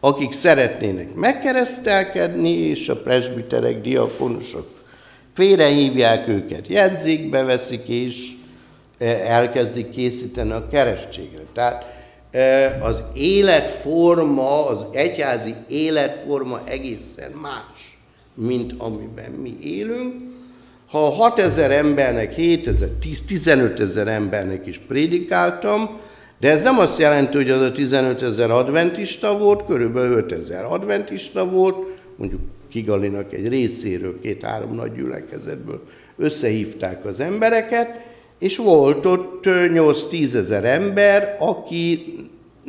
akik 0.00 0.32
szeretnének 0.32 1.14
megkeresztelkedni, 1.14 2.50
és 2.50 2.88
a 2.88 2.96
presbiterek, 2.96 3.80
diakonusok 3.80 4.66
félrehívják 5.32 6.28
őket, 6.28 6.68
jegyzékbe 6.68 7.42
veszik, 7.42 7.88
és 7.88 8.32
e, 8.98 9.06
elkezdik 9.06 9.90
készíteni 9.90 10.50
a 10.50 10.66
keresztségre. 10.70 11.42
Tehát 11.52 11.84
e, 12.30 12.78
az 12.82 13.02
életforma, 13.14 14.66
az 14.66 14.86
egyházi 14.92 15.54
életforma 15.68 16.60
egészen 16.64 17.30
más, 17.30 17.98
mint 18.34 18.72
amiben 18.78 19.30
mi 19.30 19.56
élünk. 19.62 20.14
Ha 20.90 20.98
6000 20.98 21.70
embernek, 21.70 22.32
7000, 22.32 22.88
10, 22.88 23.22
15 23.22 23.80
ezer 23.80 24.08
embernek 24.08 24.66
is 24.66 24.78
prédikáltam, 24.78 26.00
de 26.40 26.50
ez 26.50 26.62
nem 26.62 26.78
azt 26.78 26.98
jelenti, 26.98 27.36
hogy 27.36 27.50
az 27.50 27.60
a 27.60 27.72
15 27.72 28.22
ezer 28.22 28.50
adventista 28.50 29.38
volt, 29.38 29.64
körülbelül 29.64 30.16
5 30.16 30.32
ezer 30.32 30.64
adventista 30.64 31.50
volt, 31.50 31.76
mondjuk 32.16 32.40
Kigalinak 32.68 33.32
egy 33.32 33.48
részéről, 33.48 34.20
két-három 34.20 34.74
nagy 34.74 34.92
gyülekezetből 34.92 35.82
összehívták 36.16 37.04
az 37.04 37.20
embereket, 37.20 37.88
és 38.38 38.56
volt 38.56 39.06
ott 39.06 39.44
8-10 39.46 40.34
ezer 40.34 40.64
ember, 40.64 41.36
aki 41.38 42.14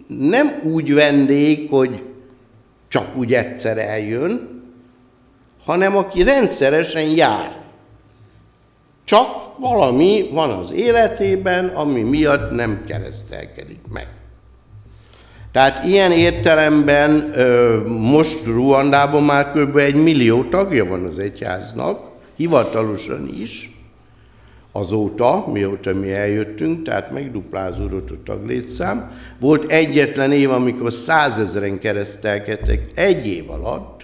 nem 0.07 0.61
úgy 0.63 0.93
vendég, 0.93 1.69
hogy 1.69 2.01
csak 2.88 3.17
úgy 3.17 3.34
egyszer 3.34 3.78
eljön, 3.78 4.61
hanem 5.65 5.97
aki 5.97 6.24
rendszeresen 6.24 7.09
jár. 7.09 7.61
Csak 9.03 9.27
valami 9.59 10.29
van 10.31 10.49
az 10.49 10.71
életében, 10.71 11.67
ami 11.67 12.01
miatt 12.01 12.51
nem 12.51 12.83
keresztelkedik 12.87 13.79
meg. 13.93 14.07
Tehát 15.51 15.85
ilyen 15.85 16.11
értelemben 16.11 17.11
most 17.87 18.45
Ruandában 18.45 19.23
már 19.23 19.51
kb. 19.51 19.77
egy 19.77 19.95
millió 19.95 20.43
tagja 20.43 20.85
van 20.85 21.05
az 21.05 21.19
egyháznak, 21.19 22.09
hivatalosan 22.35 23.29
is, 23.39 23.75
azóta, 24.71 25.45
mióta 25.51 25.93
mi 25.93 26.11
eljöttünk, 26.11 26.83
tehát 26.83 27.11
megduplázódott 27.11 28.09
a 28.09 28.15
taglétszám. 28.25 29.11
Volt 29.39 29.71
egyetlen 29.71 30.31
év, 30.31 30.51
amikor 30.51 30.93
százezeren 30.93 31.79
keresztelkedtek 31.79 32.91
egy 32.95 33.27
év 33.27 33.49
alatt, 33.49 34.00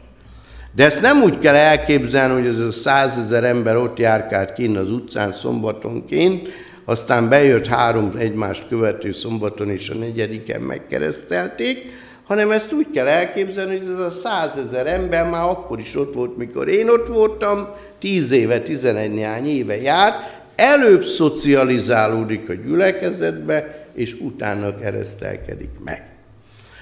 de 0.75 0.83
ezt 0.85 1.01
nem 1.01 1.21
úgy 1.21 1.39
kell 1.39 1.55
elképzelni, 1.55 2.33
hogy 2.33 2.53
ez 2.53 2.59
a 2.59 2.71
százezer 2.71 3.43
ember 3.43 3.75
ott 3.75 3.99
járkált 3.99 4.53
kinn 4.53 4.75
az 4.75 4.91
utcán 4.91 5.31
szombatonként, 5.31 6.49
aztán 6.85 7.29
bejött 7.29 7.67
három 7.67 8.13
egymást 8.17 8.67
követő 8.67 9.11
szombaton, 9.11 9.69
és 9.69 9.89
a 9.89 9.95
negyediken 9.95 10.61
megkeresztelték, 10.61 11.91
hanem 12.23 12.51
ezt 12.51 12.73
úgy 12.73 12.91
kell 12.93 13.07
elképzelni, 13.07 13.77
hogy 13.77 13.87
ez 13.87 13.99
a 13.99 14.09
százezer 14.09 14.87
ember 14.87 15.29
már 15.29 15.49
akkor 15.49 15.79
is 15.79 15.95
ott 15.95 16.13
volt, 16.13 16.37
mikor 16.37 16.67
én 16.67 16.89
ott 16.89 17.07
voltam, 17.07 17.67
tíz 17.99 18.31
éve, 18.31 18.61
tizenegy 18.61 19.11
néhány 19.11 19.47
éve 19.47 19.81
jár, 19.81 20.13
előbb 20.55 21.03
szocializálódik 21.03 22.49
a 22.49 22.53
gyülekezetbe, 22.53 23.87
és 23.93 24.13
utána 24.13 24.75
keresztelkedik 24.75 25.69
meg. 25.83 26.05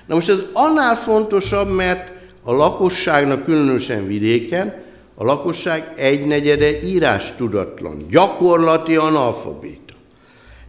Na 0.06 0.16
most 0.16 0.30
ez 0.30 0.44
annál 0.54 0.96
fontosabb, 0.96 1.76
mert 1.76 2.15
a 2.48 2.54
lakosságnak, 2.54 3.44
különösen 3.44 4.08
vidéken, 4.08 4.84
a 5.16 5.24
lakosság 5.24 5.92
egynegyede 5.96 6.82
írás 6.82 7.34
tudatlan, 7.38 8.06
gyakorlati 8.10 8.96
analfabét. 8.96 9.94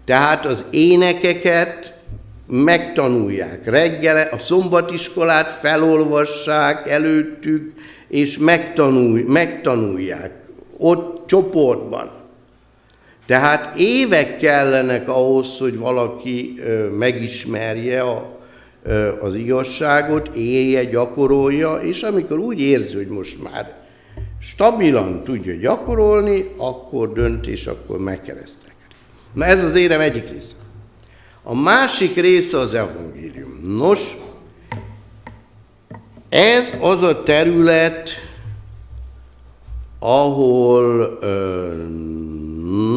Tehát 0.04 0.46
az 0.46 0.64
énekeket 0.70 2.00
megtanulják. 2.46 3.66
Reggel 3.66 4.28
a 4.30 4.38
szombatiskolát 4.38 5.50
felolvassák 5.50 6.90
előttük, 6.90 7.72
és 8.08 8.38
megtanulj, 8.38 9.22
megtanulják 9.22 10.32
ott 10.78 11.26
csoportban. 11.26 12.10
Tehát 13.26 13.76
évek 13.76 14.36
kellenek 14.36 15.08
ahhoz, 15.08 15.58
hogy 15.58 15.78
valaki 15.78 16.60
megismerje 16.98 18.00
a, 18.00 18.35
az 19.20 19.34
igazságot, 19.34 20.28
élje, 20.34 20.84
gyakorolja, 20.84 21.74
és 21.74 22.02
amikor 22.02 22.38
úgy 22.38 22.60
érzi, 22.60 22.96
hogy 22.96 23.08
most 23.08 23.42
már 23.42 23.74
stabilan 24.40 25.24
tudja 25.24 25.54
gyakorolni, 25.54 26.50
akkor 26.56 27.12
dönt, 27.12 27.46
és 27.46 27.66
akkor 27.66 27.98
megkeresztel. 27.98 28.70
Na 29.32 29.44
ez 29.44 29.64
az 29.64 29.74
érem 29.74 30.00
egyik 30.00 30.30
része. 30.30 30.54
A 31.42 31.54
másik 31.54 32.14
része 32.14 32.58
az 32.58 32.74
evangélium. 32.74 33.60
Nos, 33.76 34.16
ez 36.28 36.78
az 36.80 37.02
a 37.02 37.22
terület, 37.22 38.10
ahol 39.98 41.18
ö, 41.20 41.72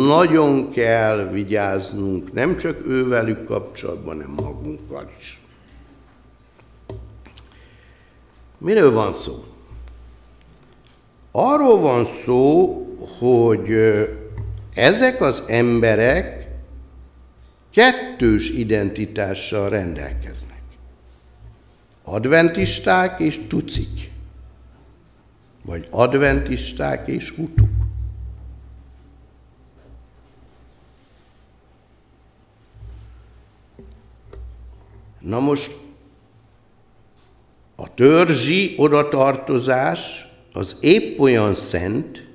nagyon 0.07 0.69
kell 0.69 1.29
vigyáznunk, 1.31 2.33
nem 2.33 2.57
csak 2.57 2.87
ővelük 2.87 3.45
kapcsolatban, 3.45 4.15
hanem 4.15 4.33
magunkkal 4.35 5.09
is. 5.19 5.39
Miről 8.59 8.91
van 8.91 9.13
szó? 9.13 9.43
Arról 11.31 11.79
van 11.79 12.05
szó, 12.05 12.75
hogy 13.19 13.69
ezek 14.73 15.21
az 15.21 15.43
emberek 15.47 16.47
kettős 17.69 18.49
identitással 18.49 19.69
rendelkeznek. 19.69 20.61
Adventisták 22.03 23.19
és 23.19 23.39
tucik. 23.47 24.11
Vagy 25.63 25.87
adventisták 25.91 27.07
és 27.07 27.29
hutuk. 27.29 27.69
Na 35.19 35.39
most 35.39 35.77
a 37.81 37.93
törzsi 37.93 38.75
odatartozás 38.77 40.27
az 40.53 40.75
épp 40.79 41.19
olyan 41.19 41.53
szent, 41.53 42.27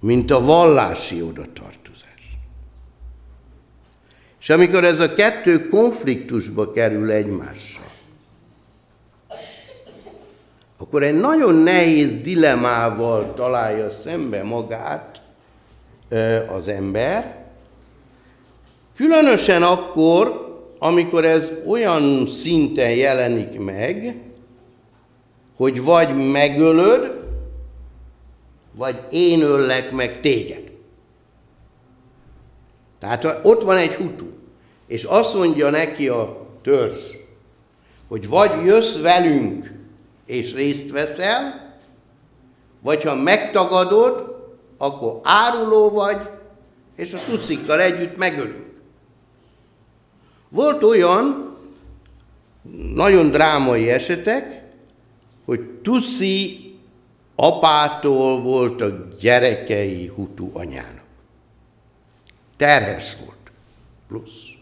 mint 0.00 0.30
a 0.30 0.40
vallási 0.40 1.22
odatartozás. 1.22 2.38
És 4.40 4.50
amikor 4.50 4.84
ez 4.84 5.00
a 5.00 5.12
kettő 5.12 5.68
konfliktusba 5.68 6.70
kerül 6.70 7.10
egymással, 7.10 7.82
akkor 10.78 11.02
egy 11.02 11.14
nagyon 11.14 11.54
nehéz 11.54 12.22
dilemával 12.22 13.34
találja 13.34 13.90
szembe 13.90 14.42
magát 14.42 15.22
az 16.56 16.68
ember, 16.68 17.44
különösen 18.96 19.62
akkor, 19.62 20.43
amikor 20.84 21.24
ez 21.24 21.50
olyan 21.66 22.26
szinten 22.26 22.90
jelenik 22.90 23.58
meg, 23.58 24.16
hogy 25.56 25.82
vagy 25.82 26.30
megölöd, 26.30 27.12
vagy 28.76 29.00
én 29.10 29.40
öllek 29.42 29.92
meg 29.92 30.20
téged. 30.20 30.72
Tehát 32.98 33.40
ott 33.42 33.62
van 33.62 33.76
egy 33.76 33.94
hutu, 33.94 34.26
és 34.86 35.04
azt 35.04 35.34
mondja 35.34 35.70
neki 35.70 36.08
a 36.08 36.46
törzs, 36.62 37.16
hogy 38.08 38.28
vagy 38.28 38.64
jössz 38.64 39.00
velünk, 39.00 39.72
és 40.26 40.54
részt 40.54 40.90
veszel, 40.90 41.72
vagy 42.80 43.02
ha 43.02 43.14
megtagadod, 43.14 44.36
akkor 44.78 45.20
áruló 45.22 45.90
vagy, 45.90 46.28
és 46.96 47.12
a 47.12 47.18
tucikkal 47.28 47.80
együtt 47.80 48.16
megölünk. 48.16 48.63
Volt 50.54 50.82
olyan 50.82 51.56
nagyon 52.94 53.30
drámai 53.30 53.90
esetek, 53.90 54.62
hogy 55.44 55.80
Tuszi 55.82 56.72
apától 57.34 58.40
voltak 58.42 59.18
gyerekei 59.18 60.06
Hutu 60.06 60.50
anyának. 60.52 61.04
Terhes 62.56 63.16
volt, 63.24 63.52
plusz. 64.08 64.52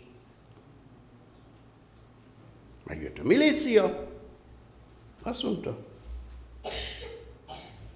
Megjött 2.87 3.19
a 3.19 3.23
milícia, 3.23 4.09
azt 5.23 5.43
mondta, 5.43 5.79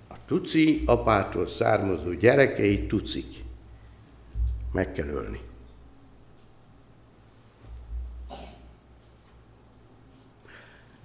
a 0.09 0.15
tuci 0.27 0.83
apától 0.87 1.47
származó 1.47 2.13
gyerekei 2.13 2.87
tucik. 2.87 3.45
Meg 4.73 4.93
kell 4.93 5.09
ölni. 5.09 5.41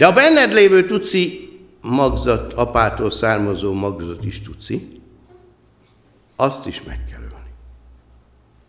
De 0.01 0.07
a 0.07 0.13
benned 0.13 0.53
lévő 0.53 0.85
tuci 0.85 1.49
magzat, 1.81 2.53
apától 2.53 3.09
származó 3.09 3.73
magzat 3.73 4.25
is 4.25 4.41
tuci, 4.41 5.01
azt 6.35 6.67
is 6.67 6.83
meg 6.83 7.05
kell 7.11 7.21
ölni. 7.21 7.51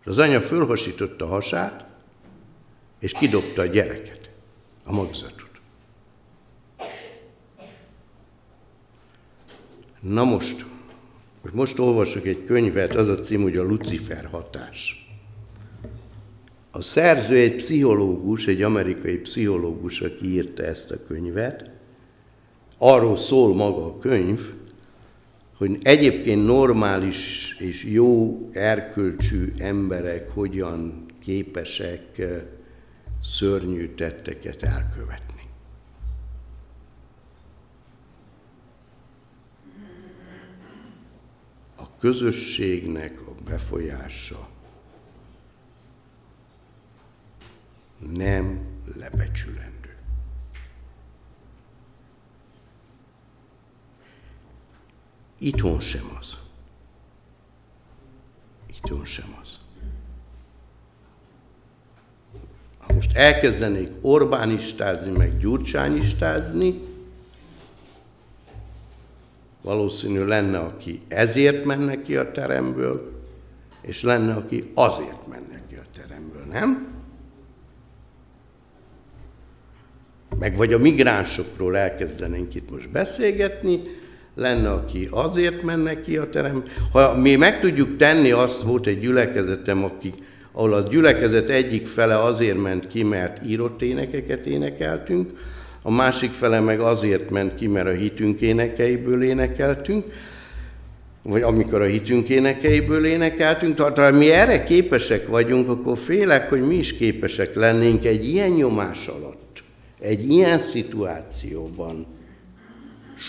És 0.01 0.05
az 0.05 0.17
anya 0.17 0.41
fölhasította 0.41 1.25
a 1.25 1.27
hasát, 1.27 1.85
és 2.99 3.11
kidobta 3.11 3.61
a 3.61 3.65
gyereket, 3.65 4.29
a 4.85 4.91
magzatot. 4.91 5.49
Na 9.99 10.23
most, 10.23 10.65
most 11.51 11.79
olvasok 11.79 12.25
egy 12.25 12.43
könyvet, 12.45 12.95
az 12.95 13.07
a 13.07 13.19
cím, 13.19 13.41
hogy 13.41 13.57
a 13.57 13.63
Lucifer 13.63 14.25
hatás. 14.31 15.02
A 16.75 16.81
szerző 16.81 17.35
egy 17.35 17.55
pszichológus, 17.55 18.47
egy 18.47 18.61
amerikai 18.61 19.17
pszichológus, 19.17 20.01
aki 20.01 20.31
írta 20.31 20.63
ezt 20.63 20.91
a 20.91 21.03
könyvet. 21.03 21.71
Arról 22.77 23.15
szól 23.15 23.55
maga 23.55 23.85
a 23.85 23.97
könyv, 23.97 24.53
hogy 25.57 25.77
egyébként 25.81 26.45
normális 26.45 27.55
és 27.59 27.83
jó 27.83 28.39
erkölcsű 28.51 29.51
emberek 29.57 30.29
hogyan 30.29 31.05
képesek 31.19 32.21
szörnyű 33.21 33.93
tetteket 33.93 34.63
elkövetni. 34.63 35.41
A 41.77 41.97
közösségnek 41.99 43.21
a 43.27 43.43
befolyása 43.45 44.52
nem 48.11 48.59
lebecsülendő. 48.95 49.95
Itthon 55.37 55.79
sem 55.79 56.15
az. 56.19 56.37
Itthon 58.65 59.05
sem 59.05 59.37
az. 59.41 59.57
Ha 62.77 62.93
most 62.93 63.15
elkezdenék 63.15 63.91
Orbánistázni, 64.01 65.11
meg 65.11 65.37
Gyurcsányistázni, 65.37 66.81
valószínű 69.61 70.23
lenne, 70.23 70.59
aki 70.59 70.99
ezért 71.07 71.65
menne 71.65 72.01
ki 72.01 72.15
a 72.15 72.31
teremből, 72.31 73.21
és 73.81 74.01
lenne, 74.01 74.33
aki 74.33 74.71
azért 74.73 75.27
menne 75.27 75.61
ki 75.67 75.75
a 75.75 75.83
teremből, 75.93 76.43
nem? 76.43 76.92
Meg 80.43 80.55
vagy 80.55 80.73
a 80.73 80.77
migránsokról 80.77 81.77
elkezdenénk 81.77 82.55
itt 82.55 82.71
most 82.71 82.91
beszélgetni, 82.91 83.79
lenne, 84.35 84.69
aki 84.71 85.07
azért 85.11 85.61
menne 85.61 86.01
ki 86.01 86.17
a 86.17 86.29
terem. 86.29 86.63
Ha 86.91 87.17
mi 87.17 87.35
meg 87.35 87.59
tudjuk 87.59 87.95
tenni, 87.97 88.31
azt 88.31 88.63
volt 88.63 88.87
egy 88.87 88.99
gyülekezetem, 88.99 89.83
aki, 89.83 90.13
ahol 90.51 90.73
a 90.73 90.81
gyülekezet 90.81 91.49
egyik 91.49 91.85
fele 91.85 92.23
azért 92.23 92.61
ment 92.61 92.87
ki, 92.87 93.03
mert 93.03 93.45
írott 93.45 93.81
énekeket 93.81 94.45
énekeltünk, 94.45 95.31
a 95.81 95.91
másik 95.91 96.31
fele 96.31 96.59
meg 96.59 96.79
azért 96.79 97.29
ment 97.29 97.55
ki, 97.55 97.67
mert 97.67 97.87
a 97.87 97.91
hitünk 97.91 98.41
énekeiből 98.41 99.23
énekeltünk, 99.23 100.03
vagy 101.21 101.41
amikor 101.41 101.81
a 101.81 101.85
hitünk 101.85 102.29
énekeiből 102.29 103.05
énekeltünk, 103.05 103.75
tehát 103.75 103.97
ha 103.97 104.11
mi 104.11 104.31
erre 104.31 104.63
képesek 104.63 105.27
vagyunk, 105.27 105.69
akkor 105.69 105.97
félek, 105.97 106.49
hogy 106.49 106.67
mi 106.67 106.75
is 106.75 106.93
képesek 106.93 107.55
lennénk 107.55 108.05
egy 108.05 108.27
ilyen 108.27 108.49
nyomás 108.49 109.07
alatt 109.07 109.42
egy 110.03 110.31
ilyen 110.31 110.59
szituációban 110.59 112.05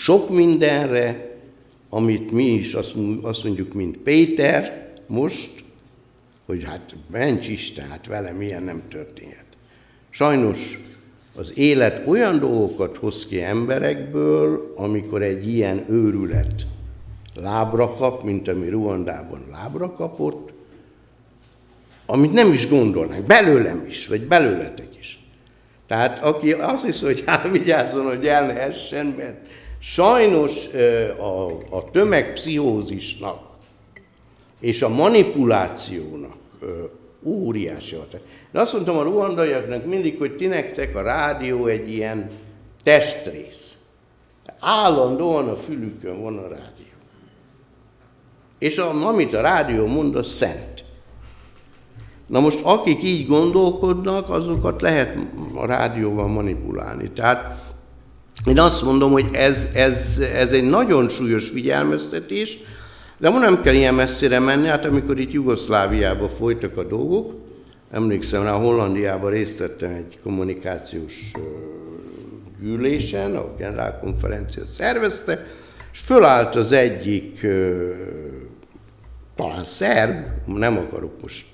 sok 0.03 0.29
mindenre, 0.29 1.37
amit 1.89 2.31
mi 2.31 2.45
is 2.45 2.73
azt 3.21 3.43
mondjuk, 3.43 3.73
mint 3.73 3.97
Péter 3.97 4.93
most, 5.07 5.63
hogy 6.45 6.63
hát 6.63 6.95
ments 7.11 7.47
Isten, 7.47 7.89
hát 7.89 8.07
velem 8.07 8.41
ilyen 8.41 8.63
nem 8.63 8.83
történhet. 8.89 9.45
Sajnos 10.09 10.79
az 11.35 11.57
élet 11.57 12.07
olyan 12.07 12.39
dolgokat 12.39 12.97
hoz 12.97 13.25
ki 13.25 13.41
emberekből, 13.41 14.73
amikor 14.75 15.21
egy 15.21 15.47
ilyen 15.47 15.85
őrület 15.89 16.67
lábra 17.35 17.95
kap, 17.95 18.23
mint 18.23 18.47
ami 18.47 18.69
Ruandában 18.69 19.45
lábra 19.51 19.91
kapott, 19.91 20.51
amit 22.05 22.33
nem 22.33 22.53
is 22.53 22.67
gondolnánk, 22.67 23.25
belőlem 23.25 23.85
is, 23.87 24.07
vagy 24.07 24.27
belőletek 24.27 24.87
is. 24.99 25.24
Tehát 25.87 26.23
aki 26.23 26.51
azt 26.51 26.85
hiszi, 26.85 27.05
hogy 27.05 27.23
hát 27.27 27.51
vigyázzon, 27.51 28.05
hogy 28.05 28.27
el 28.27 28.45
ne 28.45 28.61
essen, 28.61 29.05
mert 29.05 29.47
sajnos 29.79 30.67
a, 31.17 31.45
a 31.75 31.89
tömegpszichózisnak 31.91 33.39
és 34.59 34.81
a 34.81 34.89
manipulációnak 34.89 36.35
óriási 37.23 37.95
hatás. 37.95 38.19
De 38.51 38.59
azt 38.59 38.73
mondtam 38.73 38.97
a 38.97 39.03
ruandaiaknak 39.03 39.85
mindig, 39.85 40.17
hogy 40.17 40.35
ti 40.35 40.47
nektek 40.47 40.95
a 40.95 41.01
rádió 41.01 41.65
egy 41.65 41.91
ilyen 41.91 42.29
testrész. 42.83 43.75
Állandóan 44.59 45.49
a 45.49 45.55
fülükön 45.55 46.21
van 46.21 46.37
a 46.37 46.47
rádió. 46.47 46.93
És 48.59 48.77
a, 48.77 49.07
amit 49.07 49.33
a 49.33 49.41
rádió 49.41 49.85
mond, 49.85 50.15
az 50.15 50.27
szent. 50.27 50.74
Na 52.27 52.39
most 52.39 52.59
akik 52.63 53.03
így 53.03 53.27
gondolkodnak, 53.27 54.29
azokat 54.29 54.81
lehet 54.81 55.17
a 55.53 55.65
rádióval 55.65 56.27
manipulálni. 56.27 57.11
Tehát 57.11 57.63
én 58.45 58.59
azt 58.59 58.83
mondom, 58.83 59.11
hogy 59.11 59.25
ez, 59.31 59.67
ez, 59.73 60.21
ez 60.35 60.51
egy 60.51 60.63
nagyon 60.69 61.09
súlyos 61.09 61.49
figyelmeztetés, 61.49 62.57
de 63.17 63.29
most 63.29 63.43
nem 63.43 63.61
kell 63.61 63.73
ilyen 63.73 63.93
messzire 63.93 64.39
menni, 64.39 64.67
hát 64.67 64.85
amikor 64.85 65.19
itt 65.19 65.31
Jugoszláviában 65.31 66.29
folytak 66.29 66.77
a 66.77 66.83
dolgok, 66.83 67.33
emlékszem 67.91 68.43
rá, 68.43 68.51
Hollandiában 68.51 69.31
részt 69.31 69.59
vettem 69.59 69.91
egy 69.91 70.19
kommunikációs 70.23 71.31
gyűlésen, 72.61 73.35
a 73.35 73.55
generálkonferencia 73.57 74.65
szervezte, 74.65 75.45
és 75.91 75.99
fölállt 75.99 76.55
az 76.55 76.71
egyik, 76.71 77.47
talán 79.35 79.65
szerb, 79.65 80.25
nem 80.45 80.77
akarok 80.77 81.21
most 81.21 81.45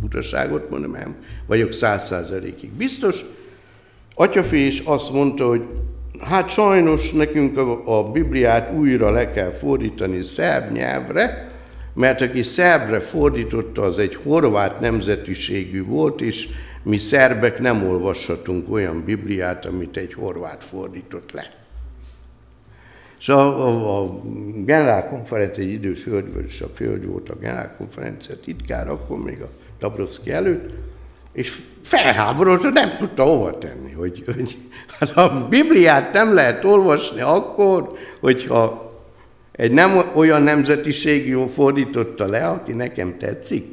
butaságot 0.00 0.70
mondom, 0.70 0.90
nem 0.90 1.16
vagyok 1.46 1.72
száz 1.72 2.04
százalékig 2.06 2.70
biztos. 2.70 3.24
Atyafi 4.14 4.66
is 4.66 4.80
azt 4.80 5.12
mondta, 5.12 5.46
hogy 5.46 5.62
hát 6.20 6.48
sajnos 6.48 7.12
nekünk 7.12 7.58
a, 7.58 7.98
a 7.98 8.10
Bibliát 8.10 8.72
újra 8.72 9.10
le 9.10 9.30
kell 9.30 9.50
fordítani 9.50 10.22
szerb 10.22 10.72
nyelvre, 10.72 11.50
mert 11.94 12.20
aki 12.20 12.42
szerbre 12.42 13.00
fordította, 13.00 13.82
az 13.82 13.98
egy 13.98 14.14
horvát 14.14 14.80
nemzetiségű 14.80 15.84
volt, 15.84 16.20
és 16.20 16.48
mi 16.82 16.98
szerbek 16.98 17.58
nem 17.58 17.88
olvashatunk 17.88 18.72
olyan 18.72 19.04
Bibliát, 19.04 19.64
amit 19.64 19.96
egy 19.96 20.14
horvát 20.14 20.64
fordított 20.64 21.32
le. 21.32 21.59
És 23.20 23.28
a, 23.28 23.66
a, 23.66 24.02
a 24.02 24.20
generálkonferencia, 24.64 25.64
egy 25.64 25.70
idős 25.70 26.04
hölgy, 26.04 26.60
a 26.60 26.76
hölgy 26.76 27.06
volt 27.06 27.28
a 27.28 27.34
generálkonferencia 27.34 28.40
titkár, 28.40 28.88
akkor 28.88 29.18
még 29.18 29.42
a 29.42 29.48
Dabrowski 29.78 30.30
előtt, 30.30 30.74
és 31.32 31.62
felháborodott, 31.82 32.72
nem 32.72 32.96
tudta 32.98 33.22
hova 33.22 33.58
tenni, 33.58 33.92
hogy, 33.92 34.22
hogy 34.34 34.56
hát 34.98 35.16
a 35.16 35.46
Bibliát 35.48 36.12
nem 36.12 36.34
lehet 36.34 36.64
olvasni 36.64 37.20
akkor, 37.20 37.92
hogyha 38.20 38.92
egy 39.52 39.72
nem 39.72 40.10
olyan 40.14 40.42
nemzetiségű 40.42 41.46
fordította 41.46 42.28
le, 42.28 42.48
aki 42.48 42.72
nekem 42.72 43.18
tetszik. 43.18 43.64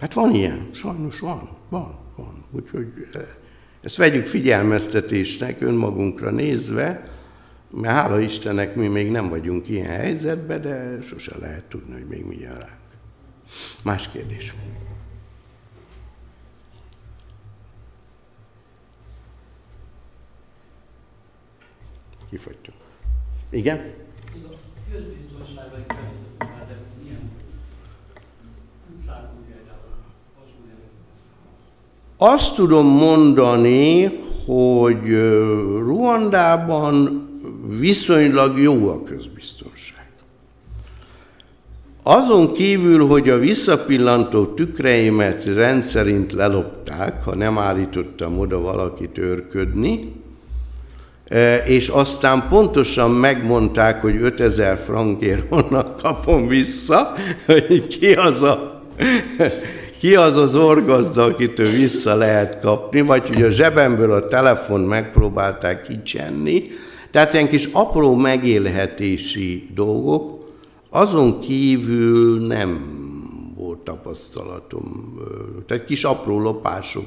Hát 0.00 0.14
van 0.14 0.34
ilyen, 0.34 0.70
sajnos 0.74 1.18
van, 1.18 1.48
van, 1.68 1.98
van. 2.16 2.44
Úgyhogy 2.50 2.86
eh, 3.12 3.22
ezt 3.82 3.96
vegyük 3.96 4.26
figyelmeztetésnek 4.26 5.60
önmagunkra 5.60 6.30
nézve, 6.30 7.10
mert 7.72 7.94
hála 7.94 8.20
Istennek 8.20 8.74
mi 8.74 8.86
még 8.86 9.10
nem 9.10 9.28
vagyunk 9.28 9.68
ilyen 9.68 9.86
helyzetben, 9.86 10.60
de 10.60 10.98
sose 11.02 11.38
lehet 11.38 11.64
tudni, 11.64 11.92
hogy 11.92 12.06
még 12.06 12.24
mi 12.24 12.36
jön 12.38 12.54
rá. 12.54 12.78
Más 13.82 14.08
kérdés. 14.08 14.54
Kifogytunk. 22.30 22.76
Igen? 23.50 23.94
Azt 32.16 32.54
tudom 32.54 32.86
mondani, 32.86 34.04
hogy 34.46 35.08
Ruandában 35.78 37.31
viszonylag 37.68 38.58
jó 38.58 38.88
a 38.88 39.02
közbiztonság. 39.02 40.10
Azon 42.02 42.52
kívül, 42.52 43.06
hogy 43.06 43.28
a 43.28 43.38
visszapillantó 43.38 44.44
tükreimet 44.44 45.44
rendszerint 45.44 46.32
lelopták, 46.32 47.24
ha 47.24 47.34
nem 47.34 47.58
állítottam 47.58 48.38
oda 48.38 48.60
valakit 48.60 49.18
őrködni, 49.18 50.12
e, 51.28 51.56
és 51.56 51.88
aztán 51.88 52.46
pontosan 52.48 53.10
megmondták, 53.10 54.00
hogy 54.00 54.16
5000 54.16 54.76
frankért 54.76 55.48
honnan 55.48 55.94
kapom 56.02 56.48
vissza, 56.48 57.14
hogy 57.46 57.86
ki 57.86 58.14
az 58.14 58.42
a 58.42 58.80
ki 59.98 60.14
az 60.14 60.36
az 60.36 60.56
orgazda, 60.56 61.24
akitől 61.24 61.70
vissza 61.70 62.14
lehet 62.14 62.60
kapni, 62.60 63.00
vagy 63.00 63.28
hogy 63.28 63.42
a 63.42 63.50
zsebemből 63.50 64.12
a 64.12 64.26
telefon 64.26 64.80
megpróbálták 64.80 65.82
kicsenni. 65.82 66.62
Tehát 67.12 67.32
ilyen 67.32 67.48
kis 67.48 67.68
apró 67.72 68.14
megélhetési 68.14 69.66
dolgok, 69.74 70.38
azon 70.90 71.40
kívül 71.40 72.46
nem 72.46 73.00
volt 73.56 73.78
tapasztalatom. 73.78 75.18
Tehát 75.66 75.84
kis 75.84 76.04
apró 76.04 76.40
lopások 76.40 77.06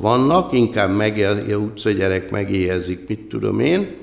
vannak, 0.00 0.52
inkább 0.52 0.96
meg, 0.96 1.18
a 1.52 1.54
utcagyerek 1.56 2.30
megéhezik, 2.30 3.08
mit 3.08 3.20
tudom 3.20 3.60
én, 3.60 3.96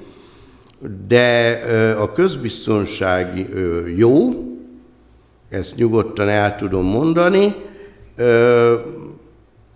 de 1.07 1.51
a 1.99 2.11
közbiztonság 2.11 3.49
jó, 3.95 4.17
ezt 5.49 5.75
nyugodtan 5.75 6.29
el 6.29 6.55
tudom 6.55 6.85
mondani. 6.85 7.55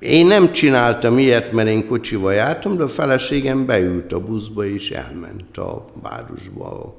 Én 0.01 0.25
nem 0.25 0.51
csináltam 0.51 1.17
ilyet, 1.17 1.51
mert 1.51 1.67
én 1.67 1.87
kocsival 1.87 2.33
jártam, 2.33 2.77
de 2.77 2.83
a 2.83 2.87
feleségem 2.87 3.65
beült 3.65 4.13
a 4.13 4.19
buszba 4.19 4.65
és 4.65 4.91
elment 4.91 5.57
a 5.57 5.85
városba. 6.01 6.95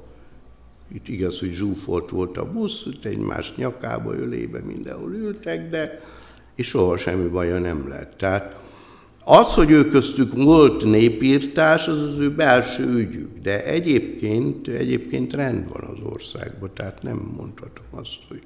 Itt 0.95 1.09
igaz, 1.09 1.41
hogy 1.41 1.53
zsúfolt 1.53 2.11
volt 2.11 2.37
a 2.37 2.53
busz, 2.53 2.87
egymás 3.03 3.55
nyakába, 3.55 4.15
ölébe 4.15 4.59
mindenhol 4.59 5.13
ültek, 5.13 5.71
de 5.71 6.01
és 6.55 6.67
soha 6.67 6.97
semmi 6.97 7.29
baja 7.29 7.59
nem 7.59 7.89
lett. 7.89 8.17
Tehát 8.19 8.57
az, 9.25 9.55
hogy 9.55 9.71
ő 9.71 9.89
köztük 9.89 10.33
volt 10.35 10.85
népírtás, 10.85 11.89
az 11.89 12.03
az 12.03 12.19
ő 12.19 12.31
belső 12.31 12.95
ügyük, 12.95 13.39
de 13.43 13.65
egyébként, 13.65 14.69
egyébként 14.69 15.35
rend 15.35 15.69
van 15.69 15.83
az 15.83 16.05
országban, 16.13 16.71
tehát 16.75 17.03
nem 17.03 17.33
mondhatom 17.37 17.85
azt, 17.91 18.19
hogy... 18.29 18.43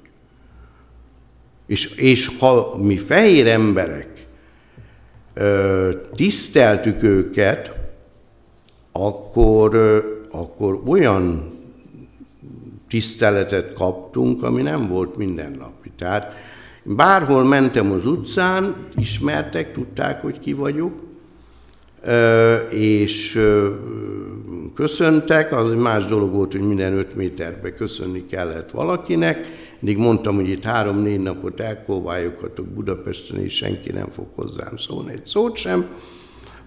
És, 1.65 1.95
és 1.95 2.27
ha 2.39 2.77
mi 2.81 2.97
fehér 2.97 3.47
emberek 3.47 4.26
tiszteltük 6.15 7.03
őket, 7.03 7.75
akkor, 8.91 9.75
akkor 10.31 10.81
olyan 10.85 11.51
tiszteletet 12.89 13.73
kaptunk, 13.73 14.43
ami 14.43 14.61
nem 14.61 14.87
volt 14.87 15.17
mindennapi. 15.17 15.91
Tehát 15.97 16.35
Bárhol 16.83 17.43
mentem 17.43 17.91
az 17.91 18.05
utcán, 18.05 18.75
ismertek, 18.95 19.71
tudták, 19.71 20.21
hogy 20.21 20.39
ki 20.39 20.53
vagyok, 20.53 20.91
és 22.69 23.41
köszöntek, 24.75 25.51
az 25.51 25.73
más 25.73 26.05
dolog 26.05 26.31
volt, 26.31 26.51
hogy 26.51 26.61
minden 26.61 26.97
öt 26.97 27.15
méterbe 27.15 27.73
köszönni 27.73 28.25
kellett 28.25 28.71
valakinek. 28.71 29.47
Mindig 29.79 30.03
mondtam, 30.03 30.35
hogy 30.35 30.49
itt 30.49 30.63
három-négy 30.63 31.19
napot 31.19 31.59
elkóvályogatok 31.59 32.65
Budapesten, 32.65 33.39
és 33.39 33.55
senki 33.55 33.91
nem 33.91 34.09
fog 34.09 34.27
hozzám 34.35 34.77
szólni 34.77 35.11
egy 35.11 35.25
szót 35.25 35.55
sem. 35.55 35.87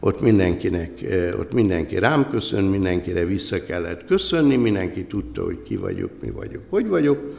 Ott, 0.00 0.20
mindenkinek, 0.20 0.90
ott 1.38 1.52
mindenki 1.52 1.98
rám 1.98 2.28
köszön, 2.30 2.64
mindenkire 2.64 3.24
vissza 3.24 3.64
kellett 3.64 4.04
köszönni, 4.04 4.56
mindenki 4.56 5.04
tudta, 5.04 5.44
hogy 5.44 5.62
ki 5.62 5.76
vagyok, 5.76 6.10
mi 6.20 6.30
vagyok, 6.30 6.62
hogy 6.68 6.88
vagyok. 6.88 7.38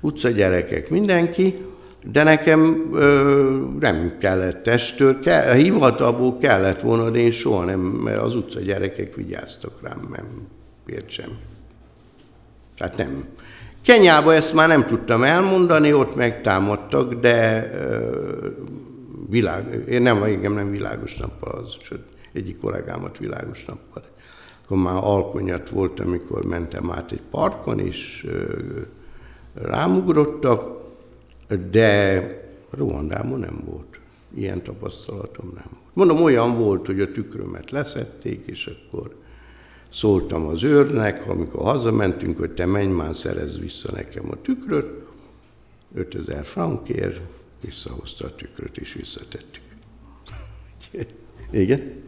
Utca 0.00 0.28
gyerekek, 0.28 0.90
mindenki 0.90 1.54
de 2.12 2.22
nekem 2.22 2.90
ö, 2.94 3.64
nem 3.80 4.16
kellett 4.18 4.62
testőr, 4.62 5.18
kell, 5.20 5.54
hivatalból 5.54 6.38
kellett 6.38 6.80
volna, 6.80 7.10
de 7.10 7.18
én 7.18 7.30
soha 7.30 7.64
nem, 7.64 7.80
mert 7.80 8.18
az 8.18 8.34
utca 8.34 8.60
gyerekek 8.60 9.14
vigyáztak 9.14 9.82
rám, 9.82 10.08
nem 10.16 10.26
miért 10.86 11.10
sem. 11.10 11.30
Tehát 12.76 12.96
nem. 12.96 13.24
Kenyába 13.88 14.34
ezt 14.34 14.54
már 14.54 14.68
nem 14.68 14.86
tudtam 14.86 15.22
elmondani, 15.22 15.92
ott 15.92 16.14
megtámadtak, 16.14 17.14
de 17.14 17.70
világ, 19.28 19.84
én 19.88 20.02
nem, 20.02 20.22
engem 20.22 20.52
nem 20.52 20.70
világos 20.70 21.16
nappal, 21.16 21.52
az, 21.52 21.76
sőt, 21.80 22.02
egyik 22.32 22.60
kollégámat 22.60 23.18
világos 23.18 23.64
nappal. 23.64 24.02
Akkor 24.64 24.76
már 24.76 24.94
alkonyat 24.94 25.68
volt, 25.68 26.00
amikor 26.00 26.44
mentem 26.44 26.90
át 26.90 27.12
egy 27.12 27.22
parkon, 27.30 27.78
és 27.78 28.26
rámugrottak, 29.54 30.80
de 31.70 32.22
Ruandában 32.70 33.38
nem 33.38 33.62
volt. 33.64 33.98
Ilyen 34.34 34.62
tapasztalatom 34.62 35.52
nem 35.54 35.66
volt. 35.70 35.84
Mondom, 35.92 36.22
olyan 36.22 36.52
volt, 36.52 36.86
hogy 36.86 37.00
a 37.00 37.12
tükrömet 37.12 37.70
leszették, 37.70 38.46
és 38.46 38.66
akkor 38.66 39.14
szóltam 39.88 40.46
az 40.46 40.64
őrnek, 40.64 41.28
amikor 41.28 41.62
hazamentünk, 41.62 42.38
hogy 42.38 42.50
te 42.50 42.66
menj 42.66 42.92
már, 42.92 43.16
szerez 43.16 43.60
vissza 43.60 43.92
nekem 43.92 44.30
a 44.30 44.40
tükröt, 44.40 45.06
5000 45.94 46.44
frankért, 46.44 47.20
visszahozta 47.60 48.26
a 48.26 48.34
tükröt, 48.34 48.76
és 48.76 48.92
visszatettük. 48.92 49.62
Igen? 51.50 52.06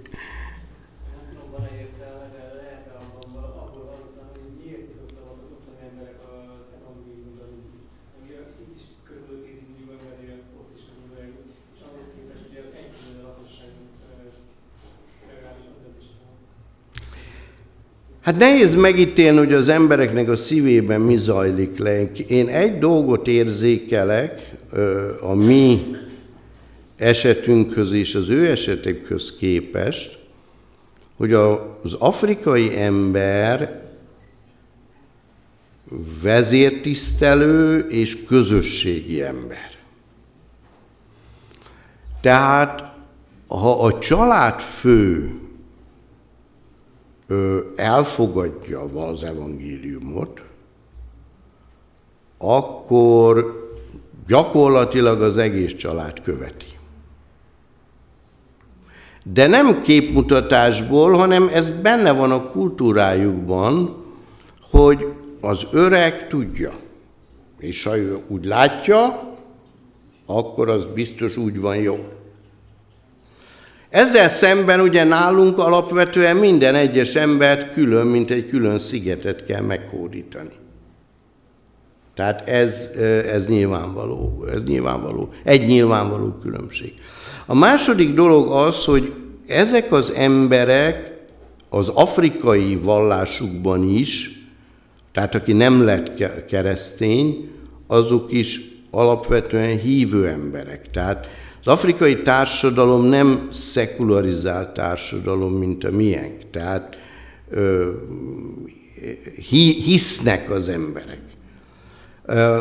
Hát 18.20 18.38
nehéz 18.38 18.74
megítélni, 18.74 19.38
hogy 19.38 19.52
az 19.52 19.68
embereknek 19.68 20.28
a 20.28 20.36
szívében 20.36 21.00
mi 21.00 21.16
zajlik 21.16 21.78
le. 21.78 22.02
Én 22.26 22.48
egy 22.48 22.78
dolgot 22.78 23.28
érzékelek 23.28 24.50
a 25.20 25.34
mi 25.34 25.96
esetünkhöz 26.96 27.92
és 27.92 28.14
az 28.14 28.30
ő 28.30 28.50
esetekhöz 28.50 29.36
képest, 29.38 30.18
hogy 31.16 31.32
az 31.32 31.92
afrikai 31.98 32.76
ember 32.76 33.82
vezértisztelő 36.22 37.78
és 37.78 38.24
közösségi 38.24 39.22
ember. 39.22 39.70
Tehát, 42.20 42.92
ha 43.46 43.84
a 43.84 43.98
család 43.98 44.60
fő 44.60 45.32
elfogadja 47.74 48.80
az 48.80 49.22
evangéliumot, 49.22 50.42
akkor 52.38 53.68
gyakorlatilag 54.26 55.22
az 55.22 55.36
egész 55.36 55.74
család 55.74 56.22
követi. 56.22 56.66
De 59.24 59.46
nem 59.46 59.82
képmutatásból, 59.82 61.12
hanem 61.12 61.50
ez 61.52 61.70
benne 61.70 62.12
van 62.12 62.32
a 62.32 62.50
kultúrájukban, 62.50 64.04
hogy 64.70 65.12
az 65.40 65.66
öreg 65.72 66.26
tudja. 66.26 66.72
És 67.58 67.84
ha 67.84 67.96
ő 67.96 68.18
úgy 68.28 68.44
látja, 68.44 69.28
akkor 70.26 70.68
az 70.68 70.86
biztos 70.86 71.36
úgy 71.36 71.60
van 71.60 71.76
jó. 71.76 72.19
Ezzel 73.90 74.28
szemben 74.28 74.80
ugye 74.80 75.04
nálunk 75.04 75.58
alapvetően 75.58 76.36
minden 76.36 76.74
egyes 76.74 77.14
embert 77.14 77.72
külön, 77.72 78.06
mint 78.06 78.30
egy 78.30 78.48
külön 78.48 78.78
szigetet 78.78 79.44
kell 79.44 79.62
meghódítani. 79.62 80.52
Tehát 82.14 82.48
ez, 82.48 82.90
ez 83.32 83.48
nyilvánvaló, 83.48 84.44
ez 84.54 84.64
nyilvánvaló, 84.64 85.28
egy 85.44 85.66
nyilvánvaló 85.66 86.36
különbség. 86.42 86.92
A 87.46 87.54
második 87.54 88.14
dolog 88.14 88.50
az, 88.50 88.84
hogy 88.84 89.12
ezek 89.46 89.92
az 89.92 90.12
emberek 90.12 91.12
az 91.68 91.88
afrikai 91.88 92.74
vallásukban 92.82 93.88
is, 93.88 94.40
tehát 95.12 95.34
aki 95.34 95.52
nem 95.52 95.84
lett 95.84 96.44
keresztény, 96.46 97.50
azok 97.86 98.32
is 98.32 98.60
alapvetően 98.90 99.78
hívő 99.78 100.26
emberek. 100.26 100.90
Tehát 100.90 101.26
az 101.60 101.66
afrikai 101.66 102.22
társadalom 102.22 103.04
nem 103.04 103.48
szekularizált 103.52 104.68
társadalom, 104.68 105.52
mint 105.52 105.84
a 105.84 105.90
miénk. 105.90 106.50
Tehát 106.50 106.98
ö, 107.50 107.90
hisznek 109.84 110.50
az 110.50 110.68
emberek. 110.68 111.20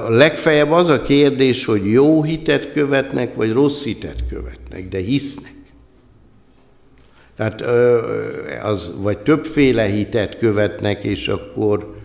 A 0.05 0.09
legfeljebb 0.09 0.71
az 0.71 0.88
a 0.88 1.01
kérdés, 1.01 1.65
hogy 1.65 1.91
jó 1.91 2.23
hitet 2.23 2.71
követnek, 2.71 3.35
vagy 3.35 3.51
rossz 3.51 3.84
hitet 3.84 4.23
követnek, 4.30 4.89
de 4.89 4.97
hisznek. 4.97 5.53
Tehát 7.35 7.61
az, 8.63 8.93
vagy 8.97 9.17
többféle 9.17 9.85
hitet 9.85 10.38
követnek, 10.38 11.03
és 11.03 11.27
akkor 11.27 11.95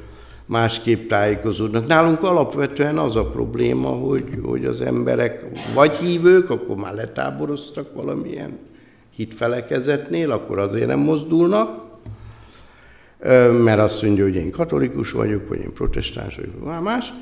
másképp 0.47 1.09
tájékozódnak. 1.09 1.87
Nálunk 1.87 2.23
alapvetően 2.23 2.99
az 2.99 3.17
a 3.17 3.25
probléma, 3.25 3.89
hogy, 3.89 4.25
hogy 4.43 4.65
az 4.65 4.81
emberek 4.81 5.47
vagy 5.75 5.97
hívők, 5.97 6.51
akkor 6.51 6.77
már 6.77 6.95
letáboroztak 6.95 7.95
valamilyen 7.95 8.59
hitfelekezetnél, 9.11 10.31
akkor 10.31 10.59
azért 10.59 10.87
nem 10.87 10.99
mozdulnak, 10.99 11.83
mert 13.65 13.79
azt 13.79 14.03
mondja, 14.03 14.25
hogy 14.25 14.35
én 14.35 14.51
katolikus 14.51 15.11
vagyok, 15.11 15.49
vagy 15.49 15.59
én 15.59 15.73
protestáns 15.73 16.37
vagyok, 16.37 16.65
vagy 16.65 16.83
más, 16.83 17.13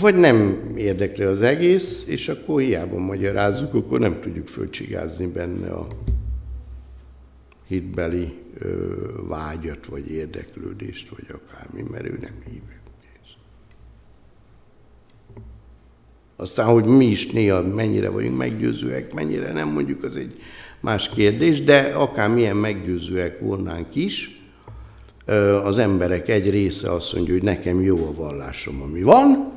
vagy 0.00 0.14
nem 0.14 0.58
érdekli 0.76 1.24
az 1.24 1.42
egész, 1.42 2.04
és 2.06 2.28
akkor 2.28 2.60
hiába 2.60 2.98
magyarázzuk, 2.98 3.74
akkor 3.74 3.98
nem 3.98 4.20
tudjuk 4.20 4.46
fölcsigázni 4.46 5.26
benne 5.26 5.70
a 5.70 5.86
hitbeli 7.66 8.39
vágyat, 9.28 9.86
vagy 9.86 10.10
érdeklődést, 10.10 11.08
vagy 11.08 11.26
akármi, 11.28 11.84
mert 11.90 12.04
ő 12.04 12.18
nem 12.20 12.34
hívő. 12.44 12.80
Aztán, 16.36 16.66
hogy 16.66 16.84
mi 16.84 17.06
is 17.06 17.30
néha 17.30 17.62
mennyire 17.62 18.08
vagyunk 18.08 18.36
meggyőzőek, 18.36 19.14
mennyire 19.14 19.52
nem 19.52 19.68
mondjuk, 19.68 20.04
az 20.04 20.16
egy 20.16 20.40
más 20.80 21.08
kérdés, 21.08 21.62
de 21.62 21.78
akár 21.78 22.28
milyen 22.30 22.56
meggyőzőek 22.56 23.40
volnánk 23.40 23.94
is, 23.94 24.40
az 25.64 25.78
emberek 25.78 26.28
egy 26.28 26.50
része 26.50 26.92
azt 26.92 27.14
mondja, 27.14 27.32
hogy 27.32 27.42
nekem 27.42 27.80
jó 27.82 27.96
a 27.96 28.14
vallásom, 28.14 28.82
ami 28.82 29.02
van, 29.02 29.52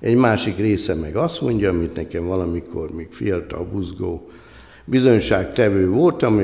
egy 0.00 0.14
másik 0.16 0.56
része 0.56 0.94
meg 0.94 1.16
azt 1.16 1.40
mondja, 1.40 1.70
amit 1.70 1.94
nekem 1.94 2.26
valamikor 2.26 2.90
még 2.90 3.06
fiatal, 3.10 3.64
buzgó 3.64 4.28
bizonyságtevő 4.86 5.88
voltam, 5.88 6.38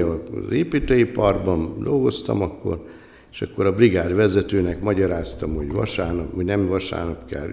az 0.47 0.52
építőiparban 0.52 1.82
dolgoztam 1.82 2.43
akkor, 2.43 2.86
és 3.32 3.43
akkor 3.43 3.66
a 3.66 3.74
brigád 3.74 4.14
vezetőnek 4.14 4.81
magyaráztam, 4.81 5.55
hogy 5.55 5.73
vasárnap, 5.73 6.35
hogy 6.35 6.44
nem 6.44 6.66
vasárnap 6.66 7.27
kell, 7.27 7.48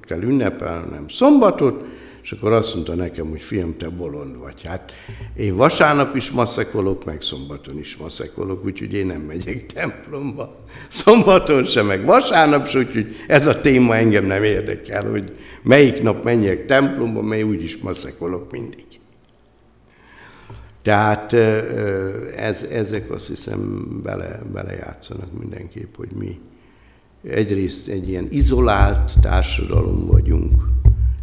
kell 0.00 0.22
ünnepelni, 0.22 0.84
hanem 0.84 1.08
szombatot, 1.08 1.84
és 2.22 2.32
akkor 2.32 2.52
azt 2.52 2.74
mondta 2.74 2.94
nekem, 2.94 3.28
hogy 3.28 3.40
fiam, 3.40 3.76
te 3.76 3.88
bolond 3.88 4.38
vagy. 4.38 4.62
Hát 4.64 4.92
én 5.36 5.56
vasárnap 5.56 6.16
is 6.16 6.30
maszekolok, 6.30 7.04
meg 7.04 7.22
szombaton 7.22 7.78
is 7.78 7.96
maszekolok, 7.96 8.64
úgyhogy 8.64 8.92
én 8.92 9.06
nem 9.06 9.20
megyek 9.20 9.66
templomba. 9.66 10.64
Szombaton 10.88 11.64
sem, 11.64 11.86
meg 11.86 12.04
vasárnap 12.04 12.66
sem, 12.66 12.80
úgyhogy 12.80 13.16
ez 13.26 13.46
a 13.46 13.60
téma 13.60 13.96
engem 13.96 14.24
nem 14.24 14.44
érdekel, 14.44 15.10
hogy 15.10 15.32
melyik 15.62 16.02
nap 16.02 16.24
menjek 16.24 16.66
templomba, 16.66 17.22
mely 17.22 17.42
úgyis 17.42 17.76
maszekolok 17.76 18.50
mindig. 18.50 18.84
Tehát 20.82 21.32
ez, 22.36 22.62
ezek 22.62 23.10
azt 23.10 23.26
hiszem 23.26 23.88
bele, 24.02 24.40
belejátszanak 24.52 25.38
mindenképp, 25.38 25.96
hogy 25.96 26.08
mi 26.18 26.40
egyrészt 27.28 27.88
egy 27.88 28.08
ilyen 28.08 28.26
izolált 28.30 29.12
társadalom 29.20 30.06
vagyunk, 30.06 30.62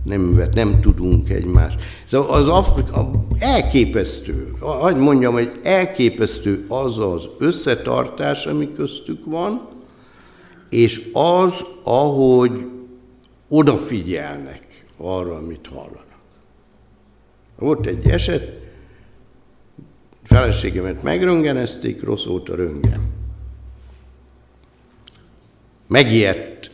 nem, 0.04 0.42
nem 0.54 0.82
tudunk 0.82 1.30
egymást. 1.30 1.80
Szóval 2.06 2.30
az 2.30 2.48
Afrika 2.48 3.12
elképesztő, 3.40 4.54
hogy 4.60 4.96
mondjam, 4.96 5.34
hogy 5.34 5.60
elképesztő 5.64 6.66
az 6.68 7.00
az 7.00 7.30
összetartás, 7.40 8.46
ami 8.46 8.74
köztük 8.74 9.26
van, 9.26 9.68
és 10.70 11.10
az, 11.14 11.66
ahogy 11.84 12.66
odafigyelnek 13.48 14.86
arra, 14.98 15.36
amit 15.36 15.68
hallanak. 15.68 16.06
Volt 17.60 17.86
egy 17.86 18.10
eset, 18.10 18.67
feleségemet 20.28 21.04
megröngenezték, 21.04 22.04
rossz 22.04 22.26
volt 22.26 22.50
a 22.50 22.56
röngen. 22.56 23.02
Megijedt, 25.88 26.72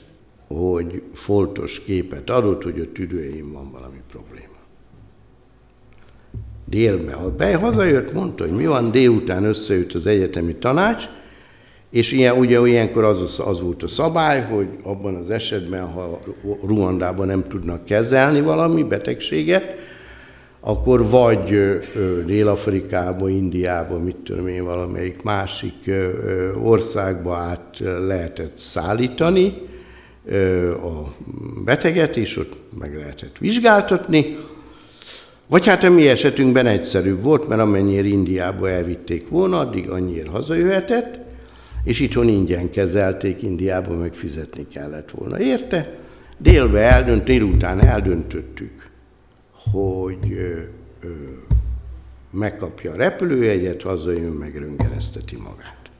hogy 0.47 1.01
foltos 1.11 1.83
képet 1.83 2.29
adott, 2.29 2.63
hogy 2.63 2.79
a 2.79 2.91
tüdőjén 2.91 3.51
van 3.51 3.71
valami 3.71 4.01
probléma. 4.11 4.47
Délbe, 6.65 7.13
ha 7.13 7.31
be 7.31 7.55
hazajött, 7.55 8.13
mondta, 8.13 8.43
hogy 8.43 8.53
mi 8.53 8.65
van, 8.65 8.91
délután 8.91 9.43
összejött 9.43 9.93
az 9.93 10.07
egyetemi 10.07 10.55
tanács, 10.55 11.05
és 11.89 12.11
ilyen, 12.11 12.37
ugye 12.37 12.67
ilyenkor 12.67 13.03
az, 13.03 13.41
az 13.45 13.61
volt 13.61 13.83
a 13.83 13.87
szabály, 13.87 14.41
hogy 14.41 14.67
abban 14.83 15.15
az 15.15 15.29
esetben, 15.29 15.91
ha 15.91 16.19
Ruandában 16.65 17.27
nem 17.27 17.47
tudnak 17.47 17.85
kezelni 17.85 18.41
valami 18.41 18.83
betegséget, 18.83 19.75
akkor 20.65 21.09
vagy 21.09 21.59
Dél-Afrikába, 22.25 23.29
Indiába, 23.29 23.99
mit 23.99 24.15
tudom 24.15 24.47
én, 24.47 24.63
valamelyik 24.63 25.21
másik 25.21 25.91
országba 26.63 27.35
át 27.35 27.81
lehetett 28.07 28.57
szállítani 28.57 29.53
a 30.75 31.15
beteget, 31.65 32.17
és 32.17 32.37
ott 32.37 32.53
meg 32.79 32.95
lehetett 32.95 33.37
vizsgáltatni, 33.37 34.37
vagy 35.47 35.65
hát 35.65 35.83
a 35.83 35.89
mi 35.89 36.07
esetünkben 36.07 36.67
egyszerűbb 36.67 37.23
volt, 37.23 37.47
mert 37.47 37.61
amennyire 37.61 38.07
Indiába 38.07 38.69
elvitték 38.69 39.29
volna, 39.29 39.59
addig 39.59 39.89
annyira 39.89 40.31
hazajöhetett, 40.31 41.19
és 41.83 41.99
itthon 41.99 42.27
ingyen 42.27 42.69
kezelték, 42.69 43.41
Indiába 43.41 43.95
meg 43.95 44.13
fizetni 44.13 44.67
kellett 44.73 45.11
volna. 45.11 45.39
Érte? 45.39 45.93
Délbe 46.37 46.79
eldönt, 46.79 47.23
délután 47.23 47.85
eldöntöttük, 47.85 48.82
hogy 49.71 50.31
ö, 50.31 50.61
ö, 50.99 51.13
megkapja 52.29 52.91
a 52.91 52.95
repülőjegyet, 52.95 53.81
hazajön, 53.81 54.31
meg 54.31 54.57
röngenezteti 54.57 55.35
magát. 55.35 55.91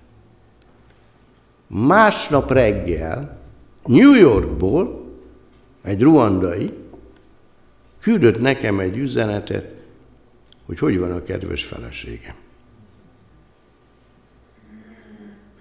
Másnap 1.68 2.52
reggel 2.52 3.42
New 3.86 4.14
Yorkból 4.14 5.12
egy 5.82 6.02
ruandai 6.02 6.74
küldött 8.00 8.40
nekem 8.40 8.80
egy 8.80 8.98
üzenetet, 8.98 9.74
hogy 10.66 10.80
hogy 10.80 11.00
van 11.00 11.12
a 11.12 11.24
kedves 11.24 11.66
feleségem. 11.66 12.36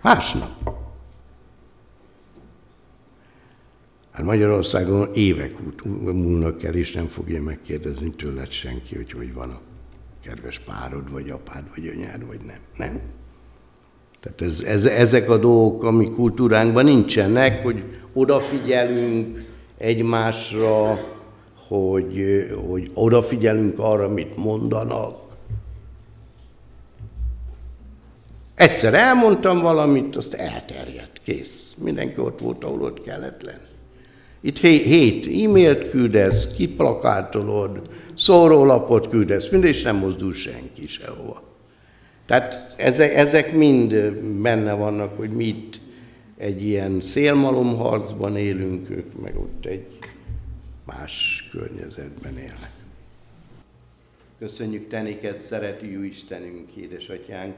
Másnap. 0.03 0.82
Hát 4.13 4.25
Magyarországon 4.25 5.09
évek 5.15 5.53
múlnak 5.95 6.63
el, 6.63 6.75
és 6.75 6.93
nem 6.93 7.07
fogja 7.07 7.43
megkérdezni 7.43 8.11
tőled 8.11 8.51
senki, 8.51 8.97
hogy 8.97 9.13
hogy 9.13 9.35
van 9.35 9.51
a 9.51 9.61
kedves 10.25 10.59
párod, 10.59 11.11
vagy 11.11 11.31
apád, 11.31 11.65
vagy 11.75 11.93
anyád, 11.97 12.27
vagy 12.27 12.41
nem. 12.47 12.59
Nem? 12.77 13.01
Tehát 14.21 14.41
ez, 14.41 14.61
ez, 14.61 14.85
ezek 14.85 15.31
a 15.31 15.37
dolgok, 15.37 15.83
ami 15.83 16.11
kultúránkban 16.11 16.85
nincsenek, 16.85 17.63
hogy 17.63 17.85
odafigyelünk 18.13 19.45
egymásra, 19.79 20.99
hogy, 21.69 22.47
hogy 22.69 22.91
odafigyelünk 22.95 23.79
arra, 23.79 24.09
mit 24.09 24.37
mondanak. 24.37 25.21
Egyszer 28.55 28.95
elmondtam 28.95 29.61
valamit, 29.61 30.17
azt 30.17 30.35
elterjedt, 30.35 31.21
kész. 31.23 31.75
Mindenki 31.79 32.21
ott 32.21 32.41
volt, 32.41 32.65
ahol 32.65 32.83
ott 32.83 33.03
kellett 33.03 33.43
lenni. 33.43 33.72
Itt 34.45 34.59
hét 34.59 35.27
e-mailt 35.27 35.91
küldesz, 35.91 36.55
kiplakátolod, 36.55 37.91
szórólapot 38.15 39.09
küldesz, 39.09 39.49
mind, 39.49 39.65
és 39.65 39.83
nem 39.83 39.97
mozdul 39.97 40.33
senki 40.33 40.87
sehova. 40.87 41.43
Tehát 42.27 42.75
ezek, 43.15 43.53
mind 43.53 43.95
benne 44.41 44.73
vannak, 44.73 45.17
hogy 45.17 45.31
mi 45.31 45.45
itt 45.45 45.81
egy 46.37 46.63
ilyen 46.63 47.01
szélmalomharcban 47.01 48.37
élünk, 48.37 48.91
ők 48.91 49.21
meg 49.23 49.37
ott 49.37 49.67
egy 49.67 49.87
más 50.85 51.49
környezetben 51.51 52.37
élnek. 52.37 52.71
Köszönjük 54.39 54.89
Teniket, 54.89 55.39
szereti 55.39 55.93
jó 55.93 56.03
Istenünk, 56.03 56.71
édesatyánk, 56.77 57.55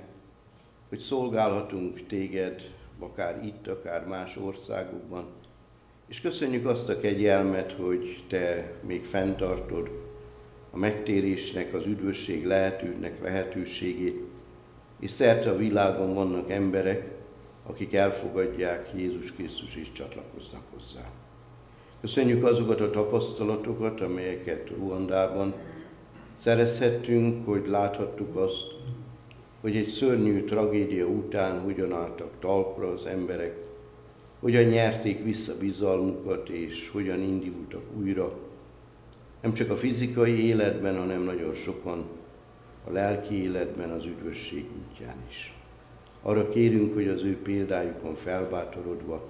hogy 0.88 0.98
szolgálhatunk 0.98 2.06
téged, 2.06 2.70
akár 2.98 3.44
itt, 3.44 3.68
akár 3.68 4.06
más 4.06 4.36
országokban, 4.36 5.24
és 6.06 6.20
köszönjük 6.20 6.66
azt 6.66 6.88
a 6.88 7.00
kegyelmet, 7.00 7.72
hogy 7.72 8.22
Te 8.28 8.72
még 8.80 9.04
fenntartod 9.04 9.90
a 10.70 10.76
megtérésnek, 10.76 11.74
az 11.74 11.86
üdvösség 11.86 12.46
lehetőnek 12.46 13.22
lehetőségét, 13.22 14.20
és 14.98 15.10
szerte 15.10 15.50
a 15.50 15.56
világon 15.56 16.14
vannak 16.14 16.50
emberek, 16.50 17.10
akik 17.66 17.94
elfogadják 17.94 18.90
Jézus 18.96 19.32
Krisztus 19.32 19.76
és 19.76 19.92
csatlakoznak 19.92 20.62
hozzá. 20.74 21.10
Köszönjük 22.00 22.44
azokat 22.44 22.80
a 22.80 22.90
tapasztalatokat, 22.90 24.00
amelyeket 24.00 24.70
Ruandában 24.76 25.54
szerezhettünk, 26.34 27.46
hogy 27.46 27.66
láthattuk 27.66 28.36
azt, 28.36 28.64
hogy 29.60 29.76
egy 29.76 29.86
szörnyű 29.86 30.44
tragédia 30.44 31.06
után 31.06 31.60
hogyan 31.60 31.92
álltak 31.92 32.30
talpra 32.38 32.92
az 32.92 33.06
emberek, 33.06 33.63
hogyan 34.44 34.64
nyerték 34.64 35.22
vissza 35.22 35.58
bizalmukat, 35.58 36.48
és 36.48 36.88
hogyan 36.88 37.20
indultak 37.20 37.82
újra, 37.96 38.38
nem 39.40 39.52
csak 39.52 39.70
a 39.70 39.76
fizikai 39.76 40.46
életben, 40.46 40.98
hanem 40.98 41.22
nagyon 41.22 41.54
sokan 41.54 42.04
a 42.84 42.90
lelki 42.92 43.42
életben, 43.42 43.90
az 43.90 44.04
üdvösség 44.04 44.64
útján 44.78 45.16
is. 45.28 45.54
Arra 46.22 46.48
kérünk, 46.48 46.94
hogy 46.94 47.08
az 47.08 47.22
ő 47.22 47.36
példájukon 47.42 48.14
felbátorodva, 48.14 49.22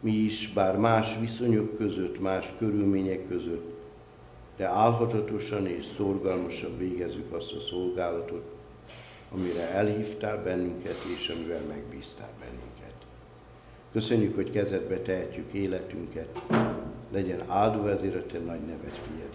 mi 0.00 0.12
is, 0.12 0.52
bár 0.52 0.76
más 0.76 1.16
viszonyok 1.20 1.76
között, 1.76 2.20
más 2.20 2.52
körülmények 2.58 3.28
között, 3.28 3.74
de 4.56 4.66
álhatatosan 4.66 5.66
és 5.66 5.84
szorgalmasan 5.84 6.78
végezzük 6.78 7.32
azt 7.32 7.52
a 7.52 7.60
szolgálatot, 7.60 8.44
amire 9.32 9.68
elhívtál 9.68 10.42
bennünket, 10.42 10.96
és 11.18 11.28
amivel 11.28 11.62
megbíztál. 11.68 12.41
Köszönjük, 13.92 14.34
hogy 14.34 14.50
kezedbe 14.50 14.98
tehetjük 14.98 15.52
életünket, 15.52 16.42
legyen 17.12 17.40
áldva 17.46 17.90
ezért 17.90 18.14
a 18.14 18.26
te 18.26 18.38
nagy 18.38 18.60
neved 18.60 18.98
Jézusom. 19.08 19.31